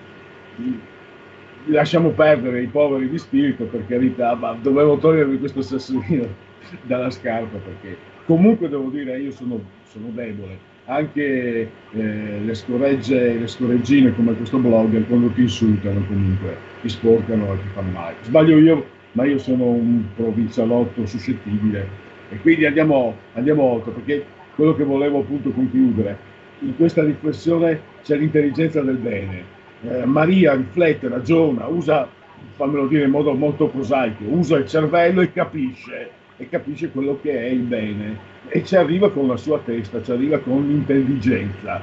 [1.67, 6.27] lasciamo perdere i poveri di spirito per carità, ma dovevo togliermi questo sassolino
[6.83, 10.75] dalla scarpa perché comunque devo dire io sono, sono debole.
[10.89, 17.53] Anche eh, le scoregge, le scoreggine come questo blogger quando ti insultano comunque ti sporcano
[17.53, 18.15] e ti fanno male.
[18.21, 22.05] Sbaglio io, ma io sono un provincialotto suscettibile.
[22.29, 26.17] E quindi andiamo, andiamo oltre perché quello che volevo appunto concludere
[26.59, 29.43] in questa riflessione c'è l'intelligenza del bene.
[29.83, 32.07] Eh, Maria riflette, ragiona, usa,
[32.55, 37.37] fammelo dire in modo molto prosaico, usa il cervello e capisce, e capisce quello che
[37.37, 41.81] è il bene e ci arriva con la sua testa, ci arriva con l'intelligenza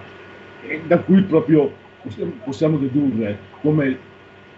[0.67, 1.73] e da cui proprio
[2.45, 3.99] possiamo, dedurre come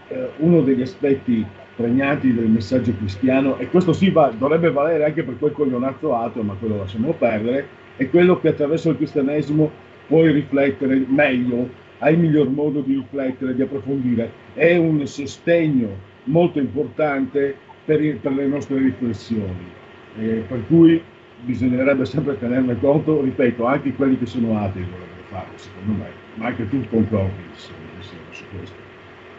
[0.08, 5.22] eh, uno degli aspetti pregnanti del messaggio cristiano e questo sì va, dovrebbe valere anche
[5.22, 7.66] per quel coglionazzo ateo, ma quello lasciamo perdere,
[7.96, 9.70] è quello che attraverso il cristianesimo
[10.06, 14.30] puoi riflettere meglio hai il miglior modo di riflettere, di approfondire.
[14.54, 15.88] È un sostegno
[16.24, 19.74] molto importante per, per le nostre riflessioni,
[20.18, 21.02] Eh, per cui
[21.40, 26.46] bisognerebbe sempre tenerne conto, ripeto, anche quelli che sono atei dovrebbero farlo, secondo me, ma
[26.46, 27.72] anche tu concordi su
[28.56, 28.74] questo.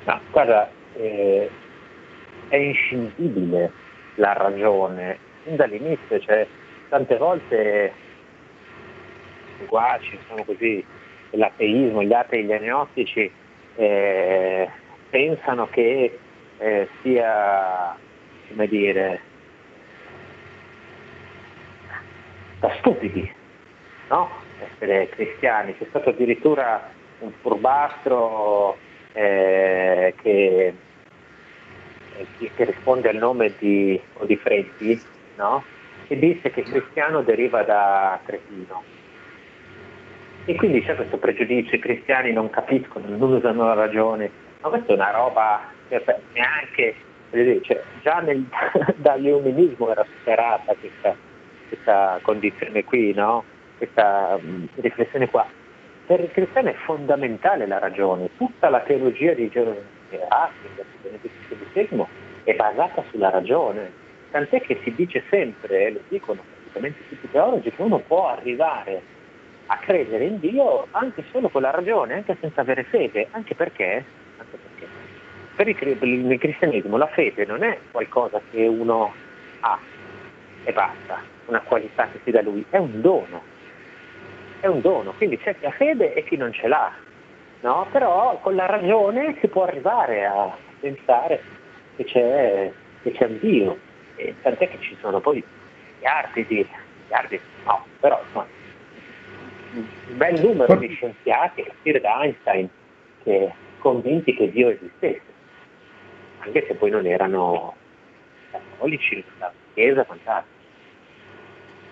[0.05, 1.49] No, guarda, eh,
[2.49, 3.71] è inscindibile
[4.15, 6.47] la ragione, fin dall'inizio, cioè
[6.89, 7.93] tante volte
[9.67, 10.83] qua ci sono così
[11.31, 13.29] l'ateismo, gli atei, gli agnostici
[13.75, 14.69] eh,
[15.09, 16.17] pensano che
[16.57, 17.95] eh, sia,
[18.49, 19.21] come dire,
[22.59, 23.31] da stupidi,
[24.09, 24.29] no?
[24.59, 25.77] Essere cristiani.
[25.77, 26.89] C'è stato addirittura
[27.19, 28.77] un furbastro
[29.13, 30.73] eh, che,
[32.37, 35.01] che- che risponde al nome di Odifreddi,
[35.35, 35.63] no?
[36.07, 38.83] Che disse che cristiano deriva da cretino.
[40.45, 44.31] E quindi c'è questo pregiudizio, i cristiani non capiscono, non usano la ragione,
[44.61, 46.01] ma questa è una roba che
[46.31, 46.95] neanche,
[47.65, 48.47] cioè, già nel,
[48.95, 51.15] dall'illuminismo era superata questa,
[51.67, 53.43] questa condizione qui, no?
[53.77, 55.45] questa mh, riflessione qua.
[56.05, 59.75] Per il cristiano è fondamentale la ragione, tutta la teologia di XVI
[62.43, 63.91] è basata sulla ragione,
[64.31, 69.01] tant'è che si dice sempre, lo dicono praticamente tutti i teologi, che uno può arrivare
[69.65, 74.05] a credere in Dio anche solo con la ragione, anche senza avere fede, anche perché,
[74.37, 74.87] anche perché.
[75.55, 79.11] Per il, nel cristianesimo la fede non è qualcosa che uno
[79.61, 79.79] ha
[80.63, 83.41] e basta, una qualità che si dà lui, è un dono,
[84.59, 86.91] è un dono, quindi c'è chi ha fede e chi non ce l'ha,
[87.61, 87.87] no?
[87.91, 91.41] però con la ragione si può arrivare a pensare
[91.95, 92.71] che c'è,
[93.01, 93.77] che c'è un Dio,
[94.15, 95.43] e tant'è che ci sono poi
[95.95, 96.67] miliardi di,
[97.03, 98.47] miliardi, no, però insomma,
[99.73, 102.69] un bel numero di scienziati, a partire da Einstein,
[103.23, 105.21] che convinti che Dio esistesse,
[106.39, 107.75] anche se poi non erano
[108.51, 110.56] cattolici, la Chiesa, quant'altro.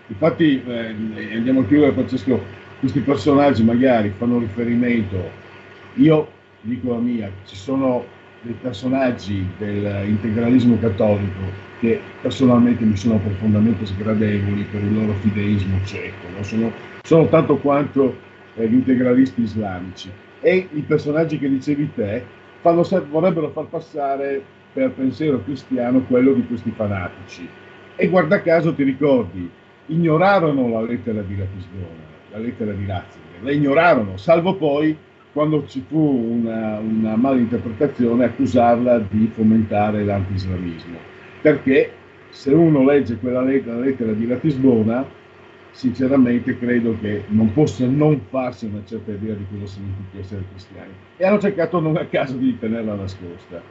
[0.07, 2.39] Infatti, eh, andiamo a chiudere Francesco,
[2.79, 5.31] questi personaggi magari fanno riferimento,
[5.95, 6.27] io
[6.61, 8.05] dico la mia, ci sono
[8.41, 16.27] dei personaggi dell'integralismo cattolico che personalmente mi sono profondamente sgradevoli per il loro fideismo cieco,
[16.35, 16.43] no?
[16.43, 16.71] sono,
[17.01, 18.15] sono tanto quanto
[18.55, 20.09] eh, gli integralisti islamici
[20.41, 22.23] e i personaggi che dicevi te
[22.61, 24.41] fanno vorrebbero far passare
[24.71, 27.47] per pensiero cristiano quello di questi fanatici.
[27.95, 29.49] E guarda caso ti ricordi,
[29.87, 34.97] ignorarono la lettera di Ratisbona, la lettera di Ratzinger, la ignorarono, salvo poi
[35.31, 40.97] quando ci fu una, una mala interpretazione accusarla di fomentare l'anti-islamismo.
[41.41, 41.91] Perché
[42.29, 45.05] se uno legge quella lettera, la lettera di Ratisbona,
[45.71, 50.93] sinceramente credo che non possa non farsi una certa idea di cosa significa essere cristiani.
[51.17, 53.61] E hanno cercato non a caso di tenerla nascosta.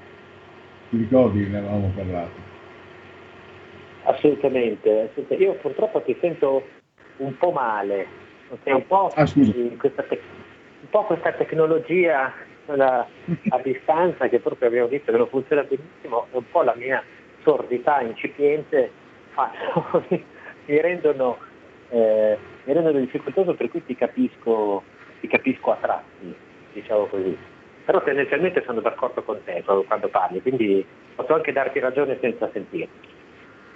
[0.90, 1.46] Ti ricordi?
[1.46, 2.53] Ne avevamo parlato.
[4.04, 5.10] Assolutamente.
[5.38, 6.62] Io purtroppo ti sento
[7.18, 8.06] un po' male,
[8.48, 9.26] perché un po', Ah,
[9.78, 10.22] questa, tec-
[10.80, 12.32] un po' questa tecnologia
[12.64, 13.06] quella
[13.48, 17.02] a distanza che proprio abbiamo visto che non funziona benissimo, e un po' la mia
[17.42, 18.90] sordità incipiente
[19.30, 20.04] fanno-
[20.66, 21.38] mi, rendono,
[21.90, 24.82] eh, mi rendono difficoltoso per cui ti capisco,
[25.20, 26.34] ti capisco a tratti,
[26.72, 27.36] diciamo così.
[27.84, 33.13] Però tendenzialmente sono d'accordo con te quando parli, quindi posso anche darti ragione senza sentirti.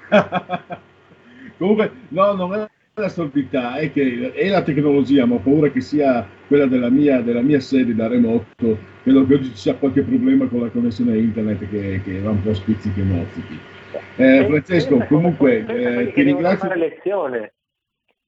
[1.59, 5.80] Comunque, no, non è la sordità, è che è la tecnologia, ma ho paura che
[5.80, 10.02] sia quella della mia, della mia sede da remoto, credo che oggi ci sia qualche
[10.02, 13.59] problema con la connessione a internet che, che va un po' spizzichi e mozzichi.
[14.16, 16.68] Eh, Francesco, comunque eh, ti ringrazio.
[16.68, 17.52] fare lezione.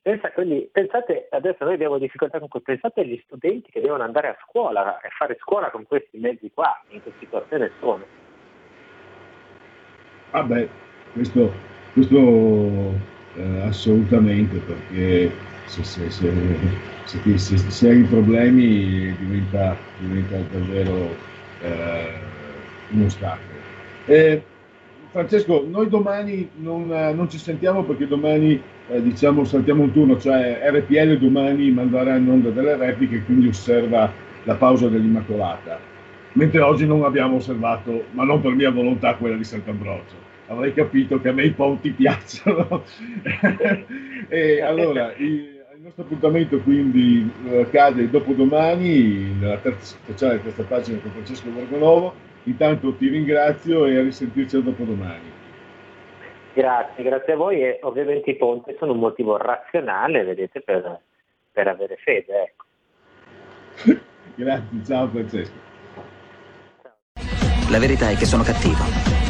[0.03, 4.29] Pensa quelli, pensate, adesso noi abbiamo difficoltà con questo, pensate agli studenti che devono andare
[4.29, 8.05] a scuola e fare scuola con questi mezzi qua, in che situazione sono.
[10.31, 10.69] Vabbè,
[11.13, 19.85] questo, questo eh, assolutamente, perché se, se, se, se, ti- se- se hai problemi diventa,
[19.95, 21.27] diventa davvero
[21.59, 23.69] eh, un ostacolo.
[25.11, 30.19] Francesco, noi domani non, eh, non ci sentiamo perché domani eh, diciamo saltiamo un turno,
[30.19, 35.85] cioè RPL domani manderà in onda delle repliche, quindi osserva la pausa dell'Immacolata
[36.33, 40.30] mentre oggi non abbiamo osservato, ma non per mia volontà, quella di Sant'Ambrogio.
[40.51, 42.83] Avrei capito che a me i ponti piacciono.
[44.29, 50.99] e allora, il, il nostro appuntamento quindi eh, cade dopodomani, nella terza speciale terza pagina
[50.99, 52.13] con Francesco Borgonovo.
[52.45, 55.39] Intanto ti ringrazio e a risentirci a dopodomani.
[56.53, 60.99] Grazie, grazie a voi e ovviamente i ponti sono un motivo razionale, vedete, per,
[61.53, 62.43] per avere fede.
[62.43, 62.65] Ecco.
[64.35, 65.69] Grazie, ciao Francesco.
[67.71, 69.30] La verità è che sono cattivo.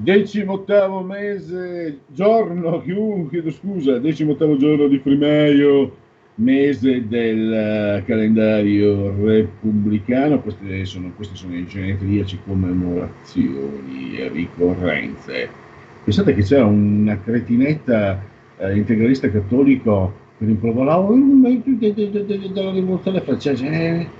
[0.00, 2.80] Decimottavo mese, giorno,
[3.28, 5.96] chiedo scusa, decimottavo giorno di Frimaio,
[6.34, 15.56] mese del eh, calendario repubblicano, queste sono, questi sono i genetriaci commemorazioni e ricorrenze.
[16.00, 22.10] Pensate che c'era una cretinetta eh, integralista cattolico che rimproverava "Oh, ma tu de- de-
[22.10, 24.12] de- de- della rivoluzione francese, eh,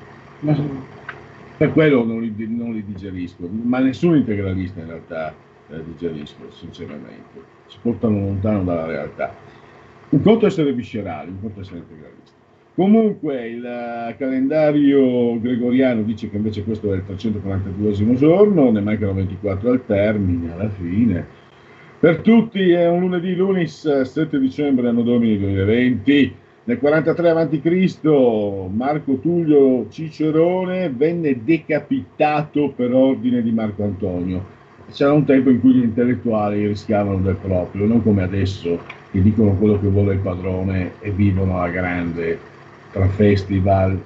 [1.56, 5.40] per quello non li, non li digerisco, ma nessun integralista in realtà
[5.70, 5.82] eh,
[6.50, 7.42] sinceramente.
[7.66, 9.34] Si portano lontano dalla realtà.
[10.10, 12.36] Un conto essere viscerali, un conto essere integralisti.
[12.74, 19.14] Comunque il eh, calendario gregoriano dice che invece questo è il 342 giorno, ne mancano
[19.14, 21.26] 24 al termine, alla fine.
[21.98, 26.34] Per tutti è un lunedì lunis 7 dicembre anno domini 2020.
[26.62, 28.00] Nel 43 a.C.
[28.70, 34.56] Marco Tullio Cicerone venne decapitato per ordine di Marco Antonio.
[34.90, 39.52] C'era un tempo in cui gli intellettuali rischiavano del proprio, non come adesso che dicono
[39.52, 42.38] quello che vuole il padrone e vivono alla grande
[42.90, 44.00] tra festival,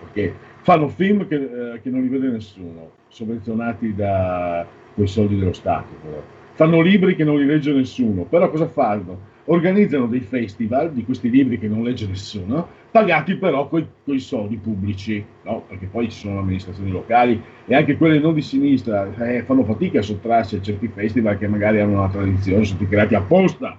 [0.00, 5.54] perché fanno film che, eh, che non li vede nessuno, sovvenzionati da quei soldi dello
[5.54, 5.94] Stato.
[6.02, 6.22] Però.
[6.52, 9.18] Fanno libri che non li legge nessuno, però cosa fanno?
[9.50, 14.56] Organizzano dei festival di questi libri che non legge nessuno, pagati però con i soldi
[14.56, 15.64] pubblici, no?
[15.66, 20.00] perché poi ci sono amministrazioni locali e anche quelle non di sinistra eh, fanno fatica
[20.00, 23.78] a sottrarsi a certi festival che magari hanno una tradizione, sono stati creati apposta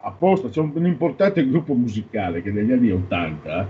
[0.00, 3.68] apposta, c'è un, un importante gruppo musicale che negli anni 80,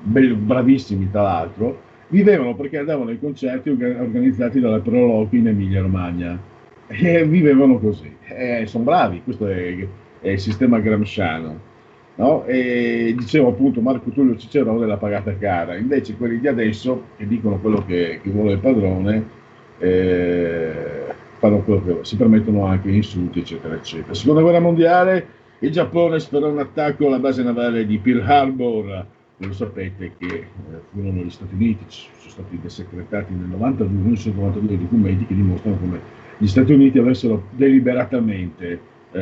[0.00, 5.80] be- bravissimi tra l'altro, vivevano perché andavano ai concerti orga- organizzati dalla Proloqui in Emilia
[5.80, 6.38] Romagna
[6.86, 8.14] e vivevano così.
[8.28, 9.86] Eh, sono bravi, questo è,
[10.30, 11.70] il sistema gramsciano.
[12.14, 12.44] No?
[12.44, 17.58] E dicevo appunto Marco Tullio Cicerone l'ha pagata cara, invece quelli di adesso che dicono
[17.58, 19.40] quello che, che vuole il padrone
[19.78, 21.04] eh,
[21.38, 24.14] fanno quello che si permettono anche insulti eccetera eccetera.
[24.14, 25.26] Seconda guerra mondiale
[25.60, 30.46] il Giappone sperò un attacco alla base navale di Pearl Harbor, lo sapete che eh,
[30.92, 36.00] furono gli Stati Uniti, sono stati desecretati nel 92, 1992 documenti che dimostrano come
[36.38, 38.80] gli Stati Uniti avessero deliberatamente
[39.12, 39.20] eh,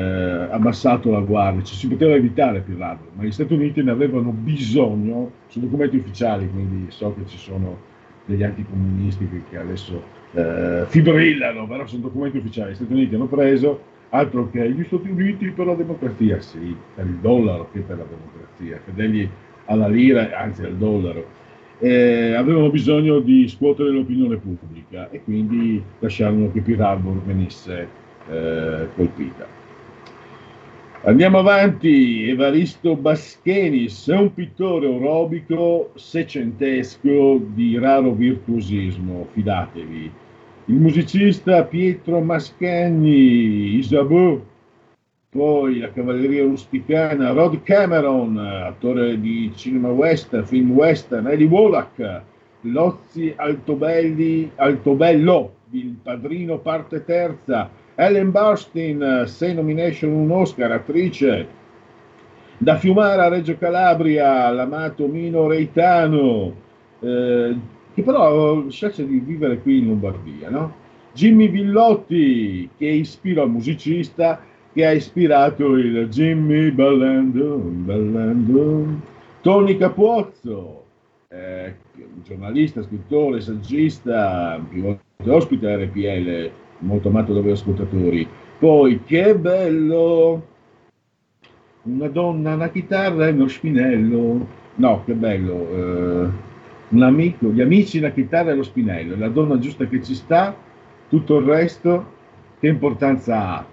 [0.50, 4.30] abbassato la guardia, ci si poteva evitare Pearl Harbor, ma gli Stati Uniti ne avevano
[4.30, 7.88] bisogno, sono documenti ufficiali, quindi so che ci sono
[8.24, 10.02] degli anticomunisti che, che adesso
[10.32, 13.80] eh, fibrillano, però sono documenti ufficiali, gli Stati Uniti hanno preso
[14.10, 18.04] altro che gli Stati Uniti per la democrazia, sì, per il dollaro che per la
[18.04, 19.28] democrazia, fedeli
[19.66, 21.38] alla lira, anzi al dollaro,
[21.78, 27.88] eh, avevano bisogno di scuotere l'opinione pubblica e quindi lasciarono che Pearl Harbor venisse
[28.28, 29.59] eh, colpita.
[31.02, 40.12] Andiamo avanti, Evaristo Baschenis è un pittore orobico secentesco di raro virtuosismo, fidatevi.
[40.66, 44.44] Il musicista Pietro Mascagni, Isabeau,
[45.31, 52.22] poi la cavalleria rusticana, Rod Cameron, attore di cinema western, film western, Eddie Wallach,
[52.60, 57.70] Lozzi Altobelli, Altobello, Il Padrino parte terza,
[58.01, 61.47] Ellen Burstyn, sei nomination, un Oscar, attrice,
[62.56, 66.55] da Fiumara a Reggio Calabria, l'amato Mino Reitano,
[67.01, 67.55] eh,
[67.93, 70.74] che però scelse di vivere qui in Lombardia, no?
[71.12, 74.40] Jimmy Villotti, che ispira il musicista,
[74.72, 78.86] che ha ispirato il Jimmy ballando, ballando.
[79.43, 80.85] Tony Capuozzo,
[81.28, 81.74] eh,
[82.22, 86.51] giornalista, scrittore, saggista, più volte ospite RPL,
[86.81, 88.28] molto amato dai ascoltatori.
[88.59, 90.47] Poi, che bello!
[91.82, 94.47] Una donna, una chitarra e uno spinello.
[94.74, 95.55] No, che bello!
[95.55, 96.28] eh,
[96.90, 100.55] un amico, gli amici, la chitarra e lo spinello, la donna giusta che ci sta,
[101.09, 102.12] tutto il resto,
[102.59, 103.66] che importanza ha?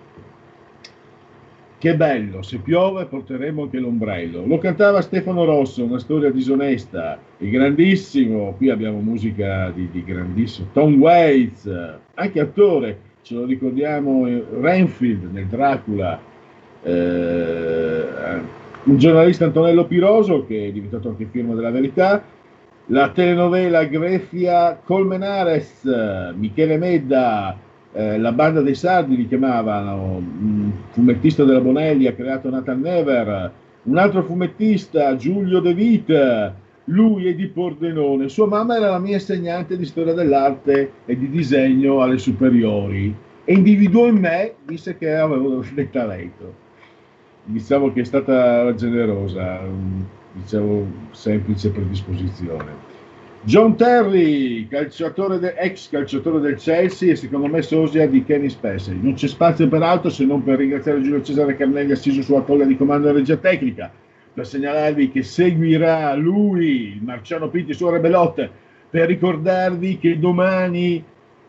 [1.80, 4.44] Che bello, se piove porteremo anche l'ombrello.
[4.48, 10.70] Lo cantava Stefano Rosso, una storia disonesta, il grandissimo, qui abbiamo musica di, di grandissimo,
[10.74, 11.72] Tom Waits,
[12.16, 16.20] anche attore, ce lo ricordiamo, eh, Renfield nel Dracula,
[16.82, 18.06] eh,
[18.86, 22.24] un giornalista Antonello Piroso che è diventato anche firma della verità,
[22.88, 25.84] la telenovela Grefia Colmenares,
[26.36, 27.56] Michele Medda,
[27.98, 33.52] eh, la banda dei sardi li chiamavano, un fumettista della Bonelli ha creato Nathan Never,
[33.82, 36.56] un altro fumettista Giulio De Vita,
[36.86, 41.28] lui è di Pordenone, sua mamma era la mia insegnante di storia dell'arte e di
[41.32, 43.14] disegno alle superiori
[43.44, 46.66] e individuò in me, disse che avevo del talento.
[47.46, 50.04] Diciamo che è stata generosa, un,
[50.34, 52.87] diciamo semplice predisposizione.
[53.48, 59.00] John Terry, calciatore de- ex calciatore del Chelsea e secondo me sosia di Kenny Spessey.
[59.02, 62.66] Non c'è spazio per altro se non per ringraziare Giulio Cesare Carnelli assiso sulla tolla
[62.66, 63.90] di comando della regia tecnica,
[64.34, 68.52] per segnalarvi che seguirà lui, Marciano Pinti su Rebelotte,
[68.90, 71.02] per ricordarvi che domani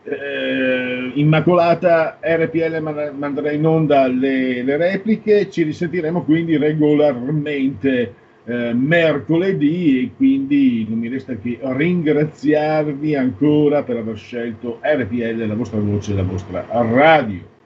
[0.03, 8.13] eh, Immacolata RPL man- manderà in onda le, le repliche, ci risentiremo quindi regolarmente
[8.49, 15.53] eh, mercoledì e quindi non mi resta che ringraziarvi ancora per aver scelto RPL, la
[15.53, 17.57] vostra voce, la vostra radio.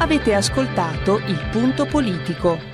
[0.00, 2.73] Avete ascoltato Il Punto Politico.